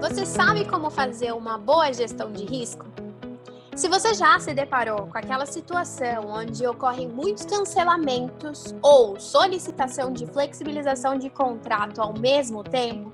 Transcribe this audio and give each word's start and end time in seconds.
Você 0.00 0.24
sabe 0.24 0.64
como 0.64 0.88
fazer 0.88 1.30
uma 1.32 1.58
boa 1.58 1.92
gestão 1.92 2.32
de 2.32 2.46
risco? 2.46 2.86
Se 3.76 3.86
você 3.86 4.14
já 4.14 4.40
se 4.40 4.54
deparou 4.54 5.06
com 5.06 5.18
aquela 5.18 5.44
situação 5.44 6.26
onde 6.26 6.66
ocorrem 6.66 7.06
muitos 7.06 7.44
cancelamentos 7.44 8.74
ou 8.82 9.20
solicitação 9.20 10.10
de 10.10 10.26
flexibilização 10.26 11.18
de 11.18 11.28
contrato 11.28 12.00
ao 12.00 12.18
mesmo 12.18 12.64
tempo, 12.64 13.12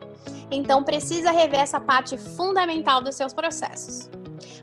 então 0.49 0.85
precisa 0.85 1.33
rever 1.33 1.59
essa 1.59 1.81
parte 1.81 2.17
fundamental 2.17 3.03
dos 3.03 3.17
seus 3.17 3.35
processos. 3.35 4.09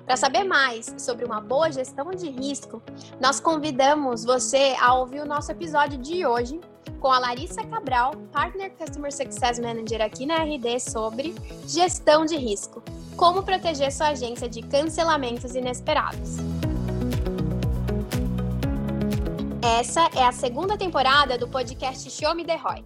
Para 0.06 0.18
saber 0.18 0.44
mais 0.44 0.94
sobre 0.98 1.24
uma 1.24 1.40
boa 1.40 1.72
gestão 1.72 2.12
de 2.12 2.30
risco, 2.30 2.82
nós 3.22 3.40
convidamos 3.40 4.26
você 4.26 4.76
a 4.80 4.94
ouvir 4.96 5.22
o 5.22 5.26
nosso 5.26 5.52
episódio 5.52 5.98
de 5.98 6.26
hoje 6.26 6.60
com 7.00 7.10
a 7.10 7.20
Larissa 7.20 7.64
Cabral, 7.64 8.12
Partner 8.32 8.72
Customer 8.78 9.12
Success 9.14 9.60
Manager 9.60 10.02
aqui 10.02 10.26
na 10.26 10.44
RD, 10.44 10.80
sobre 10.80 11.34
gestão 11.66 12.26
de 12.26 12.36
risco. 12.36 12.84
Como 13.16 13.44
proteger 13.44 13.92
sua 13.94 14.10
agência 14.10 14.50
de 14.50 14.62
cancelamentos 14.62 15.56
inesperados. 15.56 16.38
Essa 19.62 20.10
é 20.16 20.24
a 20.26 20.32
segunda 20.34 20.78
temporada 20.78 21.38
do 21.38 21.48
podcast 21.48 22.10
Show 22.10 22.36
Me 22.36 22.44
The 22.44 22.58
Roy, 22.58 22.86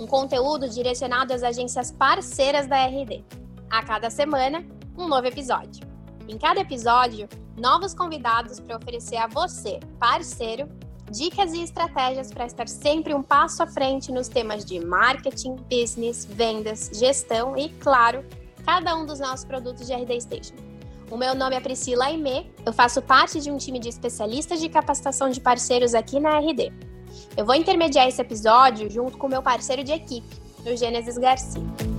um 0.00 0.06
conteúdo 0.06 0.68
direcionado 0.68 1.32
às 1.32 1.44
agências 1.44 1.92
parceiras 1.92 2.66
da 2.66 2.84
RD. 2.86 3.24
A 3.70 3.84
cada 3.84 4.10
semana, 4.10 4.66
um 4.98 5.06
novo 5.06 5.26
episódio. 5.26 5.95
Em 6.28 6.38
cada 6.38 6.60
episódio, 6.60 7.28
novos 7.56 7.94
convidados 7.94 8.58
para 8.58 8.76
oferecer 8.76 9.16
a 9.16 9.28
você, 9.28 9.78
parceiro, 9.98 10.68
dicas 11.08 11.52
e 11.52 11.62
estratégias 11.62 12.32
para 12.32 12.46
estar 12.46 12.68
sempre 12.68 13.14
um 13.14 13.22
passo 13.22 13.62
à 13.62 13.66
frente 13.66 14.10
nos 14.10 14.26
temas 14.26 14.64
de 14.64 14.84
marketing, 14.84 15.54
business, 15.70 16.24
vendas, 16.24 16.90
gestão 16.92 17.56
e, 17.56 17.68
claro, 17.68 18.24
cada 18.64 18.96
um 18.96 19.06
dos 19.06 19.20
nossos 19.20 19.44
produtos 19.44 19.86
de 19.86 19.94
RD 19.94 20.20
Station. 20.20 20.54
O 21.08 21.16
meu 21.16 21.32
nome 21.32 21.54
é 21.54 21.60
Priscila 21.60 22.06
Aimee, 22.06 22.50
eu 22.64 22.72
faço 22.72 23.00
parte 23.00 23.40
de 23.40 23.48
um 23.48 23.56
time 23.56 23.78
de 23.78 23.88
especialistas 23.88 24.60
de 24.60 24.68
capacitação 24.68 25.30
de 25.30 25.40
parceiros 25.40 25.94
aqui 25.94 26.18
na 26.18 26.40
RD. 26.40 26.72
Eu 27.36 27.46
vou 27.46 27.54
intermediar 27.54 28.08
esse 28.08 28.20
episódio 28.20 28.90
junto 28.90 29.16
com 29.16 29.28
meu 29.28 29.42
parceiro 29.42 29.84
de 29.84 29.92
equipe, 29.92 30.36
o 30.66 30.76
Gênesis 30.76 31.16
Garcia. 31.16 31.95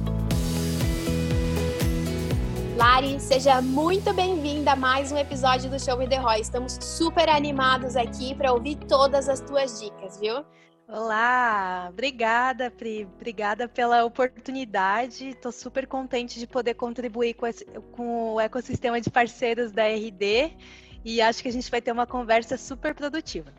Lari, 2.78 3.20
seja 3.20 3.60
muito 3.60 4.14
bem-vinda 4.14 4.74
a 4.74 4.76
mais 4.76 5.12
um 5.12 5.18
episódio 5.18 5.68
do 5.68 5.84
Show 5.84 5.98
Me 5.98 6.08
The 6.08 6.18
Roy. 6.18 6.42
Estamos 6.42 6.78
super 6.80 7.28
animados 7.28 7.96
aqui 7.96 8.36
para 8.36 8.54
ouvir 8.54 8.76
todas 8.76 9.28
as 9.28 9.42
tuas 9.42 9.82
dicas, 9.82 10.20
viu? 10.20 10.46
Olá, 10.88 11.88
obrigada, 11.90 12.70
Pri. 12.70 13.06
Obrigada 13.16 13.68
pela 13.68 14.06
oportunidade. 14.06 15.30
Estou 15.30 15.52
super 15.52 15.88
contente 15.88 16.38
de 16.38 16.46
poder 16.46 16.76
contribuir 16.76 17.34
com, 17.34 17.48
esse, 17.48 17.66
com 17.94 18.36
o 18.36 18.40
ecossistema 18.40 19.02
de 19.02 19.10
parceiros 19.10 19.72
da 19.72 19.88
RD 19.88 20.56
e 21.04 21.20
acho 21.20 21.42
que 21.42 21.50
a 21.50 21.52
gente 21.52 21.72
vai 21.72 21.82
ter 21.82 21.92
uma 21.92 22.06
conversa 22.06 22.58
super 22.58 22.94
produtiva. 22.94 23.52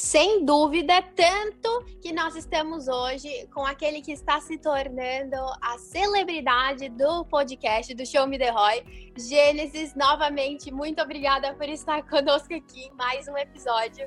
Sem 0.00 0.44
dúvida, 0.44 1.02
tanto 1.16 1.84
que 2.00 2.12
nós 2.12 2.36
estamos 2.36 2.86
hoje 2.86 3.48
com 3.52 3.66
aquele 3.66 4.00
que 4.00 4.12
está 4.12 4.40
se 4.40 4.56
tornando 4.56 5.34
a 5.60 5.76
celebridade 5.76 6.88
do 6.88 7.24
podcast 7.24 7.92
do 7.96 8.06
Show 8.06 8.24
Me 8.24 8.38
The 8.38 8.48
Roy, 8.48 9.10
Gênesis. 9.18 9.96
Novamente, 9.96 10.72
muito 10.72 11.02
obrigada 11.02 11.52
por 11.52 11.68
estar 11.68 12.04
conosco 12.08 12.54
aqui 12.54 12.82
em 12.84 12.94
mais 12.94 13.26
um 13.26 13.36
episódio. 13.36 14.06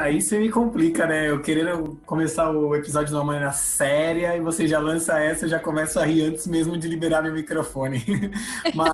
Aí 0.00 0.22
você 0.22 0.38
me 0.38 0.48
complica, 0.48 1.08
né? 1.08 1.28
Eu 1.28 1.42
querendo 1.42 2.00
começar 2.06 2.48
o 2.52 2.76
episódio 2.76 3.08
de 3.08 3.14
uma 3.14 3.24
maneira 3.24 3.50
séria 3.50 4.36
e 4.36 4.40
você 4.40 4.68
já 4.68 4.78
lança 4.78 5.18
essa, 5.18 5.44
eu 5.44 5.48
já 5.48 5.58
começo 5.58 5.98
a 5.98 6.04
rir 6.04 6.22
antes 6.22 6.46
mesmo 6.46 6.78
de 6.78 6.86
liberar 6.86 7.20
meu 7.20 7.32
microfone. 7.32 8.00
Mas 8.72 8.92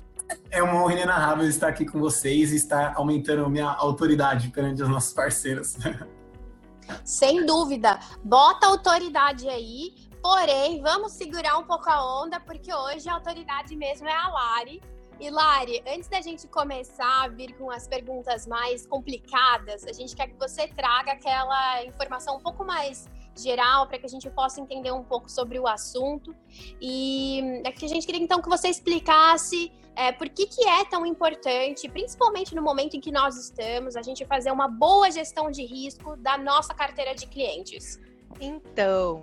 é 0.51 0.61
uma 0.61 0.83
honra 0.83 0.93
inenarrável 0.93 1.47
estar 1.47 1.67
aqui 1.67 1.85
com 1.85 1.99
vocês 1.99 2.51
e 2.51 2.55
estar 2.55 2.93
aumentando 2.95 3.49
minha 3.49 3.69
autoridade 3.69 4.49
perante 4.49 4.81
os 4.81 4.89
nossos 4.89 5.13
parceiros. 5.13 5.77
Sem 7.03 7.45
dúvida. 7.45 7.99
Bota 8.23 8.67
autoridade 8.67 9.47
aí, 9.47 9.93
porém, 10.21 10.81
vamos 10.81 11.13
segurar 11.13 11.57
um 11.57 11.63
pouco 11.63 11.89
a 11.89 12.23
onda, 12.23 12.39
porque 12.39 12.73
hoje 12.73 13.07
a 13.07 13.13
autoridade 13.13 13.75
mesmo 13.75 14.07
é 14.07 14.15
a 14.15 14.27
Lari. 14.27 14.81
E 15.19 15.29
Lari, 15.29 15.83
antes 15.85 16.07
da 16.07 16.21
gente 16.21 16.47
começar 16.47 17.25
a 17.25 17.27
vir 17.27 17.53
com 17.57 17.69
as 17.69 17.87
perguntas 17.87 18.47
mais 18.47 18.87
complicadas, 18.87 19.83
a 19.83 19.91
gente 19.91 20.15
quer 20.15 20.27
que 20.27 20.39
você 20.39 20.67
traga 20.67 21.11
aquela 21.11 21.83
informação 21.83 22.37
um 22.37 22.39
pouco 22.39 22.63
mais 22.63 23.05
geral 23.37 23.87
para 23.87 23.99
que 23.99 24.05
a 24.05 24.09
gente 24.09 24.29
possa 24.29 24.61
entender 24.61 24.91
um 24.91 25.03
pouco 25.03 25.29
sobre 25.29 25.59
o 25.59 25.67
assunto. 25.67 26.33
E 26.81 27.61
é 27.65 27.71
que 27.71 27.85
a 27.85 27.89
gente 27.89 28.05
queria 28.05 28.21
então 28.21 28.41
que 28.41 28.47
você 28.47 28.69
explicasse 28.69 29.71
é, 29.99 30.13
por 30.13 30.29
que, 30.29 30.45
que 30.45 30.65
é 30.65 30.85
tão 30.85 31.05
importante, 31.05 31.89
principalmente 31.89 32.55
no 32.55 32.61
momento 32.61 32.95
em 32.95 33.01
que 33.01 33.11
nós 33.11 33.35
estamos, 33.35 33.97
a 33.97 34.01
gente 34.01 34.25
fazer 34.25 34.49
uma 34.49 34.65
boa 34.65 35.11
gestão 35.11 35.51
de 35.51 35.65
risco 35.65 36.15
da 36.15 36.37
nossa 36.37 36.73
carteira 36.73 37.13
de 37.13 37.27
clientes. 37.27 37.99
Então, 38.39 39.21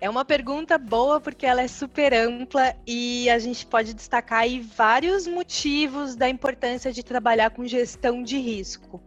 é 0.00 0.08
uma 0.08 0.24
pergunta 0.24 0.78
boa 0.78 1.20
porque 1.20 1.44
ela 1.44 1.60
é 1.60 1.68
super 1.68 2.14
ampla 2.14 2.74
e 2.86 3.28
a 3.28 3.38
gente 3.38 3.66
pode 3.66 3.92
destacar 3.92 4.40
aí 4.40 4.58
vários 4.58 5.26
motivos 5.26 6.16
da 6.16 6.30
importância 6.30 6.90
de 6.90 7.02
trabalhar 7.02 7.50
com 7.50 7.66
gestão 7.66 8.22
de 8.22 8.38
risco. 8.38 9.02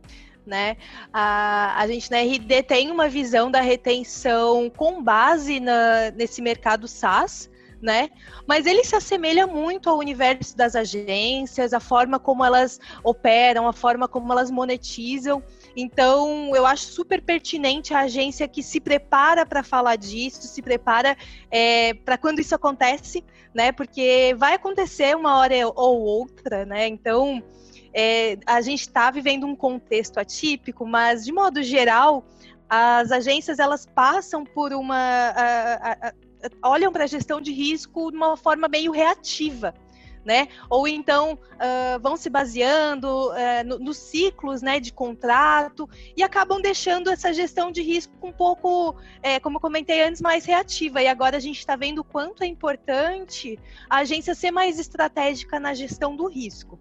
Né? 0.46 0.78
A, 1.12 1.82
a 1.82 1.88
gente 1.88 2.12
na 2.12 2.20
RD 2.20 2.64
tem 2.68 2.92
uma 2.92 3.10
visão 3.10 3.50
da 3.50 3.62
retenção 3.62 4.70
com 4.70 5.02
base 5.02 5.60
na, 5.60 6.12
nesse 6.12 6.40
mercado 6.40 6.88
SaaS, 6.88 7.50
né? 7.82 8.10
Mas 8.48 8.66
ele 8.66 8.84
se 8.84 8.96
assemelha 8.96 9.48
muito 9.48 9.90
ao 9.90 9.98
universo 9.98 10.56
das 10.56 10.76
agências, 10.76 11.74
a 11.74 11.80
forma 11.80 12.20
como 12.20 12.44
elas 12.44 12.80
operam, 13.04 13.68
a 13.68 13.74
forma 13.74 14.08
como 14.08 14.32
elas 14.32 14.52
monetizam. 14.52 15.42
Então, 15.76 16.52
eu 16.56 16.66
acho 16.66 16.86
super 16.86 17.22
pertinente 17.22 17.94
a 17.94 18.02
agência 18.02 18.48
que 18.48 18.62
se 18.62 18.80
prepara 18.80 19.46
para 19.46 19.64
falar 19.64 19.96
disso, 19.96 20.42
se 20.42 20.62
prepara 20.62 21.16
é, 21.50 21.94
para 21.94 22.18
quando 22.18 22.40
isso 22.40 22.56
acontece, 22.56 23.24
né? 23.54 23.72
Porque 23.72 24.36
vai 24.38 24.56
acontecer 24.56 25.16
uma 25.16 25.38
hora 25.38 25.56
ou 25.76 26.02
outra, 26.02 26.66
né? 26.66 26.88
Então, 26.88 27.42
é, 27.94 28.38
a 28.46 28.62
gente 28.62 28.82
está 28.82 29.10
vivendo 29.10 29.46
um 29.46 29.56
contexto 29.56 30.20
atípico, 30.20 30.86
mas 30.86 31.26
de 31.26 31.32
modo 31.32 31.64
geral, 31.64 32.26
as 32.70 33.12
agências 33.12 33.58
elas 33.58 33.86
passam 33.86 34.44
por 34.44 34.74
uma 34.74 34.96
a, 34.96 36.08
a, 36.08 36.14
olham 36.64 36.92
para 36.92 37.04
a 37.04 37.08
gestão 37.08 37.42
de 37.42 37.52
risco 37.52 38.12
de 38.12 38.18
uma 38.18 38.38
forma 38.38 38.68
meio 38.68 38.92
reativa. 38.92 39.74
Né? 40.26 40.50
Ou 40.70 40.88
então 40.88 41.34
uh, 41.34 42.00
vão 42.02 42.18
se 42.18 42.30
baseando 42.30 43.08
uh, 43.30 43.66
no, 43.66 43.80
nos 43.80 43.98
ciclos 43.98 44.62
né, 44.62 44.80
de 44.80 44.92
contrato 44.92 45.90
e 46.16 46.22
acabam 46.22 46.62
deixando 46.62 47.10
essa 47.10 47.34
gestão 47.34 47.72
de 47.72 47.82
risco 47.82 48.14
um 48.22 48.32
pouco, 48.32 48.96
é, 49.24 49.40
como 49.40 49.58
eu 49.58 49.62
comentei 49.62 50.04
antes, 50.04 50.22
mais 50.22 50.46
reativa. 50.46 51.02
E 51.02 51.08
agora 51.08 51.38
a 51.38 51.40
gente 51.40 51.60
está 51.60 51.76
vendo 51.76 52.00
o 52.00 52.04
quanto 52.04 52.44
é 52.44 52.48
importante 52.48 53.58
a 53.90 54.00
agência 54.00 54.36
ser 54.36 54.52
mais 54.52 54.78
estratégica 54.78 55.60
na 55.60 55.74
gestão 55.74 56.16
do 56.16 56.28
risco. 56.28 56.78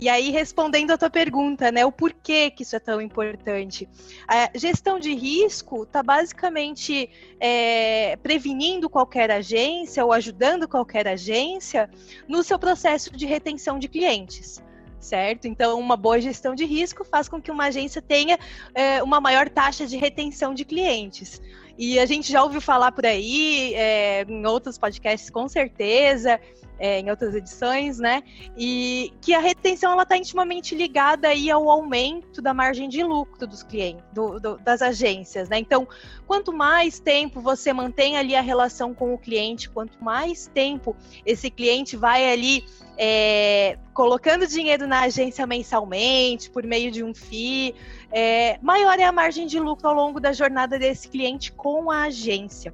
E 0.00 0.08
aí, 0.08 0.30
respondendo 0.30 0.92
a 0.92 0.96
tua 0.96 1.10
pergunta, 1.10 1.70
né, 1.70 1.84
o 1.84 1.92
porquê 1.92 2.50
que 2.50 2.62
isso 2.62 2.74
é 2.74 2.80
tão 2.80 3.02
importante. 3.02 3.86
A 4.26 4.50
gestão 4.54 4.98
de 4.98 5.14
risco 5.14 5.82
está 5.82 6.02
basicamente 6.02 7.10
é, 7.38 8.16
prevenindo 8.16 8.88
qualquer 8.88 9.30
agência 9.30 10.02
ou 10.02 10.10
ajudando 10.14 10.66
qualquer 10.66 11.06
agência 11.06 11.90
no 12.26 12.42
seu 12.42 12.58
processo 12.58 13.14
de 13.14 13.26
retenção 13.26 13.78
de 13.78 13.88
clientes 13.88 14.62
certo? 15.00 15.46
Então, 15.46 15.80
uma 15.80 15.96
boa 15.96 16.20
gestão 16.20 16.54
de 16.54 16.66
risco 16.66 17.04
faz 17.04 17.26
com 17.26 17.40
que 17.40 17.50
uma 17.50 17.64
agência 17.64 18.02
tenha 18.02 18.38
é, 18.74 19.02
uma 19.02 19.18
maior 19.18 19.48
taxa 19.48 19.86
de 19.86 19.96
retenção 19.96 20.52
de 20.52 20.62
clientes. 20.62 21.40
E 21.78 21.98
a 21.98 22.04
gente 22.04 22.30
já 22.30 22.42
ouviu 22.42 22.60
falar 22.60 22.92
por 22.92 23.06
aí, 23.06 23.72
é, 23.74 24.26
em 24.28 24.44
outros 24.44 24.76
podcasts, 24.76 25.30
com 25.30 25.48
certeza, 25.48 26.38
é, 26.80 26.98
em 26.98 27.10
outras 27.10 27.34
edições, 27.34 27.98
né? 27.98 28.22
E 28.56 29.12
que 29.20 29.34
a 29.34 29.38
retenção 29.38 29.92
ela 29.92 30.02
está 30.02 30.16
intimamente 30.16 30.74
ligada 30.74 31.28
aí 31.28 31.50
ao 31.50 31.68
aumento 31.68 32.40
da 32.40 32.54
margem 32.54 32.88
de 32.88 33.04
lucro 33.04 33.46
dos 33.46 33.62
clientes, 33.62 34.02
do, 34.12 34.40
do, 34.40 34.58
das 34.58 34.80
agências, 34.80 35.50
né? 35.50 35.58
Então, 35.58 35.86
quanto 36.26 36.52
mais 36.52 36.98
tempo 36.98 37.40
você 37.40 37.70
mantém 37.72 38.16
ali 38.16 38.34
a 38.34 38.40
relação 38.40 38.94
com 38.94 39.12
o 39.12 39.18
cliente, 39.18 39.68
quanto 39.68 40.02
mais 40.02 40.46
tempo 40.46 40.96
esse 41.26 41.50
cliente 41.50 41.98
vai 41.98 42.32
ali 42.32 42.64
é, 42.96 43.78
colocando 43.92 44.46
dinheiro 44.46 44.86
na 44.86 45.02
agência 45.02 45.46
mensalmente, 45.46 46.48
por 46.50 46.64
meio 46.64 46.90
de 46.90 47.04
um 47.04 47.14
FII, 47.14 47.74
é, 48.10 48.58
maior 48.62 48.98
é 48.98 49.04
a 49.04 49.12
margem 49.12 49.46
de 49.46 49.60
lucro 49.60 49.86
ao 49.86 49.94
longo 49.94 50.18
da 50.18 50.32
jornada 50.32 50.78
desse 50.78 51.08
cliente 51.08 51.52
com 51.52 51.90
a 51.90 52.04
agência. 52.04 52.72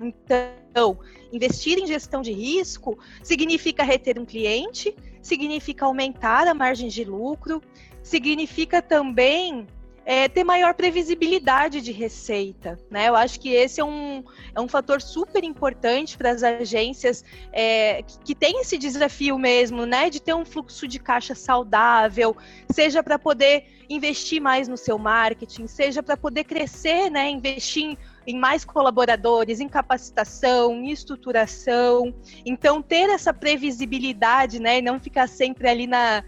Então, 0.00 0.98
investir 1.32 1.78
em 1.78 1.86
gestão 1.86 2.22
de 2.22 2.32
risco 2.32 2.98
significa 3.22 3.82
reter 3.82 4.18
um 4.18 4.24
cliente, 4.24 4.94
significa 5.20 5.86
aumentar 5.86 6.46
a 6.46 6.54
margem 6.54 6.88
de 6.88 7.04
lucro, 7.04 7.60
significa 8.02 8.80
também 8.80 9.66
é, 10.08 10.26
ter 10.26 10.42
maior 10.42 10.72
previsibilidade 10.72 11.82
de 11.82 11.92
receita. 11.92 12.78
Né? 12.90 13.10
Eu 13.10 13.14
acho 13.14 13.38
que 13.38 13.50
esse 13.50 13.78
é 13.78 13.84
um, 13.84 14.24
é 14.54 14.58
um 14.58 14.66
fator 14.66 15.02
super 15.02 15.44
importante 15.44 16.16
para 16.16 16.30
as 16.30 16.42
agências 16.42 17.22
é, 17.52 18.02
que, 18.02 18.18
que 18.20 18.34
têm 18.34 18.62
esse 18.62 18.78
desafio 18.78 19.38
mesmo, 19.38 19.84
né? 19.84 20.08
De 20.08 20.18
ter 20.18 20.32
um 20.32 20.46
fluxo 20.46 20.88
de 20.88 20.98
caixa 20.98 21.34
saudável, 21.34 22.34
seja 22.72 23.02
para 23.02 23.18
poder 23.18 23.66
investir 23.90 24.40
mais 24.40 24.66
no 24.66 24.78
seu 24.78 24.98
marketing, 24.98 25.66
seja 25.66 26.02
para 26.02 26.16
poder 26.16 26.44
crescer, 26.44 27.10
né? 27.10 27.28
Investir 27.28 27.84
em 27.84 27.98
em 28.26 28.38
mais 28.38 28.64
colaboradores, 28.64 29.60
em 29.60 29.68
capacitação, 29.68 30.74
em 30.74 30.90
estruturação. 30.90 32.14
Então, 32.44 32.82
ter 32.82 33.08
essa 33.10 33.32
previsibilidade, 33.32 34.60
né, 34.60 34.78
e 34.78 34.82
não 34.82 35.00
ficar 35.00 35.28
sempre 35.28 35.68
ali 35.68 35.86
na, 35.86 36.22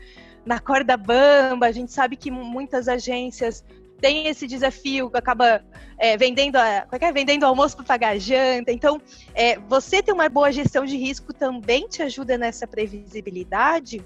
na 0.44 0.58
corda 0.58 0.96
bamba. 0.96 1.66
A 1.66 1.72
gente 1.72 1.92
sabe 1.92 2.16
que 2.16 2.30
muitas 2.30 2.88
agências 2.88 3.64
têm 4.00 4.26
esse 4.26 4.46
desafio, 4.46 5.10
acaba 5.12 5.62
é, 5.98 6.16
vendendo, 6.16 6.56
a, 6.56 6.68
é, 6.68 6.86
é? 7.00 7.12
vendendo 7.12 7.44
almoço 7.44 7.76
para 7.76 7.84
pagar 7.84 8.18
janta. 8.18 8.72
Então, 8.72 9.00
é, 9.34 9.58
você 9.58 10.02
ter 10.02 10.12
uma 10.12 10.28
boa 10.28 10.50
gestão 10.50 10.84
de 10.84 10.96
risco 10.96 11.32
também 11.32 11.86
te 11.86 12.02
ajuda 12.02 12.38
nessa 12.38 12.66
previsibilidade. 12.66 14.02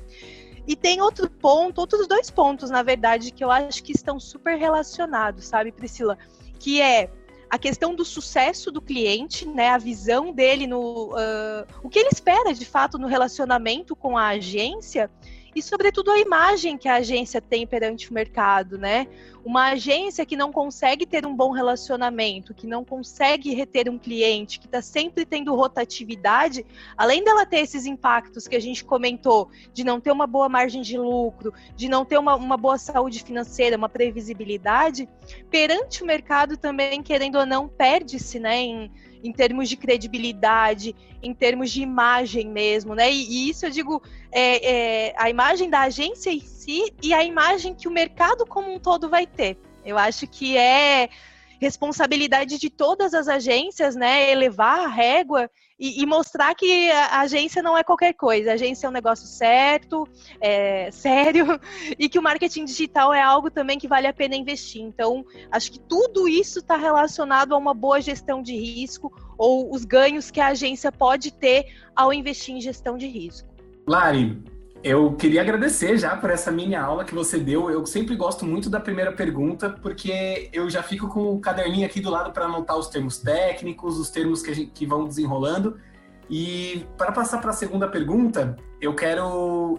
E 0.67 0.75
tem 0.75 1.01
outro 1.01 1.31
ponto, 1.31 1.79
outros 1.79 2.09
dois 2.09 2.31
pontos, 2.31 2.71
na 2.71 2.83
verdade, 2.83 3.31
que 3.31 3.45
eu 3.45 3.51
acho 3.51 3.83
que 3.83 3.93
estão 3.93 4.19
super 4.19 4.57
relacionados, 4.57 5.47
sabe, 5.47 5.71
Priscila? 5.71 6.19
Que 6.59 6.81
é 6.81 7.11
a 7.49 7.59
questão 7.59 7.95
do 7.95 8.05
sucesso 8.05 8.71
do 8.71 8.81
cliente, 8.81 9.47
né, 9.47 9.71
a 9.71 9.79
visão 9.79 10.33
dele 10.33 10.67
no 10.67 11.13
uh, 11.13 11.67
o 11.83 11.89
que 11.89 11.99
ele 11.99 12.09
espera 12.13 12.53
de 12.53 12.65
fato 12.65 12.99
no 12.99 13.07
relacionamento 13.07 13.95
com 13.95 14.17
a 14.17 14.29
agência 14.29 15.11
e, 15.55 15.63
sobretudo, 15.63 16.11
a 16.11 16.19
imagem 16.19 16.77
que 16.77 16.89
a 16.89 16.97
agência 16.97 17.41
tem 17.41 17.67
perante 17.67 18.11
o 18.11 18.15
mercado, 18.15 18.77
né? 18.77 19.07
Uma 19.45 19.73
agência 19.73 20.25
que 20.25 20.37
não 20.37 20.51
consegue 20.51 21.07
ter 21.07 21.27
um 21.27 21.37
bom 21.37 21.51
relacionamento, 21.51 22.55
que 22.55 22.67
não 22.67 22.85
consegue 22.85 23.55
reter 23.55 23.89
um 23.89 23.99
cliente, 23.99 24.59
que 24.59 24.67
está 24.67 24.81
sempre 24.81 25.25
tendo 25.25 25.55
rotatividade, 25.55 26.65
além 26.97 27.23
dela 27.23 27.47
ter 27.47 27.59
esses 27.59 27.87
impactos 27.87 28.49
que 28.49 28.57
a 28.57 28.61
gente 28.61 28.85
comentou, 28.85 29.49
de 29.73 29.85
não 29.85 30.01
ter 30.01 30.11
uma 30.11 30.27
boa 30.27 30.49
margem 30.49 30.83
de 30.83 30.99
lucro, 30.99 31.53
de 31.77 31.89
não 31.89 32.05
ter 32.05 32.19
uma, 32.19 32.35
uma 32.35 32.57
boa 32.57 32.79
saúde 32.79 33.23
financeira, 33.23 33.77
uma 33.77 33.89
previsibilidade, 33.89 35.09
perante 35.51 36.03
o 36.03 36.07
mercado 36.07 36.57
também, 36.57 37.03
querendo 37.03 37.39
ou 37.39 37.47
não, 37.47 37.69
perde-se, 37.69 38.41
né? 38.41 38.57
Em, 38.57 38.91
em 39.25 39.33
termos 39.33 39.71
de 39.71 39.77
credibilidade, 39.77 40.95
em 41.23 41.33
termos 41.33 41.71
de 41.71 41.81
imagem 41.81 42.47
mesmo, 42.47 42.95
né? 42.95 43.11
E, 43.11 43.25
e 43.25 43.49
isso 43.49 43.65
eu 43.65 43.71
digo, 43.71 44.03
é, 44.31 44.73
é, 45.09 45.15
a 45.17 45.31
imagem 45.31 45.71
da 45.71 45.81
agência 45.81 46.31
em 46.31 46.41
si 46.41 46.93
e 47.03 47.15
a 47.15 47.25
imagem 47.25 47.75
que 47.75 47.89
o 47.89 47.91
mercado 47.91 48.45
como 48.45 48.73
um 48.73 48.79
todo 48.79 49.09
vai 49.09 49.27
ter. 49.27 49.57
Eu 49.83 49.97
acho 49.97 50.27
que 50.27 50.59
é 50.59 51.09
responsabilidade 51.59 52.59
de 52.59 52.69
todas 52.69 53.15
as 53.15 53.27
agências, 53.27 53.97
né? 53.97 54.31
Elevar 54.31 54.81
a 54.81 54.89
régua 54.89 55.51
e, 55.79 56.03
e, 56.03 56.07
mostrar 56.07 56.55
que 56.55 56.91
a 56.91 57.21
agência 57.21 57.63
não 57.63 57.77
é 57.77 57.83
qualquer 57.83 58.13
coisa. 58.15 58.51
A 58.51 58.55
agência 58.55 58.87
é 58.87 58.91
um 58.91 58.93
negócio 58.93 59.27
certo, 59.27 60.09
é, 60.41 60.91
sério, 60.93 61.61
e 61.99 62.09
que 62.09 62.19
o 62.19 62.23
marketing 62.23 62.65
digital 62.65 63.13
é 63.13 63.23
algo 63.23 63.51
também 63.51 63.79
que 63.79 63.89
vale 63.89 64.07
a 64.07 64.13
pena 64.13 64.37
investir. 64.37 64.83
Então, 64.83 65.25
acho 65.51 65.73
que 65.73 65.81
tudo 65.81 66.29
isso 66.29 66.61
está 66.61 66.77
relacionado 66.77 67.55
a 67.55 67.59
uma 67.59 67.75
boa 67.75 68.01
gestão 68.01 68.43
de 68.43 68.57
risco 68.57 69.13
ou 69.37 69.75
os 69.75 69.85
ganhos 69.85 70.31
que 70.31 70.41
a 70.41 70.49
agência 70.49 70.93
pode 70.93 71.33
ter 71.33 71.67
ao 71.95 72.13
investir 72.13 72.55
em 72.55 72.61
gestão 72.61 72.97
de 72.97 73.07
risco. 73.07 73.49
Lari, 73.87 74.43
eu 74.85 75.15
queria 75.15 75.41
agradecer 75.41 75.97
já 75.97 76.15
por 76.15 76.29
essa 76.29 76.53
mini 76.53 76.75
aula 76.75 77.07
que 77.07 77.15
você 77.15 77.39
deu. 77.39 77.71
Eu 77.71 77.87
sempre 77.87 78.15
gosto 78.15 78.45
muito 78.45 78.69
da 78.69 78.79
primeira 78.79 79.11
pergunta, 79.13 79.71
porque 79.71 80.51
eu 80.53 80.69
já 80.69 80.83
fico 80.83 81.09
com 81.09 81.33
o 81.33 81.41
caderninho 81.41 81.87
aqui 81.87 82.01
do 82.01 82.11
lado 82.11 82.33
para 82.33 82.45
anotar 82.45 82.77
os 82.77 82.89
termos 82.89 83.17
técnicos, 83.17 83.99
os 83.99 84.11
termos 84.11 84.43
que, 84.43 84.53
gente, 84.53 84.71
que 84.73 84.85
vão 84.85 85.07
desenrolando. 85.07 85.81
E 86.29 86.87
para 86.99 87.13
passar 87.13 87.41
para 87.41 87.49
a 87.49 87.55
segunda 87.55 87.89
pergunta, 87.89 88.59
eu 88.79 88.95
quero 88.95 89.79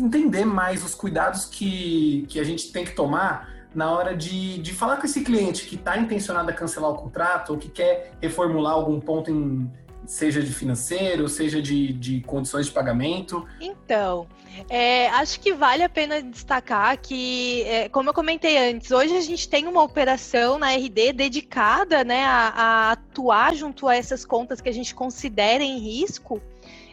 entender 0.00 0.44
mais 0.44 0.84
os 0.84 0.94
cuidados 0.94 1.44
que, 1.44 2.24
que 2.28 2.38
a 2.38 2.44
gente 2.44 2.70
tem 2.70 2.84
que 2.84 2.92
tomar 2.92 3.52
na 3.74 3.90
hora 3.90 4.16
de, 4.16 4.58
de 4.58 4.72
falar 4.72 4.98
com 4.98 5.06
esse 5.06 5.22
cliente 5.24 5.66
que 5.66 5.74
está 5.74 5.98
intencionado 5.98 6.48
a 6.48 6.52
cancelar 6.52 6.92
o 6.92 6.94
contrato 6.94 7.50
ou 7.50 7.58
que 7.58 7.68
quer 7.68 8.12
reformular 8.22 8.74
algum 8.74 9.00
ponto 9.00 9.32
em 9.32 9.68
seja 10.08 10.42
de 10.42 10.52
financeiro, 10.52 11.28
seja 11.28 11.60
de, 11.60 11.92
de 11.92 12.22
condições 12.22 12.66
de 12.66 12.72
pagamento? 12.72 13.46
Então, 13.60 14.26
é, 14.70 15.08
acho 15.10 15.38
que 15.38 15.52
vale 15.52 15.82
a 15.82 15.88
pena 15.88 16.22
destacar 16.22 16.96
que, 16.98 17.62
é, 17.64 17.90
como 17.90 18.08
eu 18.08 18.14
comentei 18.14 18.56
antes, 18.56 18.90
hoje 18.90 19.14
a 19.14 19.20
gente 19.20 19.46
tem 19.46 19.66
uma 19.66 19.82
operação 19.82 20.58
na 20.58 20.72
RD 20.72 21.12
dedicada 21.12 22.02
né, 22.04 22.24
a, 22.24 22.48
a 22.56 22.92
atuar 22.92 23.54
junto 23.54 23.86
a 23.86 23.94
essas 23.94 24.24
contas 24.24 24.62
que 24.62 24.68
a 24.70 24.72
gente 24.72 24.94
considera 24.94 25.62
em 25.62 25.78
risco. 25.78 26.40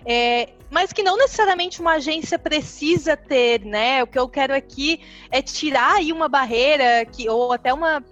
É, 0.05 0.49
mas 0.69 0.91
que 0.91 1.01
não 1.01 1.17
necessariamente 1.17 1.79
uma 1.79 1.93
agência 1.93 2.37
precisa 2.37 3.17
ter, 3.17 3.65
né? 3.65 4.03
O 4.03 4.07
que 4.07 4.19
eu 4.19 4.27
quero 4.27 4.53
aqui 4.53 4.99
é 5.31 5.41
tirar 5.41 5.95
aí 5.95 6.11
uma 6.11 6.27
barreira 6.27 7.05
que, 7.05 7.27
ou 7.27 7.51
até 7.51 7.73
uma 7.73 8.03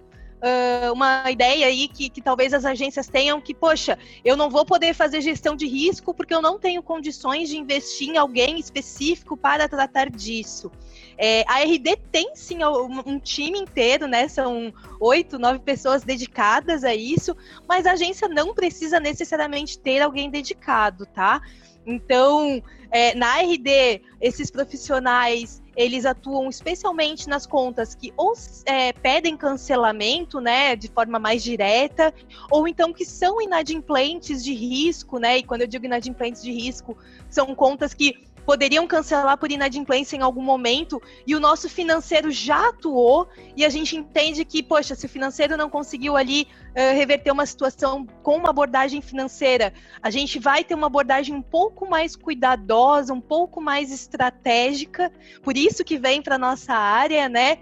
uh, 0.42 0.92
uma 0.92 1.30
ideia 1.30 1.66
aí 1.66 1.88
que, 1.88 2.08
que 2.08 2.20
talvez 2.20 2.52
as 2.52 2.64
agências 2.64 3.06
tenham 3.06 3.40
que, 3.40 3.54
poxa, 3.54 3.98
eu 4.24 4.36
não 4.36 4.50
vou 4.50 4.64
poder 4.64 4.94
fazer 4.94 5.20
gestão 5.20 5.56
de 5.56 5.66
risco 5.66 6.14
porque 6.14 6.34
eu 6.34 6.42
não 6.42 6.58
tenho 6.58 6.82
condições 6.82 7.48
de 7.48 7.56
investir 7.56 8.08
em 8.08 8.16
alguém 8.16 8.58
específico 8.58 9.36
para 9.36 9.68
tratar 9.68 10.10
disso. 10.10 10.70
É, 11.16 11.44
a 11.46 11.62
RD 11.62 11.96
tem 12.10 12.34
sim 12.34 12.58
um, 12.64 13.18
time 13.18 13.58
inteiro, 13.58 14.06
né? 14.06 14.26
São 14.28 14.72
oito, 15.00 15.38
nove 15.38 15.60
pessoas 15.60 16.02
dedicadas 16.02 16.82
a 16.84 16.94
isso, 16.94 17.36
mas 17.68 17.86
a 17.86 17.92
agência 17.92 18.28
não 18.28 18.52
precisa 18.54 18.98
necessariamente 18.98 19.78
ter 19.78 20.00
alguém 20.02 20.28
dedicado, 20.28 21.06
tá? 21.06 21.40
Então, 21.86 22.62
é, 22.90 23.14
na 23.14 23.40
RD, 23.40 24.02
esses 24.20 24.50
profissionais 24.50 25.62
eles 25.76 26.06
atuam 26.06 26.48
especialmente 26.48 27.28
nas 27.28 27.46
contas 27.46 27.94
que 27.94 28.12
ou 28.16 28.32
é, 28.64 28.92
pedem 28.92 29.36
cancelamento, 29.36 30.40
né, 30.40 30.76
de 30.76 30.88
forma 30.88 31.18
mais 31.18 31.42
direta, 31.42 32.14
ou 32.50 32.68
então 32.68 32.92
que 32.92 33.04
são 33.04 33.40
inadimplentes 33.42 34.44
de 34.44 34.54
risco, 34.54 35.18
né? 35.18 35.38
E 35.38 35.42
quando 35.42 35.62
eu 35.62 35.66
digo 35.66 35.84
inadimplentes 35.84 36.42
de 36.42 36.52
risco, 36.52 36.96
são 37.28 37.54
contas 37.54 37.92
que 37.92 38.14
poderiam 38.44 38.86
cancelar 38.86 39.36
por 39.38 39.50
inadimplência 39.50 40.16
em 40.16 40.20
algum 40.20 40.42
momento 40.42 41.00
e 41.26 41.34
o 41.34 41.40
nosso 41.40 41.68
financeiro 41.68 42.30
já 42.30 42.68
atuou 42.68 43.28
e 43.56 43.64
a 43.64 43.68
gente 43.68 43.96
entende 43.96 44.44
que, 44.44 44.62
poxa, 44.62 44.94
se 44.94 45.06
o 45.06 45.08
financeiro 45.08 45.56
não 45.56 45.70
conseguiu 45.70 46.16
ali 46.16 46.46
uh, 46.70 46.94
reverter 46.94 47.30
uma 47.30 47.46
situação 47.46 48.06
com 48.22 48.36
uma 48.36 48.50
abordagem 48.50 49.00
financeira, 49.00 49.72
a 50.02 50.10
gente 50.10 50.38
vai 50.38 50.64
ter 50.64 50.74
uma 50.74 50.86
abordagem 50.86 51.34
um 51.34 51.42
pouco 51.42 51.88
mais 51.88 52.16
cuidadosa, 52.16 53.12
um 53.12 53.20
pouco 53.20 53.60
mais 53.60 53.90
estratégica, 53.90 55.10
por 55.42 55.56
isso 55.56 55.84
que 55.84 55.98
vem 55.98 56.22
para 56.22 56.38
nossa 56.38 56.74
área, 56.74 57.28
né? 57.28 57.58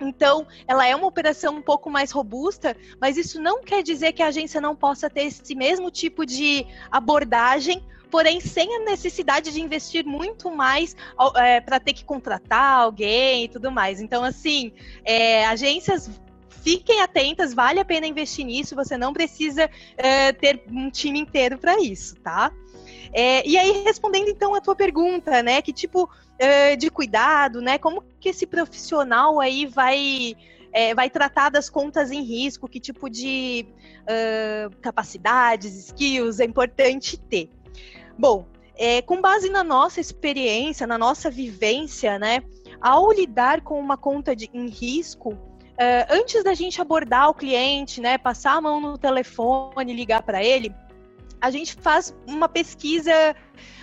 Então, 0.00 0.46
ela 0.66 0.86
é 0.86 0.94
uma 0.94 1.06
operação 1.06 1.56
um 1.56 1.62
pouco 1.62 1.90
mais 1.90 2.10
robusta, 2.10 2.76
mas 3.00 3.16
isso 3.16 3.40
não 3.40 3.62
quer 3.62 3.82
dizer 3.82 4.12
que 4.12 4.22
a 4.22 4.26
agência 4.26 4.60
não 4.60 4.76
possa 4.76 5.08
ter 5.08 5.22
esse 5.22 5.54
mesmo 5.54 5.90
tipo 5.90 6.26
de 6.26 6.66
abordagem 6.90 7.82
porém 8.10 8.40
sem 8.40 8.76
a 8.76 8.80
necessidade 8.80 9.52
de 9.52 9.60
investir 9.60 10.04
muito 10.04 10.50
mais 10.50 10.94
é, 11.36 11.60
para 11.60 11.80
ter 11.80 11.92
que 11.92 12.04
contratar 12.04 12.80
alguém 12.80 13.44
e 13.44 13.48
tudo 13.48 13.70
mais. 13.70 14.00
Então, 14.00 14.24
assim, 14.24 14.72
é, 15.04 15.46
agências 15.46 16.10
fiquem 16.66 17.00
atentas, 17.00 17.54
vale 17.54 17.78
a 17.78 17.84
pena 17.84 18.08
investir 18.08 18.44
nisso, 18.44 18.74
você 18.74 18.96
não 18.96 19.12
precisa 19.12 19.70
é, 19.96 20.32
ter 20.32 20.64
um 20.68 20.90
time 20.90 21.20
inteiro 21.20 21.58
para 21.58 21.80
isso, 21.80 22.16
tá? 22.16 22.52
É, 23.12 23.46
e 23.46 23.56
aí, 23.56 23.84
respondendo 23.84 24.28
então 24.28 24.52
a 24.52 24.60
tua 24.60 24.74
pergunta, 24.74 25.44
né, 25.44 25.62
que 25.62 25.72
tipo 25.72 26.10
é, 26.36 26.74
de 26.74 26.90
cuidado, 26.90 27.60
né, 27.60 27.78
como 27.78 28.02
que 28.18 28.30
esse 28.30 28.46
profissional 28.46 29.40
aí 29.40 29.64
vai, 29.64 30.34
é, 30.72 30.92
vai 30.92 31.08
tratar 31.08 31.50
das 31.50 31.70
contas 31.70 32.10
em 32.10 32.22
risco, 32.22 32.68
que 32.68 32.80
tipo 32.80 33.08
de 33.08 33.66
capacidades, 34.80 35.74
skills 35.86 36.38
é 36.38 36.44
importante 36.44 37.16
ter. 37.16 37.50
Bom, 38.18 38.46
é, 38.76 39.02
com 39.02 39.20
base 39.20 39.48
na 39.50 39.64
nossa 39.64 40.00
experiência, 40.00 40.86
na 40.86 40.98
nossa 40.98 41.30
vivência, 41.30 42.18
né, 42.18 42.42
ao 42.80 43.10
lidar 43.10 43.62
com 43.62 43.78
uma 43.78 43.96
conta 43.96 44.34
de, 44.36 44.50
em 44.52 44.68
risco, 44.68 45.36
é, 45.78 46.06
antes 46.10 46.42
da 46.42 46.54
gente 46.54 46.80
abordar 46.80 47.28
o 47.28 47.34
cliente, 47.34 48.00
né, 48.00 48.16
passar 48.16 48.56
a 48.56 48.60
mão 48.60 48.80
no 48.80 48.96
telefone, 48.96 49.92
ligar 49.92 50.22
para 50.22 50.42
ele, 50.42 50.74
a 51.40 51.50
gente 51.50 51.74
faz 51.74 52.14
uma 52.26 52.48
pesquisa 52.48 53.12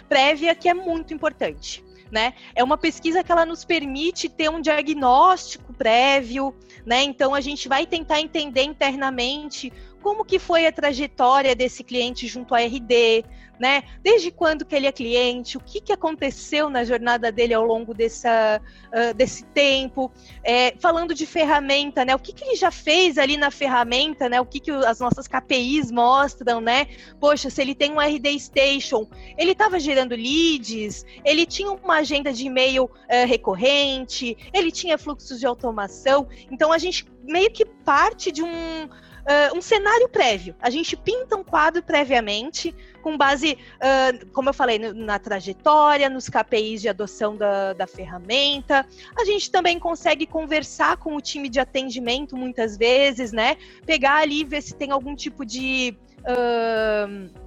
prévia 0.09 0.55
que 0.55 0.67
é 0.67 0.73
muito 0.73 1.13
importante. 1.13 1.83
Né? 2.11 2.35
É 2.53 2.63
uma 2.63 2.77
pesquisa 2.77 3.23
que 3.23 3.31
ela 3.31 3.43
nos 3.43 3.65
permite 3.65 4.29
ter 4.29 4.47
um 4.47 4.61
diagnóstico 4.61 5.73
prévio, 5.73 6.55
né? 6.85 7.01
Então 7.01 7.33
a 7.33 7.41
gente 7.41 7.67
vai 7.67 7.87
tentar 7.87 8.21
entender 8.21 8.61
internamente 8.61 9.73
como 10.03 10.25
que 10.25 10.37
foi 10.37 10.67
a 10.67 10.71
trajetória 10.71 11.55
desse 11.55 11.83
cliente 11.83 12.27
junto 12.27 12.53
à 12.53 12.59
RD, 12.59 13.23
né? 13.59 13.83
Desde 14.01 14.29
quando 14.29 14.65
que 14.65 14.75
ele 14.75 14.87
é 14.87 14.91
cliente, 14.91 15.57
o 15.57 15.61
que, 15.61 15.79
que 15.79 15.93
aconteceu 15.93 16.69
na 16.69 16.83
jornada 16.83 17.31
dele 17.31 17.53
ao 17.53 17.63
longo 17.63 17.93
dessa, 17.93 18.59
uh, 18.87 19.13
desse 19.13 19.45
tempo, 19.45 20.11
é, 20.43 20.75
falando 20.79 21.13
de 21.13 21.25
ferramenta, 21.25 22.03
né? 22.03 22.13
O 22.13 22.19
que, 22.19 22.33
que 22.33 22.43
ele 22.43 22.55
já 22.55 22.69
fez 22.69 23.17
ali 23.17 23.37
na 23.37 23.49
ferramenta, 23.49 24.27
né? 24.27 24.41
O 24.41 24.45
que, 24.45 24.59
que 24.59 24.71
as 24.71 24.99
nossas 24.99 25.27
KPIs 25.27 25.91
mostram, 25.91 26.59
né? 26.59 26.87
Poxa, 27.19 27.49
se 27.49 27.61
ele 27.61 27.73
tem 27.73 27.93
um 27.93 28.01
RD 28.01 28.37
Station, 28.39 29.07
ele 29.37 29.51
estava 29.51 29.79
gerando 29.79 30.13
leads, 30.13 31.05
ele 31.23 31.45
tinha 31.45 31.71
uma 31.71 31.97
agenda 31.97 32.33
de 32.33 32.45
e-mail 32.45 32.85
uh, 32.85 32.89
recorrente, 33.25 34.35
ele 34.51 34.71
tinha 34.71 34.97
fluxos 34.97 35.39
de 35.39 35.45
automação. 35.45 36.27
Então 36.51 36.73
a 36.73 36.77
gente 36.77 37.05
meio 37.23 37.49
que 37.49 37.63
parte 37.65 38.31
de 38.31 38.43
um 38.43 38.89
uh, 39.23 39.57
um 39.57 39.61
cenário 39.61 40.07
prévio. 40.09 40.55
A 40.61 40.69
gente 40.69 40.95
pinta 40.95 41.35
um 41.35 41.43
quadro 41.43 41.81
previamente, 41.81 42.75
com 43.01 43.17
base, 43.17 43.57
uh, 43.77 44.25
como 44.31 44.49
eu 44.49 44.53
falei, 44.53 44.79
na 44.79 45.19
trajetória, 45.19 46.09
nos 46.09 46.29
KPIs 46.29 46.81
de 46.81 46.89
adoção 46.89 47.35
da, 47.35 47.73
da 47.73 47.87
ferramenta. 47.87 48.85
A 49.17 49.25
gente 49.25 49.49
também 49.51 49.79
consegue 49.79 50.25
conversar 50.25 50.97
com 50.97 51.15
o 51.15 51.21
time 51.21 51.49
de 51.49 51.59
atendimento 51.59 52.35
muitas 52.35 52.77
vezes, 52.77 53.31
né? 53.31 53.57
Pegar 53.85 54.17
ali 54.17 54.41
e 54.41 54.45
ver 54.45 54.61
se 54.61 54.75
tem 54.75 54.91
algum 54.91 55.15
tipo 55.15 55.45
de. 55.45 55.95
Uh, 56.19 57.42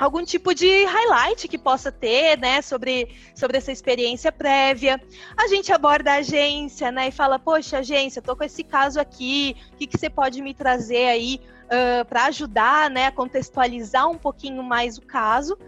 algum 0.00 0.24
tipo 0.24 0.54
de 0.54 0.84
highlight 0.86 1.46
que 1.46 1.58
possa 1.58 1.92
ter, 1.92 2.38
né, 2.38 2.62
sobre, 2.62 3.14
sobre 3.34 3.58
essa 3.58 3.70
experiência 3.70 4.32
prévia. 4.32 4.98
A 5.36 5.46
gente 5.46 5.70
aborda 5.70 6.12
a 6.12 6.16
agência, 6.16 6.90
né, 6.90 7.08
e 7.08 7.12
fala, 7.12 7.38
poxa, 7.38 7.78
agência, 7.78 8.22
tô 8.22 8.34
com 8.34 8.42
esse 8.42 8.64
caso 8.64 8.98
aqui, 8.98 9.54
o 9.74 9.76
que, 9.76 9.86
que 9.86 9.98
você 9.98 10.08
pode 10.08 10.40
me 10.40 10.54
trazer 10.54 11.06
aí 11.06 11.40
uh, 11.66 12.04
para 12.06 12.24
ajudar, 12.26 12.88
né, 12.88 13.06
a 13.06 13.12
contextualizar 13.12 14.08
um 14.08 14.16
pouquinho 14.16 14.62
mais 14.62 14.96
o 14.96 15.02
caso. 15.02 15.58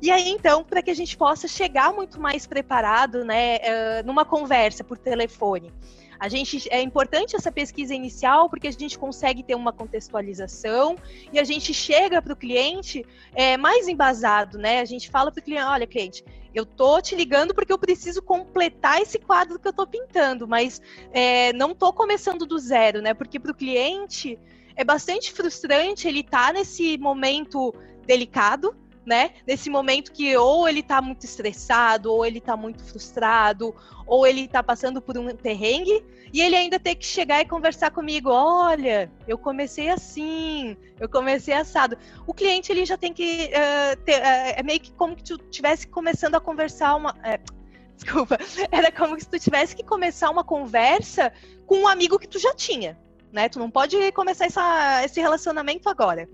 E 0.00 0.08
aí, 0.10 0.30
então, 0.30 0.62
para 0.62 0.82
que 0.82 0.90
a 0.90 0.94
gente 0.94 1.16
possa 1.16 1.48
chegar 1.48 1.92
muito 1.92 2.20
mais 2.20 2.46
preparado, 2.46 3.24
né, 3.24 3.56
uh, 3.56 4.06
numa 4.06 4.24
conversa 4.24 4.84
por 4.84 4.96
telefone. 4.98 5.72
A 6.20 6.28
gente 6.28 6.68
é 6.70 6.82
importante 6.82 7.34
essa 7.34 7.50
pesquisa 7.50 7.94
inicial 7.94 8.50
porque 8.50 8.68
a 8.68 8.70
gente 8.70 8.98
consegue 8.98 9.42
ter 9.42 9.54
uma 9.54 9.72
contextualização 9.72 10.96
e 11.32 11.38
a 11.38 11.44
gente 11.44 11.72
chega 11.72 12.20
para 12.20 12.34
o 12.34 12.36
cliente 12.36 13.06
é, 13.34 13.56
mais 13.56 13.88
embasado, 13.88 14.58
né? 14.58 14.80
A 14.80 14.84
gente 14.84 15.08
fala 15.08 15.32
para 15.32 15.40
o 15.40 15.42
cliente, 15.42 15.64
olha, 15.64 15.86
cliente, 15.86 16.22
eu 16.54 16.66
tô 16.66 17.00
te 17.00 17.16
ligando 17.16 17.54
porque 17.54 17.72
eu 17.72 17.78
preciso 17.78 18.20
completar 18.20 19.00
esse 19.00 19.18
quadro 19.18 19.58
que 19.58 19.66
eu 19.66 19.72
tô 19.72 19.86
pintando, 19.86 20.46
mas 20.46 20.82
é, 21.10 21.54
não 21.54 21.74
tô 21.74 21.90
começando 21.90 22.44
do 22.44 22.58
zero, 22.58 23.00
né? 23.00 23.14
Porque 23.14 23.40
para 23.40 23.52
o 23.52 23.54
cliente 23.54 24.38
é 24.76 24.84
bastante 24.84 25.32
frustrante 25.32 26.06
ele 26.06 26.20
estar 26.20 26.48
tá 26.48 26.52
nesse 26.52 26.98
momento 26.98 27.74
delicado 28.06 28.76
né? 29.04 29.30
Nesse 29.46 29.70
momento 29.70 30.12
que 30.12 30.36
ou 30.36 30.68
ele 30.68 30.82
tá 30.82 31.00
muito 31.00 31.24
estressado, 31.24 32.12
ou 32.12 32.24
ele 32.24 32.40
tá 32.40 32.56
muito 32.56 32.84
frustrado, 32.84 33.74
ou 34.06 34.26
ele 34.26 34.46
tá 34.46 34.62
passando 34.62 35.00
por 35.00 35.16
um 35.16 35.34
perrengue, 35.34 36.04
e 36.32 36.40
ele 36.40 36.54
ainda 36.54 36.78
tem 36.78 36.94
que 36.94 37.04
chegar 37.04 37.40
e 37.40 37.44
conversar 37.44 37.90
comigo, 37.90 38.30
olha, 38.30 39.10
eu 39.26 39.36
comecei 39.36 39.88
assim, 39.88 40.76
eu 40.98 41.08
comecei 41.08 41.54
assado. 41.54 41.96
O 42.26 42.34
cliente 42.34 42.70
ele 42.70 42.84
já 42.84 42.96
tem 42.96 43.12
que 43.12 43.50
uh, 43.50 44.00
ter, 44.04 44.20
uh, 44.20 44.54
é 44.56 44.62
meio 44.62 44.80
que 44.80 44.92
como 44.92 45.16
que 45.16 45.24
tu 45.24 45.38
tivesse 45.38 45.88
começando 45.88 46.34
a 46.36 46.40
conversar 46.40 46.94
uma 46.94 47.12
uh, 47.12 47.60
desculpa, 47.96 48.38
era 48.70 48.90
como 48.90 49.18
se 49.18 49.28
tu 49.28 49.38
tivesse 49.38 49.76
que 49.76 49.84
começar 49.84 50.30
uma 50.30 50.44
conversa 50.44 51.32
com 51.66 51.80
um 51.80 51.88
amigo 51.88 52.18
que 52.18 52.28
tu 52.28 52.38
já 52.38 52.54
tinha, 52.54 52.98
né? 53.32 53.48
Tu 53.48 53.58
não 53.58 53.70
pode 53.70 53.96
começar 54.12 54.46
essa, 54.46 55.04
esse 55.04 55.20
relacionamento 55.20 55.88
agora. 55.88 56.28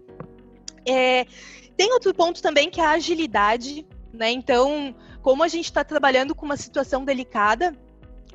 É, 0.88 1.26
tem 1.76 1.92
outro 1.92 2.14
ponto 2.14 2.40
também 2.42 2.70
que 2.70 2.80
é 2.80 2.84
a 2.84 2.92
agilidade, 2.92 3.86
né? 4.12 4.30
Então, 4.30 4.94
como 5.22 5.42
a 5.42 5.48
gente 5.48 5.66
está 5.66 5.84
trabalhando 5.84 6.34
com 6.34 6.46
uma 6.46 6.56
situação 6.56 7.04
delicada, 7.04 7.74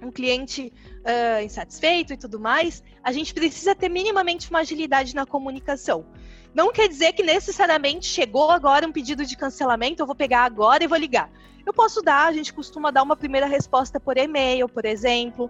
um 0.02 0.12
cliente 0.12 0.74
uh, 1.00 1.44
insatisfeito 1.44 2.14
e 2.14 2.18
tudo 2.18 2.40
mais, 2.40 2.84
a 3.04 3.12
gente 3.12 3.34
precisa 3.34 3.76
ter 3.76 3.90
minimamente 3.90 4.50
uma 4.50 4.60
agilidade 4.60 5.16
na 5.16 5.26
comunicação. 5.26 6.06
Não 6.54 6.72
quer 6.72 6.88
dizer 6.88 7.14
que 7.14 7.24
necessariamente 7.24 8.06
chegou 8.08 8.52
agora 8.52 8.88
um 8.88 8.92
pedido 8.92 9.26
de 9.26 9.38
cancelamento, 9.38 10.02
eu 10.02 10.06
vou 10.06 10.16
pegar 10.16 10.44
agora 10.44 10.84
e 10.84 10.88
vou 10.88 10.98
ligar. 10.98 11.32
Eu 11.66 11.74
posso 11.74 12.02
dar, 12.02 12.28
a 12.28 12.34
gente 12.34 12.52
costuma 12.52 12.92
dar 12.92 13.04
uma 13.04 13.16
primeira 13.16 13.46
resposta 13.46 14.00
por 14.00 14.18
e-mail, 14.18 14.68
por 14.68 14.84
exemplo, 14.84 15.50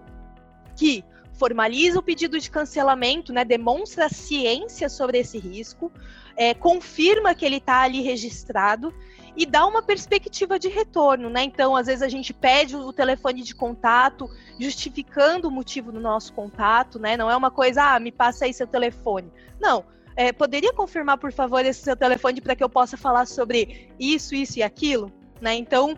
que 0.76 1.04
formaliza 1.32 1.98
o 1.98 2.02
pedido 2.02 2.38
de 2.38 2.50
cancelamento, 2.50 3.32
né, 3.32 3.44
demonstra 3.44 4.08
ciência 4.08 4.88
sobre 4.88 5.18
esse 5.18 5.38
risco, 5.38 5.90
é, 6.36 6.54
confirma 6.54 7.34
que 7.34 7.44
ele 7.44 7.56
está 7.56 7.82
ali 7.82 8.00
registrado 8.00 8.92
e 9.36 9.46
dá 9.46 9.66
uma 9.66 9.82
perspectiva 9.82 10.58
de 10.58 10.68
retorno, 10.68 11.30
né? 11.30 11.42
Então, 11.42 11.74
às 11.74 11.86
vezes 11.86 12.02
a 12.02 12.08
gente 12.08 12.34
pede 12.34 12.76
o 12.76 12.92
telefone 12.92 13.42
de 13.42 13.54
contato, 13.54 14.28
justificando 14.60 15.48
o 15.48 15.50
motivo 15.50 15.90
do 15.90 16.00
nosso 16.00 16.32
contato, 16.34 16.98
né? 16.98 17.16
Não 17.16 17.30
é 17.30 17.36
uma 17.36 17.50
coisa, 17.50 17.94
ah, 17.94 18.00
me 18.00 18.12
passa 18.12 18.44
aí 18.44 18.52
seu 18.52 18.66
telefone. 18.66 19.30
Não. 19.60 19.84
É, 20.14 20.30
poderia 20.30 20.74
confirmar, 20.74 21.16
por 21.16 21.32
favor, 21.32 21.64
esse 21.64 21.80
seu 21.80 21.96
telefone 21.96 22.42
para 22.42 22.54
que 22.54 22.62
eu 22.62 22.68
possa 22.68 22.98
falar 22.98 23.26
sobre 23.26 23.88
isso, 23.98 24.34
isso 24.34 24.58
e 24.58 24.62
aquilo, 24.62 25.10
né? 25.40 25.54
Então, 25.54 25.96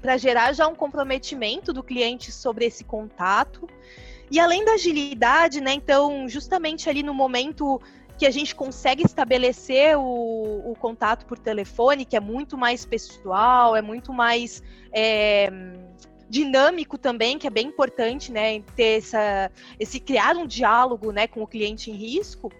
para 0.00 0.16
gerar 0.16 0.52
já 0.54 0.66
um 0.66 0.74
comprometimento 0.74 1.72
do 1.72 1.82
cliente 1.82 2.32
sobre 2.32 2.64
esse 2.64 2.84
contato. 2.84 3.68
E 4.30 4.40
além 4.40 4.64
da 4.64 4.72
agilidade, 4.72 5.60
né? 5.60 5.74
Então, 5.74 6.26
justamente 6.28 6.88
ali 6.88 7.02
no 7.02 7.12
momento 7.12 7.80
que 8.24 8.28
a 8.28 8.30
gente 8.30 8.54
consegue 8.54 9.04
estabelecer 9.04 9.98
o, 9.98 10.70
o, 10.70 10.74
contato 10.80 11.26
por 11.26 11.38
telefone, 11.38 12.06
que 12.06 12.16
é 12.16 12.20
muito 12.20 12.56
mais 12.56 12.86
pessoal, 12.86 13.76
é 13.76 13.82
muito 13.82 14.14
mais 14.14 14.62
é, 14.90 15.50
dinâmico 16.26 16.96
também, 16.96 17.38
que 17.38 17.46
é 17.46 17.50
bem 17.50 17.66
importante, 17.66 18.32
né, 18.32 18.62
ter 18.74 19.00
essa, 19.00 19.50
esse 19.78 20.00
criar 20.00 20.38
um 20.38 20.46
diálogo, 20.46 21.12
né, 21.12 21.26
com 21.26 21.42
o 21.42 21.46
cliente 21.46 21.90
em 21.90 21.94
risco, 21.94 22.50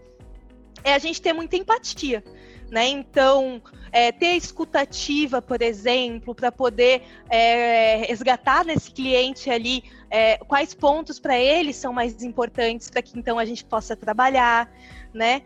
é 0.85 0.93
a 0.93 0.99
gente 0.99 1.23
ter 1.23 1.33
muita 1.33 1.57
empatia. 1.57 2.23
Né? 2.71 2.89
Então, 2.89 3.63
é, 3.91 4.13
ter 4.13 4.37
escutativa, 4.37 5.41
por 5.41 5.63
exemplo, 5.63 6.35
para 6.35 6.53
poder 6.53 7.05
é, 7.31 8.05
resgatar 8.07 8.67
nesse 8.67 8.91
cliente 8.91 9.49
ali 9.49 9.83
é, 10.11 10.37
quais 10.39 10.75
pontos 10.75 11.19
para 11.19 11.39
ele 11.39 11.73
são 11.73 11.93
mais 11.93 12.23
importantes 12.23 12.91
para 12.91 13.01
que 13.01 13.19
então 13.19 13.39
a 13.39 13.45
gente 13.45 13.65
possa 13.65 13.97
trabalhar 13.97 14.71
né? 15.15 15.43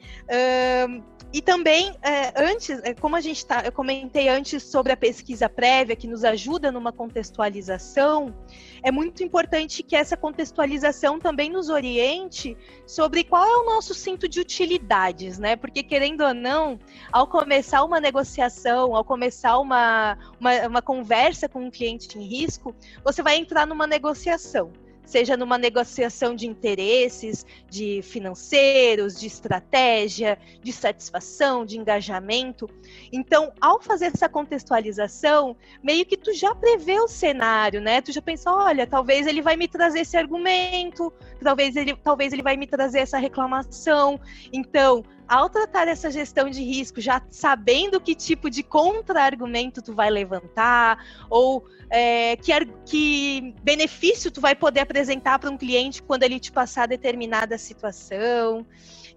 Um, 0.89 1.03
e 1.31 1.43
também, 1.43 1.95
é, 2.01 2.33
antes, 2.43 2.81
é, 2.83 2.95
como 2.95 3.15
a 3.15 3.21
gente 3.21 3.45
tá, 3.45 3.63
eu 3.63 3.71
comentei 3.71 4.31
antes 4.31 4.63
sobre 4.63 4.93
a 4.93 4.97
pesquisa 4.97 5.47
prévia, 5.47 5.95
que 5.95 6.07
nos 6.07 6.25
ajuda 6.25 6.73
numa 6.73 6.91
contextualização, 6.91 8.35
é 8.83 8.91
muito 8.91 9.23
importante 9.23 9.83
que 9.83 9.95
essa 9.95 10.17
contextualização 10.17 11.19
também 11.19 11.51
nos 11.51 11.69
oriente 11.69 12.57
sobre 12.87 13.25
qual 13.25 13.45
é 13.45 13.57
o 13.59 13.67
nosso 13.67 13.93
cinto 13.93 14.27
de 14.27 14.41
utilidades, 14.41 15.39
né? 15.39 15.55
Porque, 15.55 15.83
querendo 15.83 16.25
ou 16.25 16.33
não, 16.33 16.79
ao 17.13 17.27
começar 17.27 17.85
uma 17.85 18.01
negociação, 18.01 18.97
ao 18.97 19.05
começar 19.05 19.59
uma, 19.59 20.17
uma, 20.41 20.67
uma 20.67 20.83
conversa 20.83 21.47
com 21.47 21.63
um 21.63 21.71
cliente 21.71 22.19
em 22.19 22.23
risco, 22.23 22.75
você 23.05 23.23
vai 23.23 23.37
entrar 23.37 23.67
numa 23.67 23.87
negociação 23.87 24.73
seja 25.09 25.39
numa 25.39 25.57
negociação 25.57 26.35
de 26.35 26.47
interesses, 26.47 27.47
de 27.67 28.03
financeiros, 28.03 29.19
de 29.19 29.27
estratégia, 29.27 30.39
de 30.63 30.71
satisfação, 30.71 31.65
de 31.65 31.79
engajamento. 31.79 32.69
Então, 33.11 33.51
ao 33.59 33.81
fazer 33.81 34.13
essa 34.13 34.29
contextualização, 34.29 35.57
meio 35.83 36.05
que 36.05 36.17
tu 36.17 36.35
já 36.35 36.55
prevê 36.55 37.01
o 37.01 37.09
cenário, 37.09 37.81
né? 37.81 38.03
Tu 38.03 38.13
já 38.13 38.21
pensa, 38.21 38.53
olha, 38.53 38.87
talvez 38.87 39.27
ele 39.27 39.41
vai 39.41 39.57
me 39.57 39.67
trazer 39.67 40.01
esse 40.01 40.15
argumento, 40.15 41.11
talvez 41.43 41.75
ele, 41.75 41.97
talvez 41.97 42.35
ele 42.35 42.43
vai 42.43 42.59
me 42.59 42.67
trazer 42.67 42.99
essa 42.99 43.17
reclamação. 43.17 44.21
Então, 44.53 45.03
ao 45.29 45.51
tratar 45.51 45.87
essa 45.89 46.11
gestão 46.11 46.49
de 46.49 46.63
risco, 46.63 47.01
já 47.01 47.23
sabendo 47.31 48.01
que 48.01 48.15
tipo 48.15 48.49
de 48.49 48.63
contra-argumento 48.63 49.83
tu 49.83 49.95
vai 49.95 50.09
levantar, 50.09 51.05
ou 51.29 51.67
é, 51.91 52.37
que, 52.37 52.53
que 52.87 53.55
benefício 53.63 54.31
tu 54.31 54.41
vai 54.41 54.55
poder 54.55 54.81
apresentar 54.81 55.39
para 55.39 55.51
um 55.51 55.59
cliente 55.59 56.03
quando 56.03 56.23
ele 56.23 56.41
te 56.41 56.51
passar 56.51 56.89
determinada 56.89 57.59
situação. 57.59 58.67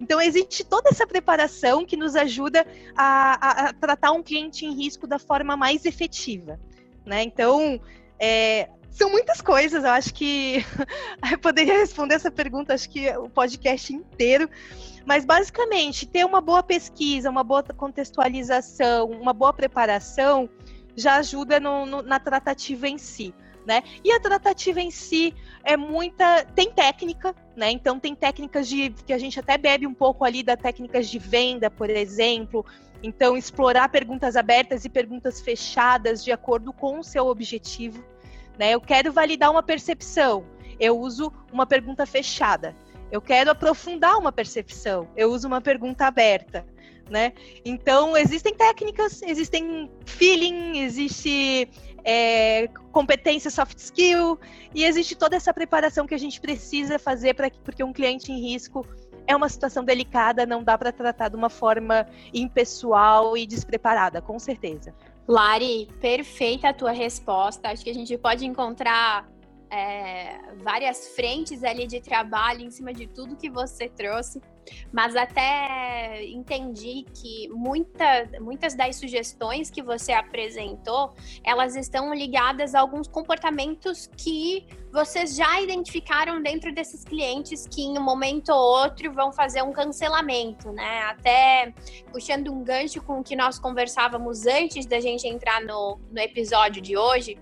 Então, 0.01 0.19
existe 0.19 0.63
toda 0.65 0.89
essa 0.89 1.07
preparação 1.07 1.85
que 1.85 1.95
nos 1.95 2.15
ajuda 2.15 2.65
a, 2.95 3.33
a, 3.33 3.69
a 3.69 3.73
tratar 3.73 4.11
um 4.11 4.23
cliente 4.23 4.65
em 4.65 4.73
risco 4.73 5.07
da 5.07 5.19
forma 5.19 5.55
mais 5.55 5.85
efetiva. 5.85 6.59
Né? 7.05 7.23
Então, 7.23 7.79
é, 8.19 8.69
são 8.91 9.09
muitas 9.09 9.41
coisas, 9.41 9.83
eu 9.83 9.89
acho 9.89 10.13
que 10.13 10.65
eu 11.31 11.39
poderia 11.39 11.79
responder 11.79 12.15
essa 12.15 12.29
pergunta, 12.29 12.73
acho 12.73 12.89
que 12.89 13.09
o 13.17 13.29
podcast 13.29 13.93
inteiro, 13.93 14.49
mas 15.05 15.25
basicamente 15.25 16.05
ter 16.05 16.25
uma 16.25 16.41
boa 16.41 16.61
pesquisa, 16.61 17.29
uma 17.29 17.43
boa 17.43 17.63
contextualização, 17.63 19.09
uma 19.09 19.33
boa 19.33 19.53
preparação 19.53 20.49
já 20.95 21.15
ajuda 21.15 21.59
no, 21.59 21.85
no, 21.85 22.01
na 22.01 22.19
tratativa 22.19 22.87
em 22.87 22.97
si. 22.97 23.33
né? 23.65 23.81
E 24.03 24.11
a 24.11 24.19
tratativa 24.19 24.81
em 24.81 24.91
si 24.91 25.33
é 25.63 25.77
muita. 25.77 26.43
Tem 26.53 26.69
técnica, 26.69 27.33
né? 27.55 27.71
Então 27.71 27.99
tem 27.99 28.13
técnicas 28.13 28.67
de. 28.67 28.89
que 28.89 29.13
a 29.13 29.17
gente 29.17 29.39
até 29.39 29.57
bebe 29.57 29.87
um 29.87 29.93
pouco 29.93 30.25
ali 30.25 30.43
da 30.43 30.57
técnicas 30.57 31.09
de 31.09 31.17
venda, 31.17 31.71
por 31.71 31.89
exemplo. 31.89 32.65
Então, 33.03 33.35
explorar 33.35 33.89
perguntas 33.89 34.35
abertas 34.35 34.85
e 34.85 34.89
perguntas 34.89 35.41
fechadas 35.41 36.23
de 36.23 36.31
acordo 36.31 36.71
com 36.71 36.99
o 36.99 37.03
seu 37.03 37.25
objetivo. 37.25 38.03
Né? 38.57 38.71
Eu 38.71 38.81
quero 38.81 39.11
validar 39.11 39.51
uma 39.51 39.63
percepção, 39.63 40.45
eu 40.79 40.99
uso 40.99 41.31
uma 41.51 41.65
pergunta 41.65 42.05
fechada. 42.05 42.75
Eu 43.11 43.21
quero 43.21 43.51
aprofundar 43.51 44.17
uma 44.17 44.31
percepção, 44.31 45.07
eu 45.17 45.31
uso 45.31 45.45
uma 45.47 45.59
pergunta 45.59 46.05
aberta 46.05 46.65
né? 47.11 47.33
Então, 47.63 48.15
existem 48.15 48.55
técnicas, 48.55 49.21
existem 49.21 49.91
feeling, 50.05 50.79
existe 50.79 51.69
é, 52.03 52.67
competência 52.91 53.51
soft 53.51 53.77
skill 53.77 54.39
e 54.73 54.85
existe 54.85 55.15
toda 55.15 55.35
essa 55.35 55.53
preparação 55.53 56.07
que 56.07 56.15
a 56.15 56.17
gente 56.17 56.39
precisa 56.39 56.97
fazer 56.97 57.35
para 57.35 57.51
porque 57.63 57.83
um 57.83 57.91
cliente 57.91 58.31
em 58.31 58.39
risco 58.39 58.87
é 59.27 59.35
uma 59.35 59.49
situação 59.49 59.83
delicada, 59.83 60.45
não 60.45 60.63
dá 60.63 60.77
para 60.77 60.91
tratar 60.91 61.29
de 61.29 61.35
uma 61.35 61.49
forma 61.49 62.07
impessoal 62.33 63.37
e 63.37 63.45
despreparada, 63.45 64.21
com 64.21 64.39
certeza. 64.39 64.95
Lari, 65.31 65.87
perfeita 66.01 66.67
a 66.67 66.73
tua 66.73 66.91
resposta. 66.91 67.69
Acho 67.69 67.85
que 67.85 67.89
a 67.89 67.93
gente 67.93 68.17
pode 68.17 68.45
encontrar 68.45 69.31
é, 69.69 70.53
várias 70.57 71.15
frentes 71.15 71.63
ali 71.63 71.87
de 71.87 72.01
trabalho 72.01 72.65
em 72.65 72.69
cima 72.69 72.93
de 72.93 73.07
tudo 73.07 73.37
que 73.37 73.49
você 73.49 73.87
trouxe 73.87 74.41
mas 74.91 75.15
até 75.15 76.23
entendi 76.25 77.05
que 77.13 77.47
muita, 77.49 78.29
muitas 78.39 78.75
das 78.75 78.95
sugestões 78.95 79.69
que 79.69 79.81
você 79.81 80.11
apresentou, 80.11 81.13
elas 81.43 81.75
estão 81.75 82.13
ligadas 82.13 82.75
a 82.75 82.79
alguns 82.79 83.07
comportamentos 83.07 84.09
que 84.17 84.65
vocês 84.91 85.35
já 85.35 85.61
identificaram 85.61 86.41
dentro 86.41 86.73
desses 86.73 87.05
clientes 87.05 87.65
que 87.65 87.81
em 87.81 87.97
um 87.97 88.03
momento 88.03 88.49
ou 88.49 88.83
outro 88.83 89.11
vão 89.13 89.31
fazer 89.31 89.61
um 89.61 89.71
cancelamento, 89.71 90.71
né? 90.73 91.03
Até 91.03 91.73
puxando 92.11 92.51
um 92.51 92.63
gancho 92.63 93.01
com 93.01 93.19
o 93.19 93.23
que 93.23 93.35
nós 93.35 93.57
conversávamos 93.57 94.45
antes 94.45 94.85
da 94.85 94.99
gente 94.99 95.25
entrar 95.27 95.61
no, 95.61 95.97
no 96.11 96.19
episódio 96.19 96.81
de 96.81 96.97
hoje, 96.97 97.37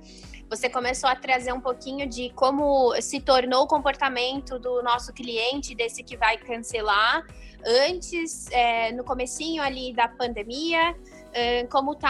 você 0.50 0.68
começou 0.68 1.08
a 1.08 1.16
trazer 1.16 1.54
um 1.54 1.62
pouquinho 1.62 2.08
de 2.08 2.32
como 2.32 3.00
se 3.02 3.20
tornou 3.20 3.64
o 3.64 3.68
comportamento 3.68 4.58
do 4.58 4.82
nosso 4.82 5.14
cliente, 5.14 5.76
desse 5.76 6.04
que 6.04 6.18
vai 6.18 6.38
cancelar, 6.38 7.24
antes, 7.66 8.50
é, 8.52 8.92
no 8.92 9.04
comecinho 9.04 9.62
ali 9.62 9.94
da 9.94 10.08
pandemia, 10.08 10.96
como 11.70 11.96
tá 11.96 12.10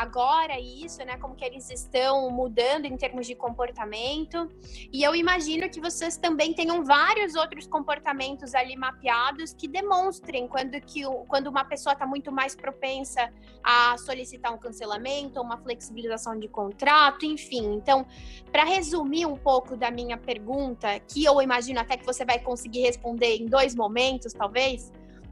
agora 0.00 0.58
isso, 0.58 1.04
né? 1.04 1.16
Como 1.18 1.34
que 1.34 1.44
eles 1.44 1.70
estão 1.70 2.30
mudando 2.30 2.86
em 2.86 2.96
termos 2.96 3.26
de 3.26 3.34
comportamento. 3.34 4.50
E 4.92 5.02
eu 5.02 5.14
imagino 5.14 5.68
que 5.68 5.80
vocês 5.80 6.16
também 6.16 6.54
tenham 6.54 6.82
vários 6.82 7.34
outros 7.34 7.66
comportamentos 7.66 8.54
ali 8.54 8.76
mapeados 8.76 9.52
que 9.52 9.68
demonstrem 9.68 10.48
quando, 10.48 10.80
que, 10.80 11.02
quando 11.28 11.48
uma 11.48 11.64
pessoa 11.64 11.92
está 11.92 12.06
muito 12.06 12.32
mais 12.32 12.54
propensa 12.54 13.30
a 13.62 13.96
solicitar 13.98 14.52
um 14.52 14.58
cancelamento, 14.58 15.40
uma 15.40 15.58
flexibilização 15.58 16.38
de 16.38 16.48
contrato, 16.48 17.26
enfim. 17.26 17.74
Então, 17.74 18.06
para 18.50 18.64
resumir 18.64 19.26
um 19.26 19.36
pouco 19.36 19.76
da 19.76 19.90
minha 19.90 20.16
pergunta, 20.16 20.98
que 21.00 21.24
eu 21.24 21.40
imagino 21.42 21.80
até 21.80 21.96
que 21.96 22.04
você 22.04 22.24
vai 22.24 22.38
conseguir 22.38 22.82
responder 22.82 23.36
em 23.36 23.46
dois 23.46 23.74
momentos, 23.74 24.32
talvez 24.32 24.83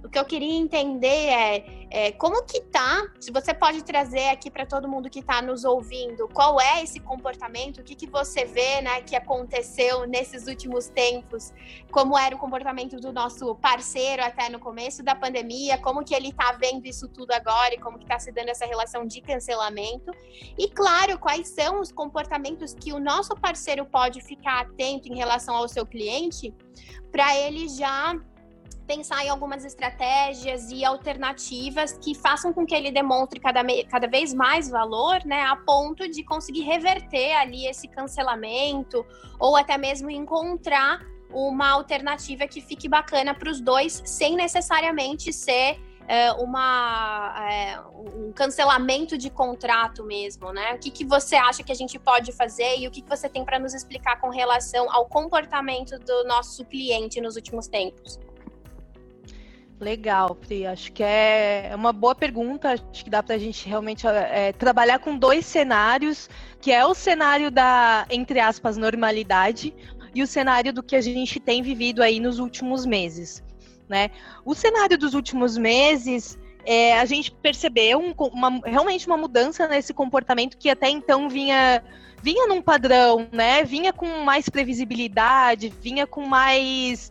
o 0.04 0.08
que 0.08 0.18
eu 0.18 0.24
queria 0.24 0.54
entender 0.54 1.06
é, 1.06 1.86
é, 1.90 2.12
como 2.12 2.42
que 2.44 2.60
tá, 2.60 3.06
se 3.20 3.30
você 3.30 3.54
pode 3.54 3.84
trazer 3.84 4.28
aqui 4.28 4.50
para 4.50 4.66
todo 4.66 4.88
mundo 4.88 5.08
que 5.08 5.20
está 5.20 5.40
nos 5.40 5.64
ouvindo, 5.64 6.28
qual 6.28 6.60
é 6.60 6.82
esse 6.82 6.98
comportamento, 6.98 7.78
o 7.78 7.84
que, 7.84 7.94
que 7.94 8.06
você 8.06 8.44
vê, 8.44 8.80
né, 8.80 9.00
que 9.02 9.14
aconteceu 9.14 10.06
nesses 10.06 10.46
últimos 10.46 10.88
tempos, 10.88 11.52
como 11.90 12.18
era 12.18 12.34
o 12.34 12.38
comportamento 12.38 12.96
do 12.96 13.12
nosso 13.12 13.54
parceiro 13.56 14.24
até 14.24 14.48
no 14.48 14.58
começo 14.58 15.02
da 15.02 15.14
pandemia, 15.14 15.78
como 15.78 16.04
que 16.04 16.14
ele 16.14 16.30
está 16.30 16.52
vendo 16.52 16.86
isso 16.86 17.06
tudo 17.08 17.32
agora 17.32 17.74
e 17.74 17.78
como 17.78 17.98
que 17.98 18.04
está 18.04 18.18
se 18.18 18.32
dando 18.32 18.48
essa 18.48 18.66
relação 18.66 19.06
de 19.06 19.20
cancelamento. 19.20 20.12
E 20.58 20.68
claro, 20.68 21.18
quais 21.18 21.48
são 21.48 21.80
os 21.80 21.92
comportamentos 21.92 22.74
que 22.74 22.92
o 22.92 22.98
nosso 22.98 23.34
parceiro 23.36 23.84
pode 23.86 24.20
ficar 24.20 24.62
atento 24.62 25.08
em 25.08 25.16
relação 25.16 25.54
ao 25.54 25.68
seu 25.68 25.86
cliente 25.86 26.52
para 27.12 27.36
ele 27.36 27.68
já 27.68 28.18
pensar 28.94 29.24
em 29.24 29.30
algumas 29.30 29.64
estratégias 29.64 30.70
e 30.70 30.84
alternativas 30.84 31.92
que 31.92 32.14
façam 32.14 32.52
com 32.52 32.66
que 32.66 32.74
ele 32.74 32.90
demonstre 32.90 33.40
cada, 33.40 33.62
cada 33.88 34.06
vez 34.06 34.34
mais 34.34 34.68
valor, 34.68 35.24
né, 35.24 35.42
a 35.44 35.56
ponto 35.56 36.06
de 36.08 36.22
conseguir 36.22 36.62
reverter 36.62 37.32
ali 37.36 37.66
esse 37.66 37.88
cancelamento 37.88 39.04
ou 39.40 39.56
até 39.56 39.78
mesmo 39.78 40.10
encontrar 40.10 41.00
uma 41.30 41.70
alternativa 41.70 42.46
que 42.46 42.60
fique 42.60 42.86
bacana 42.86 43.34
para 43.34 43.50
os 43.50 43.62
dois, 43.62 44.02
sem 44.04 44.36
necessariamente 44.36 45.32
ser 45.32 45.80
é, 46.06 46.30
uma, 46.32 47.34
é, 47.50 47.80
um 48.14 48.30
cancelamento 48.32 49.16
de 49.16 49.30
contrato 49.30 50.04
mesmo, 50.04 50.52
né? 50.52 50.74
O 50.74 50.78
que, 50.78 50.90
que 50.90 51.06
você 51.06 51.36
acha 51.36 51.62
que 51.62 51.72
a 51.72 51.74
gente 51.74 51.98
pode 51.98 52.32
fazer 52.32 52.78
e 52.78 52.86
o 52.86 52.90
que, 52.90 53.00
que 53.00 53.08
você 53.08 53.28
tem 53.30 53.42
para 53.42 53.58
nos 53.58 53.72
explicar 53.72 54.20
com 54.20 54.28
relação 54.28 54.92
ao 54.92 55.06
comportamento 55.06 55.98
do 55.98 56.24
nosso 56.24 56.66
cliente 56.66 57.18
nos 57.22 57.36
últimos 57.36 57.66
tempos? 57.66 58.18
Legal, 59.82 60.36
Pri. 60.36 60.64
Acho 60.64 60.92
que 60.92 61.02
é, 61.02 61.70
é 61.72 61.76
uma 61.76 61.92
boa 61.92 62.14
pergunta. 62.14 62.70
Acho 62.70 63.04
que 63.04 63.10
dá 63.10 63.20
para 63.20 63.34
a 63.34 63.38
gente 63.38 63.68
realmente 63.68 64.06
é, 64.06 64.52
trabalhar 64.52 65.00
com 65.00 65.18
dois 65.18 65.44
cenários, 65.44 66.30
que 66.60 66.70
é 66.70 66.86
o 66.86 66.94
cenário 66.94 67.50
da, 67.50 68.06
entre 68.08 68.38
aspas, 68.38 68.76
normalidade 68.76 69.74
e 70.14 70.22
o 70.22 70.26
cenário 70.26 70.72
do 70.72 70.84
que 70.84 70.94
a 70.94 71.00
gente 71.00 71.40
tem 71.40 71.62
vivido 71.62 72.00
aí 72.00 72.20
nos 72.20 72.38
últimos 72.38 72.86
meses. 72.86 73.42
Né? 73.88 74.10
O 74.44 74.54
cenário 74.54 74.96
dos 74.96 75.14
últimos 75.14 75.58
meses, 75.58 76.38
é, 76.64 76.96
a 77.00 77.04
gente 77.04 77.32
percebeu 77.32 77.98
um, 77.98 78.14
uma, 78.28 78.60
realmente 78.64 79.08
uma 79.08 79.16
mudança 79.16 79.66
nesse 79.66 79.92
comportamento 79.92 80.56
que 80.56 80.70
até 80.70 80.88
então 80.88 81.28
vinha 81.28 81.82
vinha 82.22 82.46
num 82.46 82.62
padrão, 82.62 83.26
né? 83.32 83.64
Vinha 83.64 83.92
com 83.92 84.06
mais 84.22 84.48
previsibilidade, 84.48 85.74
vinha 85.80 86.06
com 86.06 86.24
mais 86.24 87.10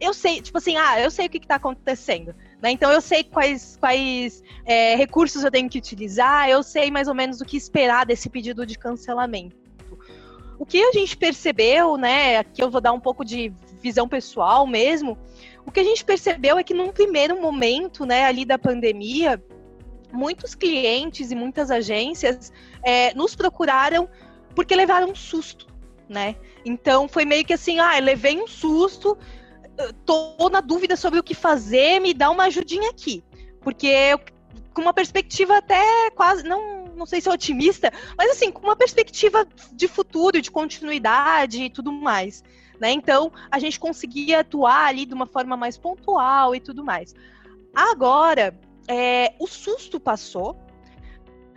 eu 0.00 0.14
sei, 0.14 0.40
tipo 0.40 0.58
assim, 0.58 0.76
ah, 0.76 1.00
eu 1.00 1.10
sei 1.10 1.26
o 1.26 1.30
que 1.30 1.38
está 1.38 1.56
acontecendo. 1.56 2.34
Né? 2.62 2.70
Então 2.70 2.90
eu 2.90 3.00
sei 3.00 3.22
quais, 3.24 3.76
quais 3.78 4.42
é, 4.64 4.94
recursos 4.94 5.44
eu 5.44 5.50
tenho 5.50 5.68
que 5.68 5.78
utilizar, 5.78 6.48
eu 6.48 6.62
sei 6.62 6.90
mais 6.90 7.08
ou 7.08 7.14
menos 7.14 7.40
o 7.40 7.44
que 7.44 7.56
esperar 7.56 8.06
desse 8.06 8.30
pedido 8.30 8.64
de 8.64 8.78
cancelamento. 8.78 9.56
O 10.58 10.64
que 10.64 10.82
a 10.82 10.92
gente 10.92 11.16
percebeu, 11.16 11.96
né? 11.96 12.38
Aqui 12.38 12.62
eu 12.62 12.70
vou 12.70 12.80
dar 12.80 12.92
um 12.92 13.00
pouco 13.00 13.24
de 13.24 13.52
visão 13.82 14.08
pessoal 14.08 14.66
mesmo. 14.66 15.18
O 15.66 15.70
que 15.70 15.80
a 15.80 15.84
gente 15.84 16.04
percebeu 16.04 16.56
é 16.56 16.64
que 16.64 16.72
num 16.72 16.92
primeiro 16.92 17.40
momento, 17.40 18.06
né, 18.06 18.24
ali 18.24 18.44
da 18.44 18.58
pandemia, 18.58 19.42
muitos 20.12 20.54
clientes 20.54 21.30
e 21.30 21.34
muitas 21.34 21.70
agências 21.70 22.52
é, 22.82 23.12
nos 23.14 23.34
procuraram 23.34 24.08
porque 24.54 24.74
levaram 24.74 25.10
um 25.10 25.14
susto, 25.14 25.66
né? 26.08 26.36
Então 26.64 27.08
foi 27.08 27.24
meio 27.24 27.44
que 27.44 27.52
assim, 27.52 27.78
ah, 27.78 27.98
levei 27.98 28.40
um 28.40 28.46
susto, 28.46 29.18
tô 30.04 30.48
na 30.50 30.60
dúvida 30.60 30.96
sobre 30.96 31.18
o 31.18 31.22
que 31.22 31.34
fazer, 31.34 32.00
me 32.00 32.14
dá 32.14 32.30
uma 32.30 32.44
ajudinha 32.44 32.90
aqui. 32.90 33.24
Porque 33.60 33.86
eu, 33.86 34.20
com 34.72 34.82
uma 34.82 34.92
perspectiva 34.92 35.58
até 35.58 36.10
quase, 36.10 36.42
não, 36.44 36.86
não 36.96 37.06
sei 37.06 37.20
se 37.20 37.28
é 37.28 37.32
otimista, 37.32 37.92
mas 38.16 38.30
assim, 38.30 38.50
com 38.50 38.62
uma 38.62 38.76
perspectiva 38.76 39.46
de 39.72 39.88
futuro, 39.88 40.40
de 40.40 40.50
continuidade 40.50 41.64
e 41.64 41.70
tudo 41.70 41.92
mais. 41.92 42.42
Né? 42.80 42.92
Então, 42.92 43.32
a 43.50 43.58
gente 43.58 43.78
conseguia 43.78 44.40
atuar 44.40 44.86
ali 44.86 45.06
de 45.06 45.14
uma 45.14 45.26
forma 45.26 45.56
mais 45.56 45.78
pontual 45.78 46.54
e 46.54 46.60
tudo 46.60 46.84
mais. 46.84 47.14
Agora, 47.74 48.58
é, 48.88 49.34
o 49.38 49.46
susto 49.46 49.98
passou, 49.98 50.56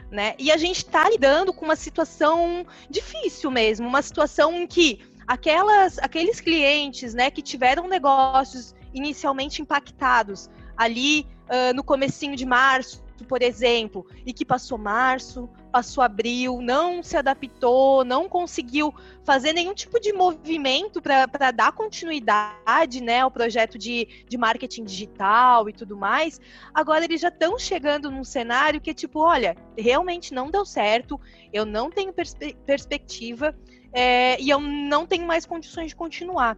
né? 0.09 0.35
E 0.39 0.51
a 0.51 0.57
gente 0.57 0.77
está 0.77 1.09
lidando 1.09 1.51
com 1.53 1.65
uma 1.65 1.75
situação 1.75 2.65
difícil 2.89 3.51
mesmo, 3.51 3.87
uma 3.87 4.01
situação 4.01 4.53
em 4.53 4.65
que 4.65 5.01
aquelas, 5.27 5.99
aqueles 5.99 6.39
clientes 6.39 7.13
né, 7.13 7.29
que 7.29 7.41
tiveram 7.41 7.87
negócios 7.87 8.73
inicialmente 8.93 9.61
impactados 9.61 10.49
ali 10.75 11.27
uh, 11.49 11.75
no 11.75 11.83
comecinho 11.83 12.35
de 12.35 12.45
março, 12.45 13.05
por 13.27 13.41
exemplo, 13.41 14.05
e 14.25 14.31
que 14.31 14.45
passou 14.45 14.77
março, 14.77 15.49
passou 15.71 16.03
abril, 16.03 16.59
não 16.61 17.01
se 17.01 17.17
adaptou, 17.17 18.05
não 18.05 18.29
conseguiu 18.29 18.93
fazer 19.23 19.53
nenhum 19.53 19.73
tipo 19.73 19.99
de 19.99 20.13
movimento 20.13 21.01
para 21.01 21.51
dar 21.51 21.71
continuidade 21.71 23.01
né, 23.01 23.21
ao 23.21 23.31
projeto 23.31 23.77
de, 23.77 24.07
de 24.27 24.37
marketing 24.37 24.83
digital 24.83 25.67
e 25.67 25.73
tudo 25.73 25.97
mais, 25.97 26.39
agora 26.73 27.05
eles 27.05 27.19
já 27.19 27.29
estão 27.29 27.57
chegando 27.57 28.11
num 28.11 28.23
cenário 28.23 28.79
que 28.79 28.91
é 28.91 28.93
tipo, 28.93 29.19
olha, 29.19 29.55
realmente 29.77 30.33
não 30.33 30.51
deu 30.51 30.65
certo, 30.65 31.19
eu 31.51 31.65
não 31.65 31.89
tenho 31.89 32.13
perspe 32.13 32.55
perspectiva, 32.65 33.55
é, 33.93 34.39
e 34.41 34.49
eu 34.49 34.59
não 34.59 35.05
tenho 35.05 35.25
mais 35.25 35.45
condições 35.45 35.89
de 35.89 35.95
continuar. 35.95 36.57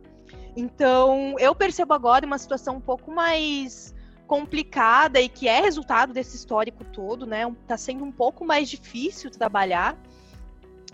Então, 0.55 1.35
eu 1.39 1.55
percebo 1.55 1.93
agora 1.93 2.25
uma 2.25 2.37
situação 2.37 2.77
um 2.77 2.81
pouco 2.81 3.11
mais 3.11 3.93
complicada 4.27 5.19
e 5.19 5.27
que 5.27 5.47
é 5.47 5.59
resultado 5.59 6.13
desse 6.13 6.35
histórico 6.35 6.83
todo, 6.83 7.25
né? 7.25 7.51
Tá 7.67 7.77
sendo 7.77 8.03
um 8.03 8.11
pouco 8.11 8.45
mais 8.45 8.69
difícil 8.69 9.31
trabalhar. 9.31 9.97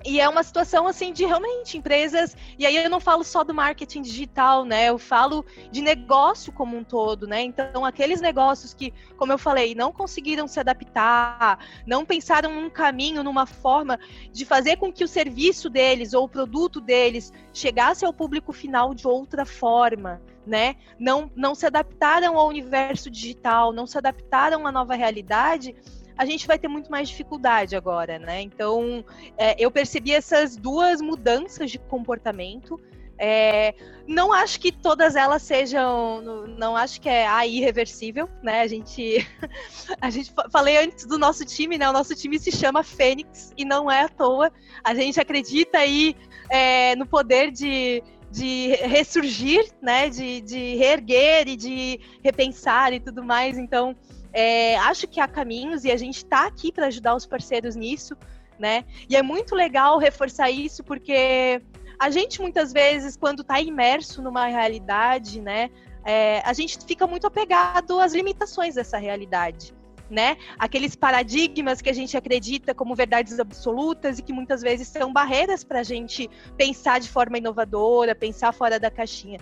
E 0.06 0.20
é 0.20 0.30
uma 0.30 0.44
situação 0.44 0.88
assim 0.88 1.12
de 1.12 1.26
realmente 1.26 1.78
empresas, 1.78 2.38
e 2.60 2.66
aí 2.66 2.76
eu 2.76 2.90
não 2.90 3.00
falo 3.00 3.24
só 3.24 3.44
do 3.44 3.54
marketing 3.54 4.04
digital, 4.04 4.64
né? 4.64 4.90
Eu 4.90 5.00
falo 5.00 5.44
de 5.72 5.82
negócio 5.82 6.54
como 6.54 6.78
um 6.78 6.84
todo, 6.84 7.26
né? 7.26 7.42
Então, 7.42 7.84
aqueles 7.84 8.22
negócios 8.22 8.74
que, 8.74 8.94
como 9.18 9.32
eu 9.32 9.38
falei, 9.38 9.74
não 9.74 9.92
conseguiram 9.92 10.48
se 10.48 10.60
adaptar, 10.60 11.58
não 11.88 12.06
pensaram 12.06 12.54
num 12.54 12.70
caminho, 12.70 13.24
numa 13.24 13.48
forma 13.48 14.00
de 14.32 14.46
fazer 14.46 14.78
com 14.78 14.94
que 14.94 15.04
o 15.04 15.08
serviço 15.08 15.70
deles 15.70 16.14
ou 16.14 16.26
o 16.26 16.30
produto 16.30 16.80
deles 16.80 17.34
chegasse 17.52 18.06
ao 18.06 18.14
público 18.14 18.54
final 18.54 18.94
de 18.94 19.08
outra 19.08 19.44
forma, 19.44 20.22
né? 20.46 20.76
Não, 21.00 21.32
não 21.36 21.56
se 21.56 21.66
adaptaram 21.66 22.38
ao 22.38 22.48
universo 22.48 23.10
digital, 23.10 23.74
não 23.74 23.88
se 23.88 23.98
adaptaram 23.98 24.68
à 24.68 24.72
nova 24.72 24.94
realidade 24.94 25.76
a 26.18 26.26
gente 26.26 26.48
vai 26.48 26.58
ter 26.58 26.68
muito 26.68 26.90
mais 26.90 27.10
dificuldade 27.10 27.76
agora, 27.76 28.18
né? 28.18 28.42
Então, 28.42 29.04
é, 29.38 29.56
eu 29.64 29.70
percebi 29.70 30.14
essas 30.14 30.56
duas 30.56 31.02
mudanças 31.02 31.72
de 31.72 31.78
comportamento. 31.78 32.80
É, 33.18 33.74
não 34.08 34.34
acho 34.34 34.60
que 34.60 34.72
todas 34.72 35.16
elas 35.16 35.42
sejam, 35.42 36.22
não 36.58 36.76
acho 36.76 37.00
que 37.00 37.08
é 37.08 37.48
irreversível, 37.48 38.30
né? 38.44 38.62
A 38.62 38.68
gente, 38.68 39.26
a 40.02 40.10
gente 40.10 40.34
falei 40.52 40.78
antes 40.78 41.06
do 41.06 41.18
nosso 41.18 41.46
time, 41.46 41.78
né? 41.78 41.90
O 41.90 41.94
nosso 41.94 42.16
time 42.16 42.38
se 42.40 42.52
chama 42.52 42.84
Fênix 42.84 43.54
e 43.58 43.66
não 43.66 43.90
é 43.90 44.04
à 44.04 44.10
toa. 44.10 44.52
A 44.84 44.94
gente 44.94 45.20
acredita 45.20 45.80
aí 45.80 46.16
é, 46.50 46.96
no 46.96 47.06
poder 47.06 47.52
de, 47.52 48.04
de 48.32 48.76
ressurgir, 48.84 49.66
né? 49.82 50.10
De, 50.10 50.42
de 50.42 50.76
reerguer 50.76 51.48
e 51.48 51.56
de 51.56 52.00
repensar 52.24 52.94
e 52.94 53.00
tudo 53.00 53.24
mais. 53.24 53.58
Então, 53.58 53.96
é, 54.38 54.78
acho 54.80 55.08
que 55.08 55.22
há 55.22 55.28
caminhos 55.30 55.86
e 55.86 55.92
a 55.92 55.96
gente 55.96 56.18
está 56.18 56.46
aqui 56.46 56.70
para 56.70 56.88
ajudar 56.88 57.16
os 57.16 57.26
parceiros 57.26 57.74
nisso, 57.74 58.18
né? 58.60 58.84
E 59.10 59.16
é 59.16 59.24
muito 59.24 59.56
legal 59.56 59.98
reforçar 59.98 60.52
isso 60.52 60.84
porque 60.84 61.62
a 61.98 62.10
gente 62.10 62.42
muitas 62.42 62.74
vezes, 62.74 63.16
quando 63.16 63.44
está 63.44 63.62
imerso 63.62 64.22
numa 64.22 64.46
realidade, 64.48 65.40
né, 65.40 65.70
é, 66.04 66.42
a 66.44 66.52
gente 66.52 66.78
fica 66.86 67.08
muito 67.08 67.26
apegado 67.26 67.98
às 67.98 68.14
limitações 68.14 68.76
dessa 68.76 68.98
realidade. 68.98 69.74
Né? 70.08 70.38
Aqueles 70.60 70.96
paradigmas 70.96 71.82
que 71.82 71.90
a 71.90 71.94
gente 71.94 72.16
acredita 72.16 72.76
como 72.76 72.94
verdades 72.94 73.40
absolutas 73.40 74.20
e 74.20 74.22
que 74.22 74.32
muitas 74.32 74.62
vezes 74.62 74.88
são 74.88 75.12
barreiras 75.12 75.64
para 75.64 75.80
a 75.80 75.84
gente 75.84 76.30
pensar 76.56 77.00
de 77.00 77.10
forma 77.10 77.40
inovadora, 77.40 78.14
pensar 78.14 78.54
fora 78.54 78.80
da 78.80 78.92
caixinha. 78.92 79.40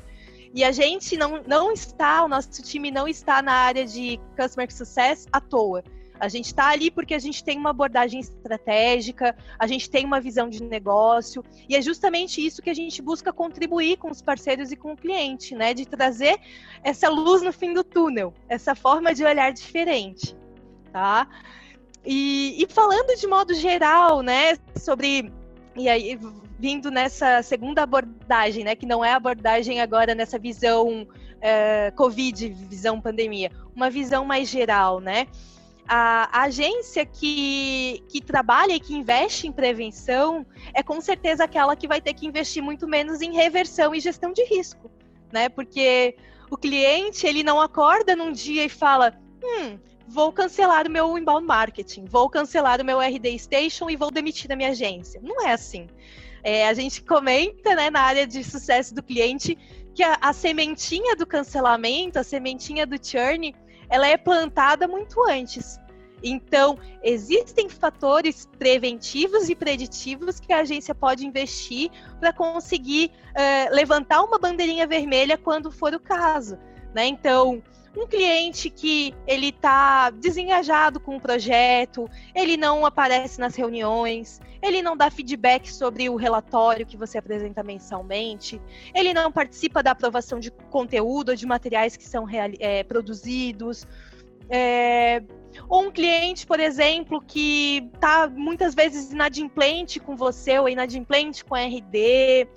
E 0.54 0.64
a 0.64 0.72
gente 0.72 1.18
não, 1.18 1.42
não 1.48 1.72
está, 1.72 2.24
o 2.24 2.28
nosso 2.28 2.62
time 2.62 2.92
não 2.92 3.08
está 3.08 3.42
na 3.42 3.54
área 3.54 3.86
de 3.86 4.20
Customer 4.38 4.72
Success 4.72 5.28
à 5.32 5.42
toa. 5.42 5.84
A 6.20 6.30
gente 6.30 6.46
está 6.46 6.70
ali 6.70 6.92
porque 6.92 7.14
a 7.14 7.20
gente 7.20 7.44
tem 7.44 7.58
uma 7.58 7.72
abordagem 7.72 8.20
estratégica, 8.20 9.36
a 9.58 9.66
gente 9.66 9.90
tem 9.90 10.06
uma 10.06 10.22
visão 10.22 10.48
de 10.48 10.64
negócio, 10.64 11.44
e 11.68 11.76
é 11.76 11.82
justamente 11.82 12.46
isso 12.46 12.62
que 12.62 12.70
a 12.70 12.74
gente 12.74 13.02
busca 13.02 13.34
contribuir 13.34 13.98
com 13.98 14.12
os 14.12 14.22
parceiros 14.22 14.72
e 14.72 14.76
com 14.76 14.94
o 14.94 14.96
cliente, 14.96 15.56
né? 15.56 15.74
De 15.74 15.86
trazer 15.86 16.40
essa 16.84 17.10
luz 17.10 17.42
no 17.42 17.52
fim 17.52 17.74
do 17.74 17.84
túnel, 17.84 18.34
essa 18.48 18.76
forma 18.76 19.14
de 19.14 19.26
olhar 19.26 19.52
diferente, 19.52 20.36
tá? 20.92 21.28
E, 22.06 22.62
e 22.62 22.68
falando 22.68 23.20
de 23.20 23.28
modo 23.28 23.54
geral, 23.54 24.22
né, 24.22 24.58
sobre. 24.76 25.32
E 25.76 25.90
aí, 25.90 26.20
vindo 26.64 26.90
nessa 26.90 27.44
segunda 27.44 27.84
abordagem, 27.84 28.64
né, 28.64 28.74
que 28.74 28.86
não 28.86 29.04
é 29.04 29.12
abordagem 29.12 29.82
agora 29.82 30.16
nessa 30.16 30.40
visão 30.40 31.02
uh, 31.02 31.96
Covid, 31.98 32.48
visão 32.70 33.02
pandemia, 33.02 33.52
uma 33.76 33.90
visão 33.90 34.24
mais 34.24 34.48
geral, 34.48 35.02
né? 35.02 35.28
A, 35.86 36.44
agência 36.44 37.06
que, 37.06 38.02
que 38.08 38.22
trabalha 38.22 38.72
e 38.72 38.80
que 38.80 38.96
investe 38.96 39.46
em 39.46 39.52
prevenção 39.52 40.46
é 40.74 40.82
com 40.82 41.02
certeza 41.02 41.44
aquela 41.44 41.76
que 41.76 41.86
vai 41.86 42.00
ter 42.00 42.14
que 42.14 42.26
investir 42.26 42.64
muito 42.64 42.88
menos 42.88 43.20
em 43.22 43.34
reversão 43.34 43.94
e 43.94 44.00
gestão 44.00 44.32
de 44.32 44.46
risco, 44.46 44.90
né? 45.34 45.50
Porque 45.50 46.16
o 46.50 46.56
cliente 46.56 47.28
ele 47.28 47.44
não 47.44 47.60
acorda 47.60 48.16
num 48.16 48.32
dia 48.32 48.64
e 48.64 48.70
fala, 48.70 49.14
hum, 49.44 49.78
vou 50.08 50.32
cancelar 50.32 50.88
o 50.88 50.90
meu 50.90 51.18
inbound 51.18 51.46
marketing, 51.46 52.06
vou 52.06 52.30
cancelar 52.30 52.80
o 52.80 52.86
meu 52.86 53.02
RD 53.02 53.38
Station 53.38 53.90
e 53.90 53.98
vou 53.98 54.10
demitir 54.10 54.50
a 54.50 54.56
minha 54.56 54.70
agência. 54.70 55.20
Não 55.22 55.46
é 55.46 55.52
assim. 55.52 55.88
É, 56.44 56.68
a 56.68 56.74
gente 56.74 57.02
comenta 57.02 57.74
né, 57.76 57.90
na 57.90 58.02
área 58.02 58.28
de 58.28 58.44
sucesso 58.44 58.94
do 58.94 59.02
cliente 59.02 59.58
que 59.96 60.04
a, 60.04 60.18
a, 60.22 60.34
sementinha 60.34 61.16
do 61.16 61.26
cancelamento, 61.26 62.20
a 62.20 62.24
sementinha 62.24 62.86
do 62.86 62.96
churn, 63.02 63.56
ela 63.90 64.08
é 64.08 64.18
plantada 64.18 64.88
muito 64.88 65.24
antes. 65.28 65.80
Então, 66.24 66.80
existem 67.04 67.68
fatores 67.68 68.48
preventivos 68.58 69.50
e 69.50 69.56
preditivos 69.56 70.40
que 70.40 70.54
a 70.54 70.62
agência 70.62 70.96
pode 70.96 71.26
investir 71.26 71.92
para 72.20 72.32
conseguir 72.32 73.12
uh, 73.32 73.76
levantar 73.76 74.24
uma 74.24 74.40
bandeirinha 74.40 74.88
vermelha 74.88 75.38
quando 75.38 75.70
for 75.70 75.94
o 75.94 76.00
caso. 76.00 76.58
Né? 76.96 77.08
Então, 77.08 77.62
um 77.96 78.08
cliente 78.08 78.70
que 78.70 79.14
ele 79.28 79.50
está 79.50 80.10
desengajado 80.10 81.00
com 81.00 81.16
o 81.16 81.22
projeto, 81.22 82.10
ele 82.34 82.58
não 82.58 82.86
aparece 82.86 83.40
nas 83.40 83.56
reuniões, 83.56 84.42
ele 84.62 84.82
não 84.82 84.98
dá 84.98 85.12
feedback 85.12 85.72
sobre 85.72 86.10
o 86.10 86.16
relatório 86.16 86.86
que 86.86 86.98
você 86.98 87.18
apresenta 87.18 87.62
mensalmente, 87.64 88.60
ele 88.96 89.14
não 89.14 89.32
participa 89.32 89.84
da 89.84 89.92
aprovação 89.92 90.40
de 90.40 90.50
conteúdo 90.50 91.30
ou 91.30 91.36
de 91.36 91.46
materiais 91.46 91.96
que 91.96 92.08
são 92.08 92.26
é, 92.60 92.84
produzidos. 92.84 93.86
É, 94.50 95.22
ou 95.70 95.84
um 95.84 95.92
cliente, 95.92 96.46
por 96.48 96.60
exemplo, 96.60 97.22
que 97.22 97.90
está 97.94 98.28
muitas 98.28 98.74
vezes 98.74 99.12
inadimplente 99.12 100.00
com 100.00 100.16
você 100.16 100.58
ou 100.58 100.68
inadimplente 100.68 101.46
com 101.46 101.56
a 101.56 101.62
RD 101.62 102.48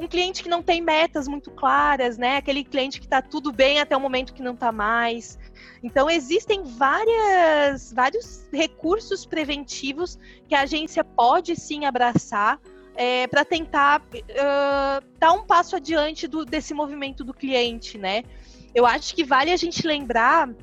um 0.00 0.08
cliente 0.08 0.42
que 0.42 0.48
não 0.48 0.62
tem 0.62 0.80
metas 0.80 1.28
muito 1.28 1.50
claras, 1.50 2.16
né? 2.16 2.38
Aquele 2.38 2.64
cliente 2.64 2.98
que 2.98 3.04
está 3.04 3.20
tudo 3.20 3.52
bem 3.52 3.80
até 3.80 3.94
o 3.94 4.00
momento 4.00 4.32
que 4.32 4.42
não 4.42 4.54
está 4.54 4.72
mais. 4.72 5.38
Então 5.82 6.08
existem 6.08 6.62
várias, 6.64 7.92
vários 7.92 8.48
recursos 8.50 9.26
preventivos 9.26 10.18
que 10.48 10.54
a 10.54 10.62
agência 10.62 11.04
pode 11.04 11.54
sim 11.54 11.84
abraçar 11.84 12.58
é, 12.96 13.26
para 13.26 13.44
tentar 13.44 14.00
uh, 14.00 15.06
dar 15.18 15.32
um 15.32 15.44
passo 15.44 15.76
adiante 15.76 16.26
do, 16.26 16.46
desse 16.46 16.72
movimento 16.72 17.22
do 17.22 17.34
cliente, 17.34 17.98
né? 17.98 18.22
Eu 18.74 18.86
acho 18.86 19.14
que 19.14 19.22
vale 19.22 19.52
a 19.52 19.56
gente 19.56 19.86
lembrar 19.86 20.48
uh, 20.48 20.54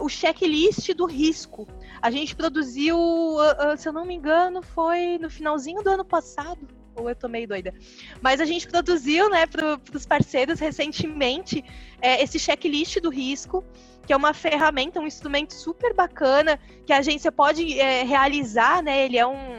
o 0.00 0.08
checklist 0.08 0.92
do 0.94 1.06
risco. 1.06 1.68
A 2.02 2.10
gente 2.10 2.34
produziu, 2.34 2.98
uh, 2.98 3.76
se 3.76 3.88
eu 3.88 3.92
não 3.92 4.04
me 4.04 4.14
engano, 4.14 4.62
foi 4.62 5.16
no 5.18 5.30
finalzinho 5.30 5.80
do 5.80 5.90
ano 5.90 6.04
passado 6.04 6.66
ou 6.96 7.08
eu 7.08 7.16
tô 7.16 7.28
meio 7.28 7.48
doida. 7.48 7.74
Mas 8.20 8.40
a 8.40 8.44
gente 8.44 8.66
produziu, 8.68 9.28
né, 9.30 9.46
para 9.46 9.78
os 9.94 10.06
parceiros 10.06 10.60
recentemente 10.60 11.64
é, 12.00 12.22
esse 12.22 12.38
checklist 12.38 13.00
do 13.00 13.10
risco, 13.10 13.64
que 14.06 14.12
é 14.12 14.16
uma 14.16 14.34
ferramenta, 14.34 15.00
um 15.00 15.06
instrumento 15.06 15.54
super 15.54 15.94
bacana 15.94 16.58
que 16.86 16.92
a 16.92 16.98
agência 16.98 17.32
pode 17.32 17.78
é, 17.78 18.02
realizar, 18.02 18.82
né? 18.82 19.04
Ele 19.04 19.16
é 19.16 19.26
um, 19.26 19.56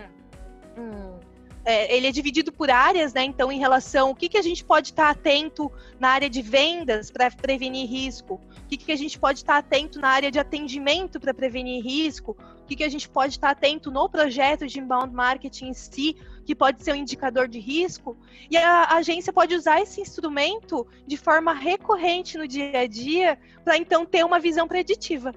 um 0.78 1.20
é, 1.66 1.96
ele 1.96 2.06
é 2.06 2.12
dividido 2.12 2.54
por 2.54 2.70
áreas, 2.70 3.12
né? 3.12 3.24
Então, 3.24 3.52
em 3.52 3.58
relação 3.58 4.12
o 4.12 4.16
que, 4.16 4.30
que 4.30 4.38
a 4.38 4.42
gente 4.42 4.64
pode 4.64 4.90
estar 4.90 5.10
atento 5.10 5.72
na 6.00 6.10
área 6.10 6.30
de 6.30 6.42
vendas 6.44 7.10
para 7.10 7.32
prevenir 7.32 7.90
risco, 7.90 8.36
o 8.36 8.68
que, 8.68 8.78
que 8.78 8.92
a 8.92 8.96
gente 8.96 9.18
pode 9.18 9.40
estar 9.40 9.58
atento 9.58 10.00
na 10.00 10.10
área 10.10 10.30
de 10.30 10.38
atendimento 10.38 11.20
para 11.20 11.34
prevenir 11.34 11.84
risco, 11.84 12.38
o 12.66 12.68
que, 12.68 12.78
que 12.78 12.84
a 12.84 12.90
gente 12.90 13.08
pode 13.08 13.34
estar 13.34 13.52
atento 13.52 13.92
no 13.92 14.10
projeto 14.10 14.66
de 14.66 14.80
inbound 14.80 15.14
marketing 15.14 15.68
em 15.68 15.74
si 15.76 16.18
que 16.44 16.56
pode 16.56 16.84
ser 16.84 16.94
um 16.94 16.96
indicador 16.96 17.48
de 17.48 17.60
risco, 17.60 18.18
e 18.50 18.58
a 18.58 18.96
agência 18.96 19.32
pode 19.34 19.56
usar 19.56 19.82
esse 19.82 20.02
instrumento 20.02 20.86
de 21.06 21.18
forma 21.18 21.54
recorrente 21.54 22.38
no 22.38 22.48
dia 22.48 22.80
a 22.80 22.88
dia 22.88 23.38
para 23.64 23.78
então 23.78 24.06
ter 24.06 24.24
uma 24.24 24.40
visão 24.40 24.68
preditiva. 24.68 25.34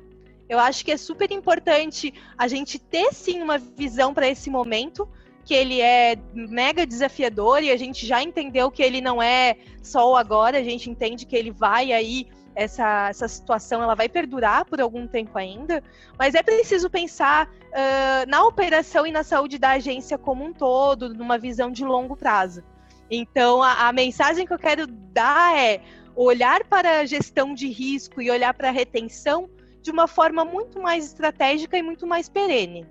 Eu 0.49 0.59
acho 0.59 0.85
que 0.85 0.91
é 0.91 0.97
super 0.97 1.31
importante 1.31 2.13
a 2.37 2.49
gente 2.49 2.79
ter 2.79 3.13
sim 3.13 3.43
uma 3.43 3.59
visão 3.59 4.15
para 4.15 4.29
esse 4.29 4.49
momento, 4.49 5.09
que 5.45 5.55
ele 5.55 5.81
é 5.81 6.17
mega 6.35 6.87
desafiador 6.87 7.63
e 7.63 7.71
a 7.71 7.77
gente 7.77 8.07
já 8.07 8.23
entendeu 8.23 8.71
que 8.71 8.83
ele 8.83 9.01
não 9.01 9.23
é 9.23 9.57
só 9.83 10.11
o 10.11 10.17
agora, 10.17 10.59
a 10.59 10.63
gente 10.63 10.91
entende 10.91 11.25
que 11.25 11.37
ele 11.37 11.51
vai 11.51 11.93
aí 11.93 12.27
essa, 12.59 13.09
essa 13.09 13.29
situação 13.29 13.81
ela 13.81 13.95
vai 13.95 14.09
perdurar 14.09 14.65
por 14.65 14.81
algum 14.81 15.07
tempo 15.07 15.39
ainda, 15.39 15.81
mas 16.19 16.35
é 16.35 16.43
preciso 16.43 16.91
pensar 16.91 17.47
uh, 17.47 18.29
na 18.29 18.45
operação 18.45 19.07
e 19.07 19.13
na 19.13 19.23
saúde 19.23 19.59
da 19.59 19.71
agência 19.71 20.19
como 20.19 20.45
um 20.45 20.53
todo, 20.53 21.15
numa 21.15 21.39
visão 21.39 21.71
de 21.71 21.85
longo 21.85 22.17
prazo. 22.17 22.65
Então, 23.09 23.63
a, 23.63 23.87
a 23.87 23.93
mensagem 23.93 24.45
que 24.45 24.53
eu 24.53 24.59
quero 24.59 24.89
dar 24.89 25.57
é 25.57 25.81
olhar 26.17 26.65
para 26.65 26.99
a 26.99 27.05
gestão 27.07 27.55
de 27.55 27.69
risco 27.69 28.21
e 28.21 28.29
olhar 28.29 28.53
para 28.53 28.71
a 28.71 28.73
retenção 28.73 29.49
de 29.81 29.93
uma 29.93 30.09
forma 30.09 30.45
muito 30.45 30.83
mais 30.83 31.07
estratégica 31.07 31.79
e 31.79 31.83
muito 31.83 32.09
mais 32.09 32.29
perene. 32.29 32.85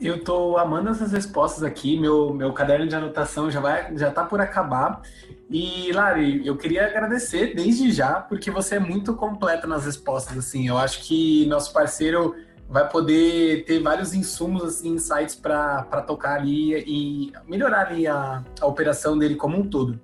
Eu 0.00 0.16
estou 0.16 0.56
amando 0.56 0.88
essas 0.88 1.12
respostas 1.12 1.64
aqui. 1.64 1.98
Meu, 1.98 2.32
meu 2.32 2.52
caderno 2.52 2.86
de 2.86 2.94
anotação 2.94 3.50
já 3.50 3.60
vai 3.60 3.94
já 3.98 4.10
tá 4.10 4.24
por 4.24 4.40
acabar. 4.40 5.02
E, 5.50 5.90
Lari, 5.92 6.46
eu 6.46 6.56
queria 6.56 6.86
agradecer 6.86 7.56
desde 7.56 7.90
já, 7.90 8.20
porque 8.20 8.52
você 8.52 8.76
é 8.76 8.78
muito 8.78 9.14
completa 9.14 9.66
nas 9.66 9.84
respostas. 9.84 10.38
Assim, 10.38 10.68
eu 10.68 10.78
acho 10.78 11.02
que 11.02 11.44
nosso 11.46 11.72
parceiro 11.72 12.36
vai 12.68 12.88
poder 12.88 13.64
ter 13.64 13.82
vários 13.82 14.14
insumos, 14.14 14.62
assim, 14.62 14.90
insights 14.90 15.34
para 15.34 15.82
tocar 16.06 16.36
ali 16.36 16.76
e 16.86 17.32
melhorar 17.48 17.88
ali 17.88 18.06
a, 18.06 18.44
a 18.60 18.66
operação 18.66 19.18
dele 19.18 19.34
como 19.34 19.58
um 19.58 19.68
todo. 19.68 20.00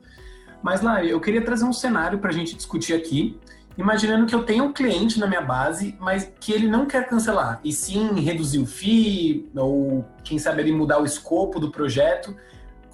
Mas, 0.61 0.82
Lari, 0.82 1.11
eu 1.11 1.20
queria 1.20 1.40
trazer 1.40 1.64
um 1.64 1.72
cenário 1.72 2.18
para 2.18 2.30
a 2.30 2.32
gente 2.32 2.56
discutir 2.56 2.94
aqui, 2.94 3.38
imaginando 3.78 4.26
que 4.26 4.35
eu 4.35 4.42
tenho 4.42 4.64
um 4.64 4.72
cliente 4.72 5.20
na 5.20 5.28
minha 5.28 5.42
base, 5.42 5.96
mas 6.00 6.28
que 6.40 6.50
ele 6.50 6.66
não 6.66 6.87
quer 6.87 7.06
cancelar, 7.06 7.61
e 7.62 7.72
sim 7.72 8.18
reduzir 8.18 8.59
o 8.59 8.66
FII, 8.66 9.48
ou 9.54 10.04
quem 10.24 10.40
sabe 10.40 10.62
ele 10.62 10.72
mudar 10.72 11.00
o 11.00 11.04
escopo 11.04 11.61
do 11.61 11.70
projeto. 11.70 12.35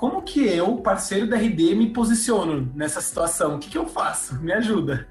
Como 0.02 0.20
que 0.20 0.44
eu, 0.44 0.78
parceiro 0.78 1.28
da 1.28 1.36
RD, 1.36 1.76
me 1.76 1.90
posiciono 1.90 2.72
nessa 2.74 3.00
situação? 3.00 3.54
O 3.54 3.58
que, 3.60 3.70
que 3.70 3.78
eu 3.78 3.86
faço? 3.86 4.34
Me 4.42 4.52
ajuda. 4.52 5.06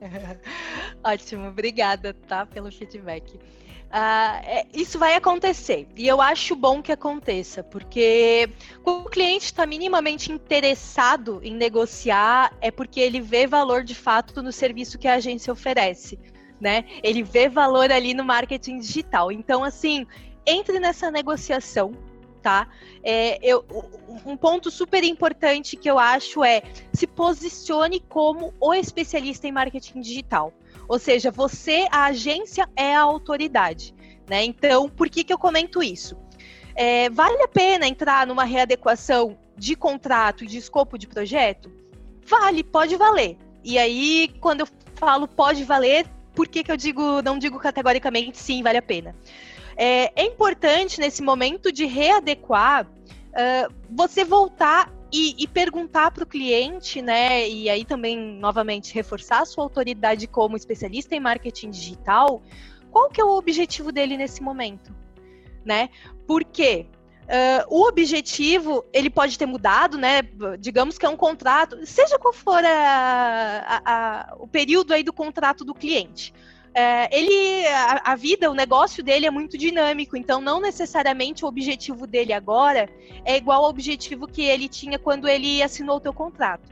Ótimo, 1.02 1.48
obrigada, 1.48 2.12
tá, 2.12 2.44
pelo 2.44 2.70
feedback. 2.70 3.36
Uh, 3.36 4.36
é, 4.44 4.66
isso 4.74 4.98
vai 4.98 5.14
acontecer 5.14 5.88
e 5.96 6.06
eu 6.06 6.20
acho 6.20 6.54
bom 6.54 6.82
que 6.82 6.92
aconteça, 6.92 7.64
porque 7.64 8.50
quando 8.82 9.06
o 9.06 9.08
cliente 9.08 9.46
está 9.46 9.64
minimamente 9.64 10.30
interessado 10.30 11.40
em 11.42 11.54
negociar, 11.54 12.54
é 12.60 12.70
porque 12.70 13.00
ele 13.00 13.18
vê 13.18 13.46
valor 13.46 13.82
de 13.82 13.94
fato 13.94 14.42
no 14.42 14.52
serviço 14.52 14.98
que 14.98 15.08
a 15.08 15.14
agência 15.14 15.50
oferece, 15.50 16.18
né? 16.60 16.84
Ele 17.02 17.22
vê 17.22 17.48
valor 17.48 17.90
ali 17.90 18.12
no 18.12 18.24
marketing 18.24 18.78
digital. 18.78 19.32
Então, 19.32 19.64
assim, 19.64 20.06
entre 20.46 20.78
nessa 20.78 21.10
negociação, 21.10 21.94
tá? 22.42 22.68
É, 23.02 23.38
eu, 23.42 23.64
um 24.26 24.36
ponto 24.36 24.70
super 24.70 25.04
importante 25.04 25.76
que 25.76 25.88
eu 25.88 25.98
acho 25.98 26.44
é 26.44 26.62
se 26.92 27.06
posicione 27.06 28.00
como 28.00 28.52
o 28.60 28.74
especialista 28.74 29.46
em 29.46 29.52
marketing 29.52 30.00
digital. 30.00 30.52
Ou 30.88 30.98
seja, 30.98 31.30
você, 31.30 31.86
a 31.90 32.06
agência, 32.06 32.68
é 32.76 32.94
a 32.94 33.00
autoridade. 33.00 33.94
Né? 34.28 34.44
Então, 34.44 34.88
por 34.88 35.08
que, 35.08 35.24
que 35.24 35.32
eu 35.32 35.38
comento 35.38 35.82
isso? 35.82 36.16
É, 36.74 37.08
vale 37.10 37.42
a 37.42 37.48
pena 37.48 37.86
entrar 37.86 38.26
numa 38.26 38.44
readequação 38.44 39.38
de 39.56 39.76
contrato 39.76 40.44
e 40.44 40.46
de 40.46 40.58
escopo 40.58 40.98
de 40.98 41.06
projeto? 41.06 41.70
Vale, 42.26 42.64
pode 42.64 42.96
valer. 42.96 43.36
E 43.62 43.78
aí, 43.78 44.34
quando 44.40 44.60
eu 44.60 44.68
falo 44.96 45.28
pode 45.28 45.64
valer, 45.64 46.06
por 46.34 46.48
que, 46.48 46.64
que 46.64 46.72
eu 46.72 46.76
digo, 46.76 47.22
não 47.22 47.38
digo 47.38 47.58
categoricamente 47.58 48.38
sim, 48.38 48.62
vale 48.62 48.78
a 48.78 48.82
pena? 48.82 49.14
É, 49.76 50.12
é 50.22 50.26
importante 50.26 51.00
nesse 51.00 51.22
momento 51.22 51.72
de 51.72 51.86
readequar 51.86 52.86
uh, 52.86 53.74
você 53.90 54.24
voltar 54.24 54.92
e, 55.12 55.34
e 55.38 55.46
perguntar 55.46 56.10
para 56.10 56.24
o 56.24 56.26
cliente, 56.26 57.02
né? 57.02 57.48
E 57.48 57.68
aí 57.68 57.84
também, 57.84 58.16
novamente, 58.18 58.94
reforçar 58.94 59.42
a 59.42 59.44
sua 59.44 59.62
autoridade 59.62 60.26
como 60.26 60.56
especialista 60.56 61.14
em 61.14 61.20
marketing 61.20 61.70
digital, 61.70 62.42
qual 62.90 63.10
que 63.10 63.20
é 63.20 63.24
o 63.24 63.36
objetivo 63.36 63.92
dele 63.92 64.16
nesse 64.16 64.42
momento, 64.42 64.94
né? 65.64 65.90
Porque 66.26 66.86
uh, 67.24 67.66
o 67.68 67.86
objetivo 67.86 68.84
ele 68.90 69.10
pode 69.10 69.38
ter 69.38 69.44
mudado, 69.44 69.98
né? 69.98 70.22
Digamos 70.58 70.96
que 70.96 71.04
é 71.04 71.08
um 71.08 71.16
contrato, 71.16 71.84
seja 71.84 72.18
qual 72.18 72.32
for 72.32 72.64
a, 72.64 73.64
a, 73.66 73.82
a, 73.84 74.34
o 74.38 74.48
período 74.48 74.94
aí 74.94 75.02
do 75.02 75.12
contrato 75.12 75.62
do 75.62 75.74
cliente 75.74 76.32
é, 76.74 77.16
ele 77.16 77.66
a, 77.66 78.12
a, 78.12 78.16
vida, 78.16 78.50
o 78.50 78.54
negócio 78.54 79.02
dele 79.02 79.26
é 79.26 79.30
muito 79.30 79.58
dinâmico, 79.58 80.16
então 80.16 80.40
não 80.40 80.60
necessariamente 80.60 81.44
o 81.44 81.48
objetivo 81.48 82.06
dele 82.06 82.32
agora 82.32 82.88
é 83.24 83.36
igual 83.36 83.64
ao 83.64 83.70
objetivo 83.70 84.26
que 84.26 84.42
ele 84.42 84.68
tinha 84.68 84.98
quando 84.98 85.28
ele 85.28 85.62
assinou 85.62 85.96
o 85.96 86.00
teu 86.00 86.12
contrato. 86.12 86.70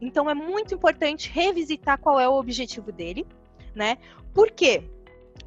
Então 0.00 0.30
é 0.30 0.34
muito 0.34 0.74
importante 0.74 1.30
revisitar 1.30 1.98
qual 1.98 2.18
é 2.20 2.28
o 2.28 2.34
objetivo 2.34 2.92
dele, 2.92 3.26
né? 3.74 3.98
Por 4.32 4.50
quê? 4.50 4.84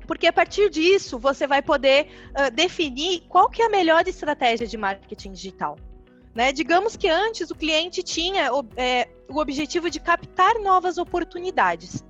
Porque 0.05 0.27
a 0.27 0.33
partir 0.33 0.69
disso 0.69 1.17
você 1.17 1.47
vai 1.47 1.61
poder 1.61 2.07
uh, 2.31 2.51
definir 2.51 3.21
qual 3.29 3.49
que 3.49 3.61
é 3.61 3.65
a 3.65 3.69
melhor 3.69 4.05
estratégia 4.07 4.67
de 4.67 4.77
marketing 4.77 5.31
digital. 5.31 5.77
Né? 6.35 6.51
Digamos 6.51 6.97
que 6.97 7.07
antes 7.07 7.51
o 7.51 7.55
cliente 7.55 8.01
tinha 8.01 8.49
é, 8.75 9.07
o 9.29 9.39
objetivo 9.39 9.89
de 9.89 9.99
captar 9.99 10.55
novas 10.59 10.97
oportunidades. 10.97 12.03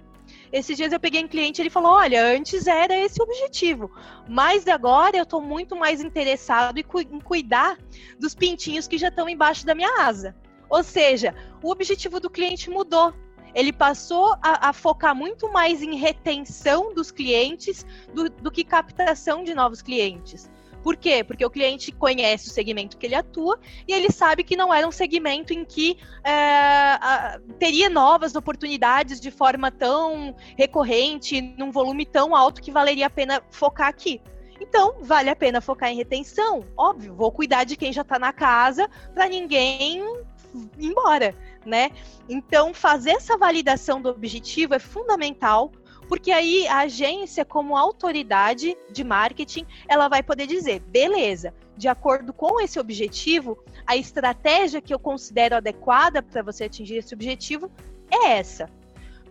Esses 0.54 0.78
dias 0.78 0.94
eu 0.94 1.00
peguei 1.00 1.24
um 1.24 1.28
cliente 1.28 1.60
ele 1.60 1.72
falou: 1.72 1.94
Olha, 1.94 2.24
antes 2.24 2.68
era 2.68 2.96
esse 2.96 3.20
o 3.20 3.24
objetivo, 3.24 3.92
mas 4.30 4.68
agora 4.68 5.18
eu 5.18 5.24
estou 5.24 5.42
muito 5.42 5.76
mais 5.76 6.00
interessado 6.00 6.78
em, 6.78 6.84
cu 6.84 7.02
em 7.02 7.20
cuidar 7.20 7.76
dos 8.20 8.36
pintinhos 8.36 8.88
que 8.88 9.00
já 9.00 9.08
estão 9.08 9.28
embaixo 9.28 9.66
da 9.66 9.74
minha 9.74 10.06
asa. 10.06 10.36
Ou 10.70 10.84
seja, 10.84 11.36
o 11.63 11.72
objetivo 11.72 12.20
do 12.20 12.30
cliente 12.30 12.70
mudou. 12.70 13.12
Ele 13.56 13.74
passou 13.74 14.34
a, 14.44 14.70
a 14.70 14.74
focar 14.74 15.16
muito 15.16 15.52
mais 15.52 15.82
em 15.82 15.96
retenção 15.96 16.94
dos 16.94 17.12
clientes 17.12 17.84
do, 18.13 18.30
do 18.30 18.52
que 18.52 18.63
captação 18.63 19.44
de 19.44 19.56
novos 19.56 19.82
clientes. 19.82 20.50
Por 20.84 20.98
quê? 20.98 21.24
Porque 21.24 21.46
o 21.46 21.50
cliente 21.50 21.91
conhece 21.93 22.50
o 22.50 22.52
segmento 22.52 22.98
que 22.98 23.06
ele 23.06 23.15
atua 23.15 23.58
e 23.88 23.93
ele 23.93 24.12
sabe 24.12 24.43
que 24.43 24.58
não 24.58 24.74
era 24.74 24.86
um 24.86 24.91
segmento 24.91 25.54
em 25.54 25.63
que 25.63 25.98
é, 26.24 27.39
teria 27.58 27.89
novas 27.89 28.36
oportunidades 28.36 29.19
de 29.19 29.32
forma 29.32 29.72
tão 29.72 30.36
recorrente, 30.58 31.41
num 31.58 31.72
volume 31.72 32.06
tão 32.06 32.36
alto 32.36 32.62
que 32.62 32.69
valeria 32.69 33.08
a 33.08 33.10
pena 33.10 33.41
focar 33.50 33.88
aqui. 33.88 34.22
Então, 34.60 34.96
vale 35.02 35.30
a 35.30 35.36
pena 35.36 35.62
focar 35.62 35.89
em 35.89 35.96
retenção. 35.96 36.62
Óbvio, 36.78 37.15
vou 37.15 37.32
cuidar 37.32 37.63
de 37.63 37.78
quem 37.78 37.93
já 37.93 38.02
está 38.02 38.19
na 38.19 38.34
casa 38.34 38.89
para 39.13 39.28
ninguém 39.28 40.00
ir 40.00 40.89
embora, 40.89 41.36
né? 41.65 41.91
Então, 42.30 42.74
fazer 42.74 43.12
essa 43.12 43.38
validação 43.38 44.02
do 44.02 44.10
objetivo 44.10 44.74
é 44.74 44.80
fundamental 44.80 45.72
porque 46.08 46.32
aí 46.32 46.68
a 46.68 46.80
agência, 46.80 47.46
como 47.46 47.78
autoridade 47.78 48.78
de 48.92 49.04
marketing, 49.04 49.66
ela 49.88 50.08
vai 50.08 50.22
poder 50.22 50.48
dizer, 50.48 50.80
beleza, 50.82 51.54
de 51.76 51.88
acordo 51.88 52.34
com 52.34 52.60
esse 52.62 52.80
objetivo, 52.80 53.58
a 53.86 53.96
estratégia 53.96 54.82
que 54.82 54.94
eu 54.94 55.00
considero 55.00 55.56
adequada 55.56 56.22
para 56.22 56.42
você 56.42 56.66
atingir 56.66 56.98
esse 56.98 57.13
objetivo 57.13 57.72
é 58.12 58.34
essa. 58.34 58.70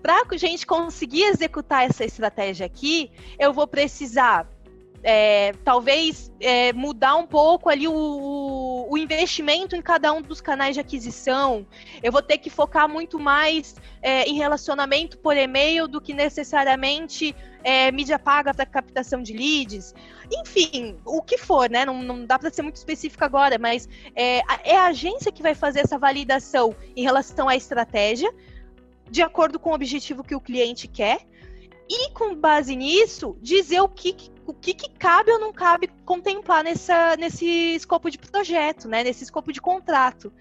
Para 0.02 0.22
a 0.28 0.36
gente 0.36 0.66
conseguir 0.66 1.22
executar 1.22 1.84
essa 1.84 2.04
estratégia 2.04 2.66
aqui, 2.66 3.10
eu 3.38 3.52
vou 3.52 3.68
precisar 3.68 4.48
é, 5.02 5.52
talvez 5.64 6.30
é, 6.40 6.72
mudar 6.72 7.16
um 7.16 7.26
pouco 7.26 7.68
ali 7.68 7.88
o, 7.88 8.86
o, 8.88 8.96
investimento 8.96 9.74
em 9.74 9.82
cada 9.82 10.12
um 10.12 10.22
dos 10.22 10.40
canais 10.40 10.74
de 10.74 10.80
aquisição. 10.80 11.66
Eu 12.02 12.12
vou 12.12 12.22
ter 12.22 12.38
que 12.38 12.48
focar 12.48 12.88
muito 12.88 13.18
mais 13.18 13.74
é, 14.00 14.24
em 14.24 14.34
relacionamento 14.34 15.18
por 15.18 15.36
e-mail 15.36 15.88
do 15.88 16.00
que 16.00 16.14
necessariamente 16.14 17.34
é, 17.64 17.90
mídia 17.90 18.18
paga 18.18 18.54
para 18.54 18.64
captação 18.64 19.22
de 19.22 19.32
leads. 19.32 19.92
Enfim, 20.32 20.96
o 21.04 21.20
que 21.20 21.36
for, 21.36 21.68
né? 21.68 21.84
Não, 21.84 22.00
não 22.02 22.24
dá 22.24 22.38
para 22.38 22.50
ser 22.50 22.62
muito 22.62 22.76
específico 22.76 23.24
agora, 23.24 23.58
mas 23.58 23.88
é, 24.14 24.42
é 24.64 24.76
a 24.76 24.86
agência 24.86 25.32
que 25.32 25.42
vai 25.42 25.54
fazer 25.54 25.80
essa 25.80 25.98
validação 25.98 26.74
em 26.96 27.02
relação 27.02 27.48
à 27.48 27.56
estratégia, 27.56 28.32
de 29.10 29.20
acordo 29.20 29.58
com 29.58 29.70
o 29.70 29.74
objetivo 29.74 30.22
que 30.22 30.34
o 30.34 30.40
cliente 30.40 30.86
quer 30.86 31.26
e 31.92 32.10
com 32.12 32.34
base 32.34 32.74
nisso 32.74 33.36
dizer 33.40 33.80
o 33.82 33.88
que, 33.88 34.16
o 34.46 34.54
que, 34.54 34.72
que, 34.72 34.88
cabe 34.90 35.30
ou 35.30 35.38
não 35.38 35.52
cabe 35.52 35.88
contemplar 36.06 36.64
nessa, 36.64 37.16
nesse 37.16 37.46
escopo 37.74 38.10
de 38.10 38.18
projeto, 38.18 38.88
né? 38.88 39.04
Nesse 39.04 39.24
escopo 39.24 39.52
de 39.52 39.60
contrato. 39.60 40.32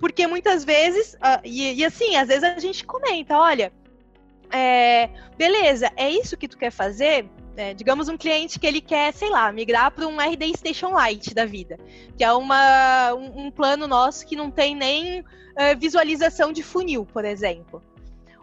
Porque 0.00 0.26
muitas 0.26 0.64
vezes, 0.64 1.14
uh, 1.14 1.40
e, 1.44 1.74
e, 1.74 1.84
assim, 1.84 2.16
às 2.16 2.26
vezes 2.26 2.42
a 2.42 2.58
gente 2.58 2.84
comenta, 2.84 3.38
olha, 3.38 3.72
é, 4.50 5.08
beleza, 5.38 5.90
é 5.96 6.10
isso 6.10 6.36
que 6.36 6.48
tu 6.48 6.58
quer 6.58 6.72
fazer? 6.72 7.28
É, 7.54 7.74
digamos 7.74 8.08
um 8.08 8.16
cliente 8.16 8.58
que 8.58 8.66
ele 8.66 8.80
quer, 8.80 9.12
sei 9.12 9.28
lá, 9.28 9.52
migrar 9.52 9.92
para 9.92 10.06
um 10.06 10.18
RD 10.18 10.56
Station 10.56 10.98
Lite 10.98 11.34
da 11.34 11.44
vida, 11.44 11.78
que 12.16 12.24
é 12.24 12.32
uma, 12.32 13.14
um, 13.14 13.46
um 13.46 13.50
plano 13.50 13.86
nosso 13.86 14.26
que 14.26 14.34
não 14.34 14.50
tem 14.50 14.74
nem 14.74 15.20
uh, 15.20 15.24
visualização 15.78 16.50
de 16.50 16.62
funil, 16.62 17.04
por 17.04 17.24
exemplo. 17.24 17.82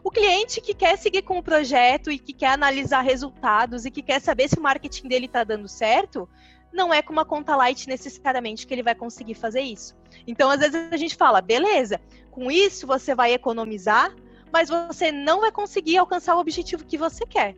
O 0.04 0.10
cliente 0.10 0.62
que 0.62 0.74
quer 0.74 0.98
seguir 0.98 1.24
com 1.24 1.38
o 1.38 1.44
projeto 1.44 2.12
e 2.12 2.18
que 2.18 2.34
quer 2.34 2.52
analisar 2.52 3.02
resultados 3.02 3.86
e 3.86 3.92
que 3.92 4.02
quer 4.02 4.22
saber 4.22 4.48
se 4.48 4.58
o 4.58 4.62
marketing 4.62 5.08
dele 5.08 5.26
está 5.26 5.44
dando 5.44 5.68
certo, 5.68 6.28
não 6.72 6.94
é 6.94 7.02
com 7.02 7.12
uma 7.12 7.26
conta 7.26 7.56
light 7.56 7.88
necessariamente 7.88 8.66
que 8.66 8.74
ele 8.74 8.84
vai 8.84 8.96
conseguir 8.96 9.34
fazer 9.34 9.62
isso. 9.62 9.96
Então, 10.26 10.50
às 10.50 10.60
vezes 10.60 10.92
a 10.92 10.98
gente 10.98 11.16
fala, 11.16 11.42
beleza, 11.42 12.00
com 12.32 12.50
isso 12.50 12.88
você 12.88 13.14
vai 13.14 13.34
economizar, 13.34 14.16
mas 14.52 14.70
você 14.70 15.12
não 15.12 15.42
vai 15.42 15.52
conseguir 15.52 15.98
alcançar 15.98 16.36
o 16.36 16.40
objetivo 16.40 16.86
que 16.86 16.98
você 16.98 17.26
quer. 17.26 17.56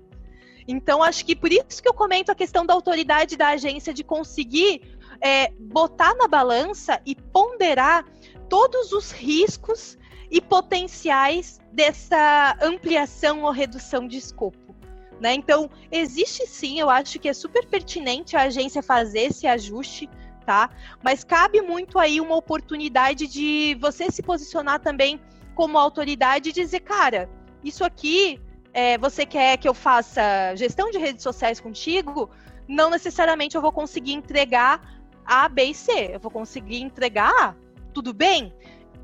Então, 0.68 1.04
acho 1.04 1.26
que 1.26 1.36
por 1.36 1.52
isso 1.52 1.82
que 1.82 1.90
eu 1.90 1.94
comento 1.94 2.32
a 2.32 2.36
questão 2.36 2.66
da 2.66 2.74
autoridade 2.74 3.36
da 3.36 3.50
agência 3.50 3.94
de 3.94 4.04
conseguir 4.04 4.98
é, 5.20 5.52
botar 5.60 6.16
na 6.16 6.28
balança 6.28 7.02
e 7.06 7.16
ponderar 7.16 8.06
todos 8.48 8.92
os 8.92 9.12
riscos 9.12 9.98
e 10.32 10.42
potenciais 10.42 11.60
dessa 11.72 12.58
ampliação 12.62 13.44
ou 13.44 13.52
redução 13.52 14.08
de 14.08 14.18
escopo. 14.18 14.76
Né? 15.20 15.36
Então, 15.36 15.70
existe 15.92 16.48
sim, 16.48 16.80
eu 16.80 16.90
acho 16.90 17.20
que 17.20 17.30
é 17.30 17.34
super 17.34 17.68
pertinente 17.68 18.36
a 18.36 18.44
agência 18.44 18.82
fazer 18.82 19.24
esse 19.24 19.46
ajuste, 19.46 20.10
tá? 20.46 20.72
Mas 21.04 21.24
cabe 21.24 21.62
muito 21.62 22.00
aí 22.00 22.20
uma 22.20 22.36
oportunidade 22.36 23.28
de 23.28 23.78
você 23.80 24.10
se 24.10 24.24
posicionar 24.24 24.80
também 24.80 25.22
como 25.54 25.78
autoridade 25.78 26.50
e 26.50 26.54
dizer, 26.54 26.80
cara, 26.80 27.30
isso 27.64 27.84
aqui 27.84 28.42
é, 28.74 28.98
você 28.98 29.26
quer 29.26 29.58
que 29.58 29.68
eu 29.68 29.76
faça 29.76 30.56
gestão 30.56 30.90
de 30.90 30.98
redes 30.98 31.22
sociais 31.22 31.60
contigo? 31.60 32.32
não 32.72 32.90
necessariamente 32.90 33.56
eu 33.56 33.62
vou 33.62 33.72
conseguir 33.72 34.14
entregar 34.14 34.82
A, 35.26 35.48
B 35.50 35.66
e 35.66 35.76
C. 35.76 36.12
Eu 36.14 36.20
vou 36.20 36.32
conseguir 36.32 36.82
entregar 36.82 37.30
A. 37.30 37.56
Tudo 37.94 38.14
bem? 38.14 38.54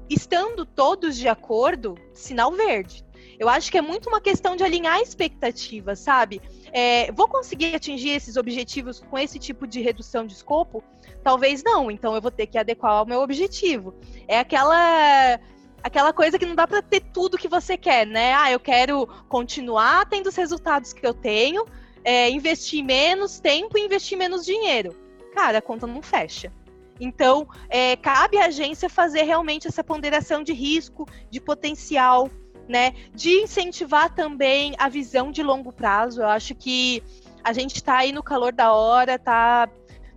Estando 0.09 0.65
todos 0.65 1.17
de 1.17 1.27
acordo, 1.27 1.95
sinal 2.13 2.51
verde. 2.53 3.05
Eu 3.39 3.49
acho 3.49 3.71
que 3.71 3.77
é 3.77 3.81
muito 3.81 4.09
uma 4.09 4.19
questão 4.19 4.55
de 4.55 4.63
alinhar 4.63 4.99
expectativas, 4.99 5.99
sabe? 5.99 6.41
É, 6.71 7.11
vou 7.11 7.27
conseguir 7.27 7.75
atingir 7.75 8.09
esses 8.09 8.35
objetivos 8.35 8.99
com 8.99 9.17
esse 9.17 9.37
tipo 9.37 9.67
de 9.67 9.79
redução 9.81 10.25
de 10.25 10.33
escopo? 10.33 10.83
Talvez 11.23 11.63
não, 11.63 11.91
então 11.91 12.15
eu 12.15 12.21
vou 12.21 12.31
ter 12.31 12.47
que 12.47 12.57
adequar 12.57 12.93
ao 12.93 13.05
meu 13.05 13.21
objetivo. 13.21 13.93
É 14.27 14.39
aquela 14.39 15.39
aquela 15.83 16.11
coisa 16.11 16.39
que 16.39 16.45
não 16.45 16.55
dá 16.55 16.67
para 16.67 16.81
ter 16.81 17.01
tudo 17.13 17.37
que 17.37 17.47
você 17.47 17.77
quer, 17.77 18.05
né? 18.05 18.33
Ah, 18.33 18.51
eu 18.51 18.59
quero 18.59 19.07
continuar 19.29 20.05
tendo 20.09 20.27
os 20.27 20.35
resultados 20.35 20.91
que 20.91 21.05
eu 21.05 21.13
tenho, 21.13 21.65
é, 22.03 22.29
investir 22.29 22.83
menos 22.83 23.39
tempo 23.39 23.77
e 23.77 23.85
investir 23.85 24.17
menos 24.17 24.45
dinheiro. 24.45 24.95
Cara, 25.33 25.59
a 25.59 25.61
conta 25.61 25.85
não 25.85 26.01
fecha. 26.01 26.51
Então, 26.99 27.47
é, 27.69 27.95
cabe 27.95 28.37
à 28.37 28.45
agência 28.45 28.89
fazer 28.89 29.23
realmente 29.23 29.67
essa 29.67 29.83
ponderação 29.83 30.43
de 30.43 30.53
risco, 30.53 31.07
de 31.29 31.39
potencial, 31.39 32.29
né? 32.67 32.93
De 33.13 33.29
incentivar 33.41 34.13
também 34.13 34.73
a 34.77 34.89
visão 34.89 35.31
de 35.31 35.41
longo 35.43 35.71
prazo. 35.71 36.21
Eu 36.21 36.27
acho 36.27 36.55
que 36.55 37.03
a 37.43 37.53
gente 37.53 37.75
está 37.75 37.97
aí 37.97 38.11
no 38.11 38.23
calor 38.23 38.51
da 38.51 38.73
hora, 38.73 39.17
tá 39.17 39.69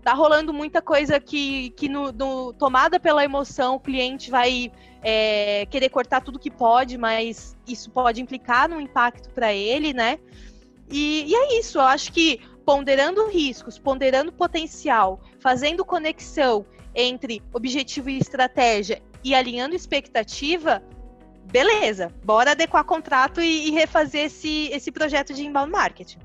tá 0.03 0.15
rolando 0.15 0.53
muita 0.53 0.81
coisa 0.81 1.21
que, 1.21 1.71
que 1.71 1.89
no, 1.89 2.11
no 2.11 2.53
tomada 2.55 2.99
pela 2.99 3.25
emoção, 3.25 3.77
o 3.77 3.81
cliente 3.81 4.31
vai 4.31 4.73
é, 5.03 5.67
querer 5.67 5.89
cortar 5.91 6.23
tudo 6.23 6.39
que 6.39 6.51
pode, 6.51 6.97
mas 6.97 7.57
isso 7.67 7.91
pode 7.91 8.21
implicar 8.21 8.69
num 8.69 8.81
impacto 8.81 9.31
para 9.31 9.53
ele, 9.53 9.93
né? 9.93 10.19
E, 10.91 11.25
e, 11.29 11.35
é 11.35 11.59
isso, 11.59 11.79
eu 11.79 11.83
acho 11.83 12.13
que 12.13 12.41
ponderando 12.71 13.27
riscos, 13.27 13.81
ponderando 13.81 14.31
potencial, 14.31 15.21
fazendo 15.41 15.85
conexão 15.85 16.65
entre 16.95 17.43
objetivo 17.53 18.09
e 18.09 18.17
estratégia 18.17 19.03
e 19.25 19.35
alinhando 19.35 19.75
expectativa, 19.75 20.81
beleza, 21.51 22.15
bora 22.25 22.53
adequar 22.53 22.85
contrato 22.85 23.41
e, 23.41 23.67
e 23.67 23.71
refazer 23.73 24.27
esse, 24.27 24.69
esse 24.69 24.93
projeto 24.93 25.35
de 25.35 25.45
inbound 25.45 25.73
marketing. 25.73 26.21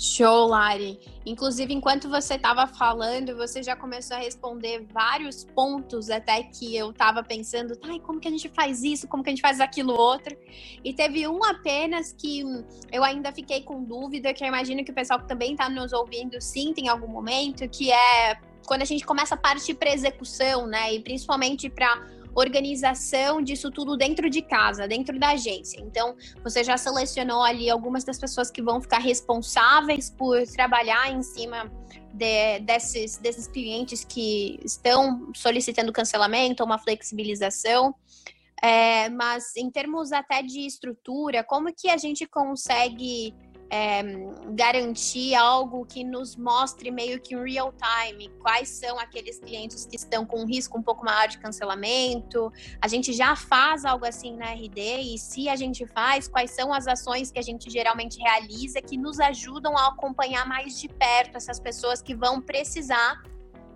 Show, 0.00 0.46
Lari. 0.46 0.98
Inclusive, 1.26 1.74
enquanto 1.74 2.08
você 2.08 2.36
estava 2.36 2.66
falando, 2.66 3.36
você 3.36 3.62
já 3.62 3.76
começou 3.76 4.16
a 4.16 4.20
responder 4.20 4.86
vários 4.90 5.44
pontos 5.44 6.08
até 6.08 6.42
que 6.42 6.74
eu 6.74 6.90
estava 6.90 7.22
pensando, 7.22 7.76
tá, 7.76 7.88
como 8.00 8.18
que 8.18 8.26
a 8.26 8.30
gente 8.30 8.48
faz 8.48 8.82
isso? 8.82 9.06
Como 9.06 9.22
que 9.22 9.28
a 9.28 9.32
gente 9.32 9.42
faz 9.42 9.60
aquilo 9.60 9.92
outro? 9.92 10.34
E 10.82 10.94
teve 10.94 11.28
um 11.28 11.44
apenas 11.44 12.14
que 12.14 12.42
eu 12.90 13.04
ainda 13.04 13.30
fiquei 13.30 13.60
com 13.60 13.84
dúvida, 13.84 14.32
que 14.32 14.42
eu 14.42 14.48
imagino 14.48 14.82
que 14.82 14.90
o 14.90 14.94
pessoal 14.94 15.20
que 15.20 15.28
também 15.28 15.52
está 15.52 15.68
nos 15.68 15.92
ouvindo 15.92 16.40
sinta 16.40 16.80
em 16.80 16.88
algum 16.88 17.08
momento, 17.08 17.68
que 17.68 17.92
é 17.92 18.40
quando 18.66 18.80
a 18.80 18.86
gente 18.86 19.04
começa 19.04 19.34
a 19.34 19.38
partir 19.38 19.74
para 19.74 19.92
execução, 19.92 20.66
né? 20.66 20.94
E 20.94 21.00
principalmente 21.00 21.68
para 21.68 22.06
organização 22.34 23.42
disso 23.42 23.70
tudo 23.70 23.96
dentro 23.96 24.28
de 24.30 24.42
casa, 24.42 24.86
dentro 24.86 25.18
da 25.18 25.30
agência. 25.30 25.80
Então, 25.80 26.16
você 26.42 26.62
já 26.62 26.76
selecionou 26.76 27.42
ali 27.42 27.68
algumas 27.68 28.04
das 28.04 28.18
pessoas 28.18 28.50
que 28.50 28.62
vão 28.62 28.80
ficar 28.80 28.98
responsáveis 28.98 30.10
por 30.10 30.46
trabalhar 30.46 31.12
em 31.12 31.22
cima 31.22 31.70
de, 32.12 32.60
desses, 32.60 33.16
desses 33.18 33.46
clientes 33.46 34.04
que 34.04 34.58
estão 34.64 35.30
solicitando 35.34 35.92
cancelamento 35.92 36.64
uma 36.64 36.78
flexibilização. 36.78 37.94
É, 38.62 39.08
mas 39.08 39.56
em 39.56 39.70
termos 39.70 40.12
até 40.12 40.42
de 40.42 40.66
estrutura, 40.66 41.42
como 41.42 41.72
que 41.74 41.88
a 41.88 41.96
gente 41.96 42.26
consegue 42.26 43.34
é, 43.70 44.02
garantir 44.48 45.34
algo 45.36 45.86
que 45.86 46.02
nos 46.02 46.34
mostre 46.34 46.90
meio 46.90 47.20
que 47.20 47.36
em 47.36 47.44
real 47.44 47.72
time 47.72 48.28
quais 48.40 48.68
são 48.68 48.98
aqueles 48.98 49.38
clientes 49.38 49.86
que 49.86 49.94
estão 49.94 50.26
com 50.26 50.42
um 50.42 50.46
risco 50.46 50.76
um 50.76 50.82
pouco 50.82 51.04
maior 51.04 51.28
de 51.28 51.38
cancelamento. 51.38 52.52
A 52.82 52.88
gente 52.88 53.12
já 53.12 53.36
faz 53.36 53.84
algo 53.84 54.04
assim 54.04 54.36
na 54.36 54.52
RD 54.52 55.14
e 55.14 55.18
se 55.18 55.48
a 55.48 55.54
gente 55.54 55.86
faz, 55.86 56.26
quais 56.26 56.50
são 56.50 56.72
as 56.72 56.88
ações 56.88 57.30
que 57.30 57.38
a 57.38 57.42
gente 57.42 57.70
geralmente 57.70 58.18
realiza 58.18 58.82
que 58.82 58.96
nos 58.96 59.20
ajudam 59.20 59.78
a 59.78 59.88
acompanhar 59.88 60.46
mais 60.46 60.78
de 60.78 60.88
perto 60.88 61.36
essas 61.36 61.60
pessoas 61.60 62.02
que 62.02 62.14
vão 62.14 62.40
precisar 62.40 63.22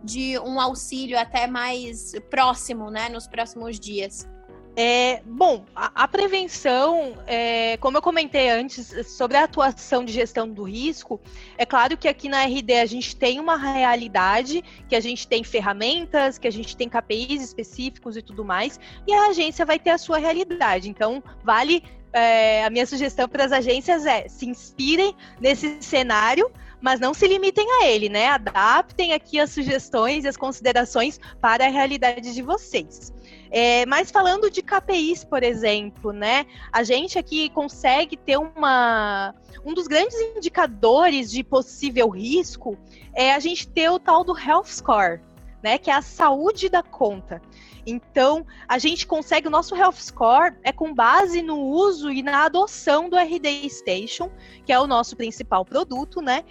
de 0.02 0.38
um 0.40 0.60
auxílio 0.60 1.18
até 1.18 1.46
mais 1.46 2.12
próximo, 2.28 2.90
né, 2.90 3.08
nos 3.08 3.26
próximos 3.26 3.78
dias. 3.78 4.28
É, 4.76 5.22
bom, 5.24 5.64
a, 5.74 6.02
a 6.02 6.08
prevenção, 6.08 7.16
é, 7.28 7.76
como 7.76 7.96
eu 7.96 8.02
comentei 8.02 8.50
antes, 8.50 8.92
sobre 9.06 9.36
a 9.36 9.44
atuação 9.44 10.04
de 10.04 10.12
gestão 10.12 10.48
do 10.48 10.64
risco, 10.64 11.20
é 11.56 11.64
claro 11.64 11.96
que 11.96 12.08
aqui 12.08 12.28
na 12.28 12.44
RD 12.44 12.72
a 12.80 12.86
gente 12.86 13.14
tem 13.14 13.38
uma 13.38 13.56
realidade, 13.56 14.64
que 14.88 14.96
a 14.96 15.00
gente 15.00 15.28
tem 15.28 15.44
ferramentas, 15.44 16.38
que 16.38 16.48
a 16.48 16.50
gente 16.50 16.76
tem 16.76 16.88
KPIs 16.88 17.40
específicos 17.42 18.16
e 18.16 18.22
tudo 18.22 18.44
mais, 18.44 18.80
e 19.06 19.12
a 19.12 19.28
agência 19.28 19.64
vai 19.64 19.78
ter 19.78 19.90
a 19.90 19.98
sua 19.98 20.18
realidade. 20.18 20.88
Então, 20.88 21.22
vale. 21.42 21.82
É, 22.16 22.64
a 22.64 22.70
minha 22.70 22.86
sugestão 22.86 23.28
para 23.28 23.44
as 23.44 23.50
agências 23.50 24.06
é 24.06 24.28
se 24.28 24.46
inspirem 24.46 25.16
nesse 25.40 25.82
cenário 25.82 26.48
mas 26.84 27.00
não 27.00 27.14
se 27.14 27.26
limitem 27.26 27.66
a 27.80 27.86
ele, 27.86 28.10
né? 28.10 28.28
Adaptem 28.28 29.14
aqui 29.14 29.40
as 29.40 29.50
sugestões 29.50 30.24
e 30.24 30.28
as 30.28 30.36
considerações 30.36 31.18
para 31.40 31.64
a 31.64 31.70
realidade 31.70 32.34
de 32.34 32.42
vocês. 32.42 33.10
É, 33.56 33.86
mas 33.86 34.10
falando 34.10 34.50
de 34.50 34.60
KPIs, 34.60 35.22
por 35.22 35.44
exemplo, 35.44 36.12
né? 36.12 36.44
A 36.72 36.82
gente 36.82 37.16
aqui 37.16 37.48
consegue 37.50 38.16
ter 38.16 38.36
uma. 38.36 39.32
Um 39.64 39.72
dos 39.72 39.86
grandes 39.86 40.18
indicadores 40.18 41.30
de 41.30 41.44
possível 41.44 42.08
risco 42.08 42.76
é 43.14 43.32
a 43.32 43.38
gente 43.38 43.68
ter 43.68 43.88
o 43.88 44.00
tal 44.00 44.24
do 44.24 44.36
Health 44.36 44.66
Score, 44.66 45.20
né? 45.62 45.78
Que 45.78 45.88
é 45.88 45.94
a 45.94 46.02
saúde 46.02 46.68
da 46.68 46.82
conta. 46.82 47.40
Então, 47.86 48.44
a 48.66 48.76
gente 48.76 49.06
consegue, 49.06 49.46
o 49.46 49.50
nosso 49.50 49.76
Health 49.76 50.00
Score 50.00 50.56
é 50.64 50.72
com 50.72 50.92
base 50.92 51.40
no 51.40 51.60
uso 51.60 52.10
e 52.10 52.24
na 52.24 52.46
adoção 52.46 53.08
do 53.08 53.16
RD 53.16 53.70
Station, 53.70 54.32
que 54.66 54.72
é 54.72 54.80
o 54.80 54.86
nosso 54.88 55.14
principal 55.14 55.64
produto, 55.64 56.20
né? 56.20 56.44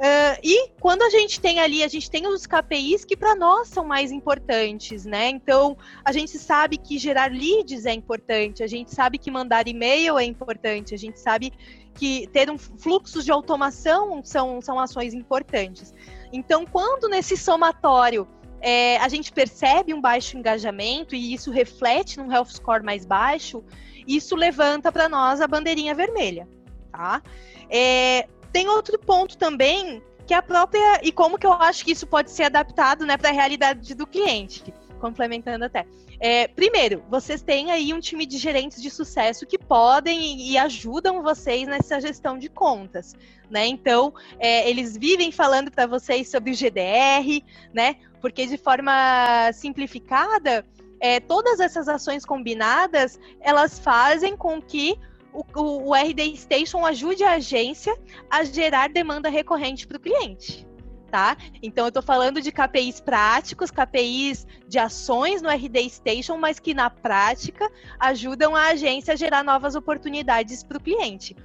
Uh, 0.00 0.40
e 0.42 0.70
quando 0.80 1.02
a 1.02 1.10
gente 1.10 1.38
tem 1.38 1.60
ali, 1.60 1.84
a 1.84 1.88
gente 1.88 2.10
tem 2.10 2.26
os 2.26 2.46
KPIs 2.46 3.04
que 3.04 3.14
para 3.14 3.34
nós 3.34 3.68
são 3.68 3.84
mais 3.84 4.10
importantes, 4.10 5.04
né? 5.04 5.28
Então, 5.28 5.76
a 6.02 6.10
gente 6.10 6.38
sabe 6.38 6.78
que 6.78 6.96
gerar 6.96 7.30
leads 7.30 7.84
é 7.84 7.92
importante, 7.92 8.62
a 8.62 8.66
gente 8.66 8.94
sabe 8.94 9.18
que 9.18 9.30
mandar 9.30 9.68
e-mail 9.68 10.18
é 10.18 10.24
importante, 10.24 10.94
a 10.94 10.96
gente 10.96 11.20
sabe 11.20 11.52
que 11.94 12.26
ter 12.28 12.50
um 12.50 12.56
fluxo 12.56 13.22
de 13.22 13.30
automação 13.30 14.22
são, 14.24 14.62
são 14.62 14.78
ações 14.78 15.12
importantes. 15.12 15.92
Então, 16.32 16.64
quando 16.64 17.06
nesse 17.06 17.36
somatório 17.36 18.26
é, 18.58 18.96
a 18.96 19.08
gente 19.10 19.30
percebe 19.30 19.92
um 19.92 20.00
baixo 20.00 20.38
engajamento 20.38 21.14
e 21.14 21.34
isso 21.34 21.50
reflete 21.50 22.18
num 22.18 22.32
health 22.32 22.52
score 22.52 22.82
mais 22.82 23.04
baixo, 23.04 23.62
isso 24.08 24.34
levanta 24.34 24.90
para 24.90 25.10
nós 25.10 25.42
a 25.42 25.46
bandeirinha 25.46 25.94
vermelha, 25.94 26.48
tá? 26.90 27.22
É, 27.68 28.26
tem 28.52 28.68
outro 28.68 28.98
ponto 28.98 29.36
também 29.36 30.02
que 30.26 30.34
é 30.34 30.36
a 30.36 30.42
própria 30.42 31.00
e 31.02 31.10
como 31.10 31.36
que 31.36 31.46
eu 31.46 31.52
acho 31.54 31.84
que 31.84 31.90
isso 31.90 32.06
pode 32.06 32.30
ser 32.30 32.44
adaptado, 32.44 33.04
né, 33.04 33.16
para 33.16 33.30
a 33.30 33.32
realidade 33.32 33.94
do 33.96 34.06
cliente, 34.06 34.72
complementando 35.00 35.64
até. 35.64 35.84
É, 36.20 36.46
primeiro, 36.46 37.02
vocês 37.08 37.42
têm 37.42 37.72
aí 37.72 37.94
um 37.94 37.98
time 37.98 38.26
de 38.26 38.36
gerentes 38.36 38.80
de 38.80 38.90
sucesso 38.90 39.46
que 39.46 39.58
podem 39.58 40.38
e, 40.38 40.58
ajudam 40.58 41.22
vocês 41.22 41.66
nessa 41.66 41.98
gestão 41.98 42.38
de 42.38 42.50
contas, 42.50 43.16
né? 43.50 43.66
Então, 43.66 44.12
é, 44.38 44.68
eles 44.68 44.98
vivem 44.98 45.32
falando 45.32 45.70
para 45.70 45.86
vocês 45.86 46.30
sobre 46.30 46.50
o 46.50 46.54
GDR, 46.54 47.42
né? 47.72 47.96
Porque 48.20 48.46
de 48.46 48.58
forma 48.58 49.50
simplificada, 49.54 50.64
é, 51.00 51.18
todas 51.18 51.58
essas 51.58 51.88
ações 51.88 52.24
combinadas, 52.24 53.18
elas 53.40 53.78
fazem 53.78 54.36
com 54.36 54.60
que 54.60 54.96
o, 55.32 55.44
o, 55.54 55.88
o 55.90 55.94
RD 55.94 56.36
Station 56.36 56.84
ajude 56.84 57.24
a 57.24 57.32
agência 57.32 57.96
a 58.28 58.44
gerar 58.44 58.88
demanda 58.88 59.28
recorrente 59.28 59.86
para 59.86 59.96
o 59.96 60.00
cliente 60.00 60.68
tá? 61.10 61.36
Então 61.62 61.84
eu 61.84 61.88
estou 61.88 62.02
falando 62.02 62.40
de 62.40 62.52
KPIs 62.52 63.00
práticos, 63.00 63.70
KPIs 63.70 64.46
de 64.66 64.78
ações 64.78 65.42
no 65.42 65.50
RD 65.50 65.90
Station, 65.90 66.38
mas 66.38 66.58
que 66.58 66.72
na 66.72 66.88
prática 66.88 67.70
ajudam 67.98 68.54
a 68.54 68.68
agência 68.68 69.12
a 69.12 69.16
gerar 69.16 69.42
novas 69.42 69.74
oportunidades 69.74 70.62
para 70.62 70.78
o 70.78 70.80
cliente. 70.80 71.36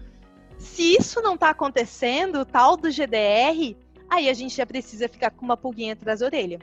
Se 0.58 0.96
isso 0.96 1.22
não 1.22 1.34
está 1.34 1.50
acontecendo, 1.50 2.40
o 2.40 2.46
tal 2.46 2.78
do 2.78 2.90
GDR, 2.90 3.76
aí 4.10 4.30
a 4.30 4.34
gente 4.34 4.56
já 4.56 4.66
precisa 4.66 5.10
ficar 5.10 5.32
com 5.32 5.44
uma 5.44 5.58
pulguinha 5.58 5.94
atrás 5.94 6.20
da 6.20 6.28
orelha. 6.28 6.60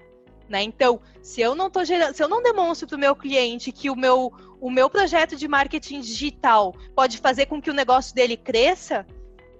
Né? 0.49 0.63
Então, 0.63 1.01
se 1.21 1.41
eu 1.41 1.55
não 1.55 1.71
tô 1.71 1.85
gerando, 1.85 2.15
se 2.15 2.23
eu 2.23 2.29
não 2.29 2.43
demonstro 2.43 2.87
para 2.87 2.97
o 2.97 3.01
meu 3.01 3.17
cliente 3.17 3.73
que 3.73 3.91
o 3.91 3.97
meu, 3.97 4.33
o 4.62 4.70
meu 4.70 4.88
projeto 4.88 5.35
de 5.35 5.48
marketing 5.48 6.01
digital 6.01 6.72
pode 6.94 7.18
fazer 7.18 7.46
com 7.46 7.61
que 7.61 7.68
o 7.68 7.75
negócio 7.75 8.14
dele 8.14 8.37
cresça, 8.37 9.04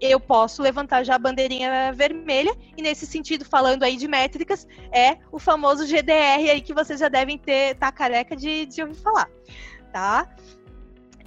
eu 0.01 0.21
posso 0.21 0.63
levantar 0.63 1.03
já 1.03 1.17
a 1.17 1.19
bandeirinha 1.19 1.93
vermelha, 1.93 2.57
e 2.77 2.81
nesse 2.81 3.05
sentido, 3.05 3.45
falando 3.45 3.83
aí 3.83 3.97
de 3.97 4.07
métricas, 4.07 4.65
é 4.93 5.19
o 5.33 5.41
famoso 5.41 5.85
GDR 5.87 6.49
aí 6.49 6.61
que 6.61 6.73
vocês 6.73 7.01
já 7.01 7.09
devem 7.09 7.37
ter, 7.37 7.75
tá 7.75 7.91
careca 7.91 8.37
de, 8.37 8.65
de 8.67 8.81
ouvir 8.81 8.95
falar, 8.95 9.29
tá? 9.93 10.33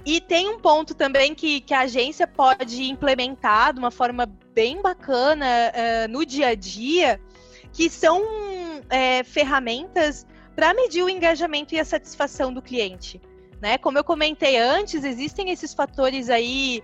E 0.06 0.22
tem 0.22 0.48
um 0.48 0.58
ponto 0.58 0.94
também 0.94 1.34
que, 1.34 1.60
que 1.60 1.74
a 1.74 1.80
agência 1.80 2.26
pode 2.26 2.82
implementar 2.84 3.74
de 3.74 3.78
uma 3.78 3.90
forma 3.90 4.24
bem 4.54 4.80
bacana 4.80 5.46
uh, 5.46 6.10
no 6.10 6.24
dia 6.24 6.48
a 6.48 6.54
dia, 6.54 7.20
que 7.74 7.90
são 7.90 8.22
é, 8.88 9.22
ferramentas 9.22 10.26
para 10.54 10.72
medir 10.72 11.02
o 11.02 11.10
engajamento 11.10 11.74
e 11.74 11.78
a 11.78 11.84
satisfação 11.84 12.54
do 12.54 12.62
cliente. 12.62 13.20
Né? 13.60 13.78
Como 13.78 13.98
eu 13.98 14.04
comentei 14.04 14.58
antes, 14.58 15.04
existem 15.04 15.50
esses 15.50 15.72
fatores 15.72 16.28
aí 16.28 16.82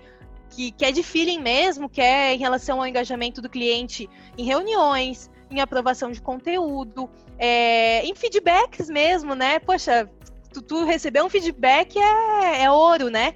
que, 0.51 0.71
que 0.73 0.85
é 0.85 0.93
de 0.93 1.03
feeling 1.03 1.41
mesmo, 1.41 1.89
que 1.89 2.01
é 2.01 2.35
em 2.35 2.39
relação 2.39 2.81
ao 2.81 2.87
engajamento 2.87 3.41
do 3.41 3.49
cliente 3.49 4.09
em 4.37 4.45
reuniões, 4.45 5.31
em 5.51 5.61
aprovação 5.61 6.11
de 6.11 6.21
conteúdo, 6.21 7.11
é, 7.39 8.05
em 8.05 8.15
feedbacks 8.15 8.89
mesmo, 8.89 9.35
né? 9.35 9.59
Poxa, 9.59 10.09
tu, 10.53 10.63
tu 10.63 10.85
receber 10.85 11.23
um 11.23 11.29
feedback 11.29 11.99
é, 11.99 12.63
é 12.63 12.71
ouro, 12.71 13.09
né? 13.11 13.35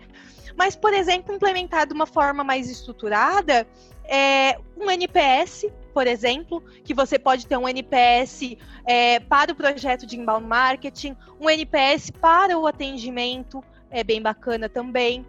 Mas, 0.57 0.75
por 0.75 0.95
exemplo, 0.95 1.35
implementar 1.35 1.87
de 1.87 1.93
uma 1.93 2.07
forma 2.07 2.43
mais 2.43 2.71
estruturada, 2.71 3.67
é, 4.05 4.57
um 4.77 4.91
NPS, 4.91 5.67
por 5.97 6.07
exemplo, 6.07 6.63
que 6.85 6.93
você 6.93 7.19
pode 7.19 7.47
ter 7.47 7.57
um 7.57 7.67
NPS 7.67 8.55
é, 8.87 9.19
para 9.19 9.53
o 9.53 9.55
projeto 9.55 10.05
de 10.05 10.21
inbound 10.21 10.47
marketing, 10.47 11.17
um 11.41 11.49
NPS 11.49 12.11
para 12.11 12.59
o 12.59 12.67
atendimento, 12.67 13.65
é 13.91 14.05
bem 14.05 14.21
bacana 14.21 14.69
também. 14.69 15.25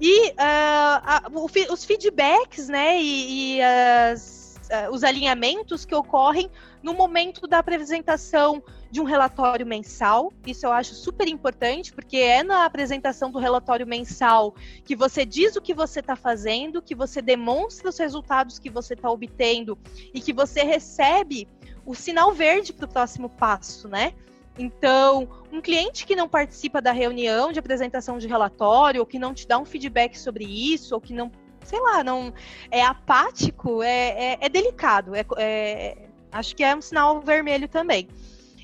E 0.00 0.28
uh, 0.28 0.34
a, 0.38 1.22
o, 1.32 1.46
os 1.72 1.84
feedbacks, 1.84 2.68
né, 2.68 3.02
e, 3.02 3.56
e 3.56 3.60
as, 3.60 4.56
uh, 4.70 4.94
os 4.94 5.02
alinhamentos 5.02 5.84
que 5.84 5.96
ocorrem 5.96 6.48
no 6.80 6.94
momento 6.94 7.48
da 7.48 7.58
apresentação 7.58 8.62
de 8.94 9.00
um 9.00 9.04
relatório 9.04 9.66
mensal. 9.66 10.32
Isso 10.46 10.64
eu 10.64 10.70
acho 10.70 10.94
super 10.94 11.26
importante, 11.26 11.92
porque 11.92 12.16
é 12.16 12.44
na 12.44 12.64
apresentação 12.64 13.28
do 13.28 13.40
relatório 13.40 13.84
mensal 13.84 14.54
que 14.84 14.94
você 14.94 15.26
diz 15.26 15.56
o 15.56 15.60
que 15.60 15.74
você 15.74 15.98
está 15.98 16.14
fazendo, 16.14 16.80
que 16.80 16.94
você 16.94 17.20
demonstra 17.20 17.88
os 17.88 17.98
resultados 17.98 18.56
que 18.56 18.70
você 18.70 18.94
está 18.94 19.10
obtendo 19.10 19.76
e 20.14 20.20
que 20.20 20.32
você 20.32 20.62
recebe 20.62 21.48
o 21.84 21.92
sinal 21.92 22.32
verde 22.32 22.72
para 22.72 22.84
o 22.84 22.88
próximo 22.88 23.28
passo, 23.28 23.88
né? 23.88 24.14
Então, 24.56 25.28
um 25.50 25.60
cliente 25.60 26.06
que 26.06 26.14
não 26.14 26.28
participa 26.28 26.80
da 26.80 26.92
reunião 26.92 27.50
de 27.50 27.58
apresentação 27.58 28.16
de 28.16 28.28
relatório, 28.28 29.00
ou 29.00 29.06
que 29.06 29.18
não 29.18 29.34
te 29.34 29.44
dá 29.44 29.58
um 29.58 29.64
feedback 29.64 30.16
sobre 30.16 30.44
isso, 30.44 30.94
ou 30.94 31.00
que 31.00 31.12
não, 31.12 31.32
sei 31.64 31.80
lá, 31.80 32.04
não 32.04 32.32
é 32.70 32.80
apático, 32.80 33.82
é, 33.82 34.34
é, 34.34 34.38
é 34.40 34.48
delicado. 34.48 35.16
É, 35.16 35.26
é, 35.36 36.08
acho 36.30 36.54
que 36.54 36.62
é 36.62 36.76
um 36.76 36.80
sinal 36.80 37.20
vermelho 37.20 37.66
também. 37.66 38.08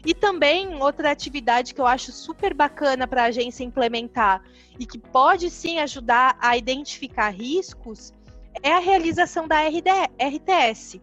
E 0.05 0.15
também 0.15 0.81
outra 0.83 1.11
atividade 1.11 1.75
que 1.75 1.81
eu 1.81 1.87
acho 1.87 2.11
super 2.11 2.55
bacana 2.55 3.07
para 3.07 3.23
a 3.23 3.27
agência 3.27 3.65
implementar 3.65 4.43
e 4.79 4.87
que 4.87 4.99
pode 4.99 5.51
sim 5.51 5.79
ajudar 5.79 6.37
a 6.41 6.57
identificar 6.57 7.29
riscos 7.29 8.13
é 8.63 8.73
a 8.73 8.79
realização 8.79 9.47
da 9.47 9.61
RD, 9.63 9.91
RTS, 10.19 11.01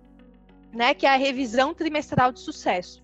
né, 0.73 0.93
que 0.93 1.05
é 1.05 1.09
a 1.09 1.17
revisão 1.17 1.73
trimestral 1.73 2.31
de 2.31 2.39
sucesso. 2.39 3.03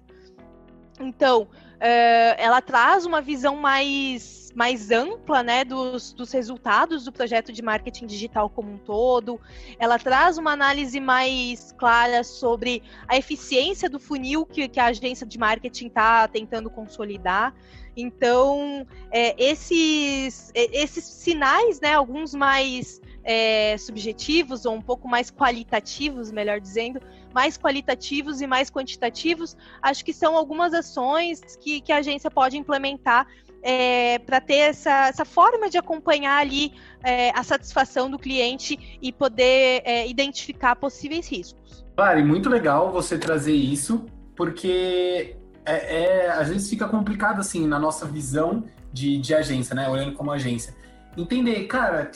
Então, 0.99 1.43
uh, 1.43 2.35
ela 2.37 2.61
traz 2.61 3.05
uma 3.05 3.21
visão 3.21 3.55
mais, 3.55 4.42
mais 4.53 4.91
ampla 4.91 5.41
né, 5.41 5.63
dos, 5.63 6.13
dos 6.13 6.31
resultados 6.31 7.05
do 7.05 7.11
projeto 7.11 7.51
de 7.51 7.61
marketing 7.61 8.05
digital 8.05 8.49
como 8.49 8.71
um 8.71 8.77
todo. 8.77 9.39
Ela 9.79 9.97
traz 9.97 10.37
uma 10.37 10.51
análise 10.51 10.99
mais 10.99 11.73
clara 11.77 12.23
sobre 12.23 12.83
a 13.07 13.17
eficiência 13.17 13.89
do 13.89 13.99
funil 13.99 14.45
que, 14.45 14.67
que 14.67 14.79
a 14.79 14.85
agência 14.87 15.25
de 15.25 15.37
marketing 15.37 15.87
está 15.87 16.27
tentando 16.27 16.69
consolidar. 16.69 17.53
Então, 17.95 18.87
é, 19.11 19.35
esses, 19.43 20.51
esses 20.53 21.03
sinais, 21.03 21.79
né, 21.79 21.93
alguns 21.93 22.33
mais 22.33 22.99
é, 23.23 23.77
subjetivos 23.77 24.65
ou 24.65 24.73
um 24.73 24.81
pouco 24.81 25.07
mais 25.07 25.29
qualitativos, 25.29 26.31
melhor 26.31 26.59
dizendo, 26.59 26.99
mais 27.33 27.57
qualitativos 27.57 28.41
e 28.41 28.47
mais 28.47 28.69
quantitativos, 28.69 29.55
acho 29.81 30.03
que 30.03 30.13
são 30.13 30.35
algumas 30.35 30.73
ações 30.73 31.39
que, 31.59 31.81
que 31.81 31.91
a 31.91 31.97
agência 31.97 32.29
pode 32.29 32.57
implementar 32.57 33.27
é, 33.63 34.19
para 34.19 34.41
ter 34.41 34.57
essa, 34.57 35.07
essa 35.07 35.25
forma 35.25 35.69
de 35.69 35.77
acompanhar 35.77 36.39
ali 36.39 36.73
é, 37.03 37.31
a 37.31 37.43
satisfação 37.43 38.09
do 38.11 38.19
cliente 38.19 38.97
e 39.01 39.11
poder 39.11 39.81
é, 39.85 40.07
identificar 40.07 40.75
possíveis 40.75 41.27
riscos. 41.27 41.83
Vale, 41.95 42.23
muito 42.23 42.49
legal 42.49 42.91
você 42.91 43.17
trazer 43.17 43.53
isso, 43.55 44.05
porque 44.35 45.35
é, 45.65 46.25
é, 46.25 46.31
às 46.31 46.49
vezes 46.49 46.69
fica 46.69 46.87
complicado 46.87 47.39
assim 47.39 47.65
na 47.67 47.79
nossa 47.79 48.05
visão 48.05 48.63
de, 48.91 49.17
de 49.17 49.33
agência, 49.33 49.73
né? 49.73 49.89
Olhando 49.89 50.13
como 50.13 50.31
agência 50.31 50.75
entender, 51.15 51.65
cara, 51.65 52.09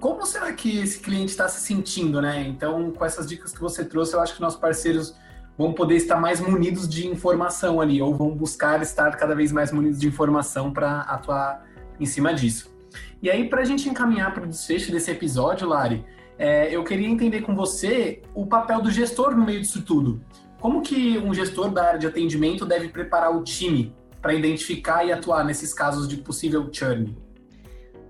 como 0.00 0.24
será 0.24 0.52
que 0.52 0.78
esse 0.78 0.98
cliente 0.98 1.30
está 1.30 1.48
se 1.48 1.60
sentindo, 1.60 2.20
né? 2.20 2.42
Então, 2.42 2.90
com 2.90 3.04
essas 3.04 3.26
dicas 3.26 3.52
que 3.52 3.60
você 3.60 3.84
trouxe, 3.84 4.14
eu 4.14 4.20
acho 4.20 4.34
que 4.34 4.40
nossos 4.40 4.58
parceiros 4.58 5.14
vão 5.56 5.72
poder 5.72 5.96
estar 5.96 6.16
mais 6.16 6.40
munidos 6.40 6.88
de 6.88 7.06
informação 7.06 7.80
ali, 7.80 8.02
ou 8.02 8.14
vão 8.14 8.30
buscar 8.30 8.82
estar 8.82 9.16
cada 9.16 9.34
vez 9.34 9.52
mais 9.52 9.72
munidos 9.72 10.00
de 10.00 10.08
informação 10.08 10.72
para 10.72 11.00
atuar 11.02 11.66
em 11.98 12.06
cima 12.06 12.34
disso. 12.34 12.74
E 13.22 13.30
aí, 13.30 13.48
para 13.48 13.62
a 13.62 13.64
gente 13.64 13.88
encaminhar 13.88 14.34
para 14.34 14.44
o 14.44 14.46
desfecho 14.46 14.92
desse 14.92 15.10
episódio, 15.10 15.68
Lari, 15.68 16.04
é, 16.38 16.74
eu 16.74 16.82
queria 16.82 17.08
entender 17.08 17.42
com 17.42 17.54
você 17.54 18.20
o 18.34 18.46
papel 18.46 18.82
do 18.82 18.90
gestor 18.90 19.36
no 19.36 19.44
meio 19.44 19.60
disso 19.60 19.82
tudo. 19.82 20.20
Como 20.60 20.82
que 20.82 21.18
um 21.18 21.32
gestor 21.32 21.70
da 21.70 21.84
área 21.86 21.98
de 21.98 22.06
atendimento 22.06 22.66
deve 22.66 22.88
preparar 22.88 23.34
o 23.34 23.42
time 23.42 23.94
para 24.20 24.34
identificar 24.34 25.04
e 25.04 25.12
atuar 25.12 25.44
nesses 25.44 25.72
casos 25.74 26.08
de 26.08 26.16
possível 26.16 26.68
churn? 26.72 27.16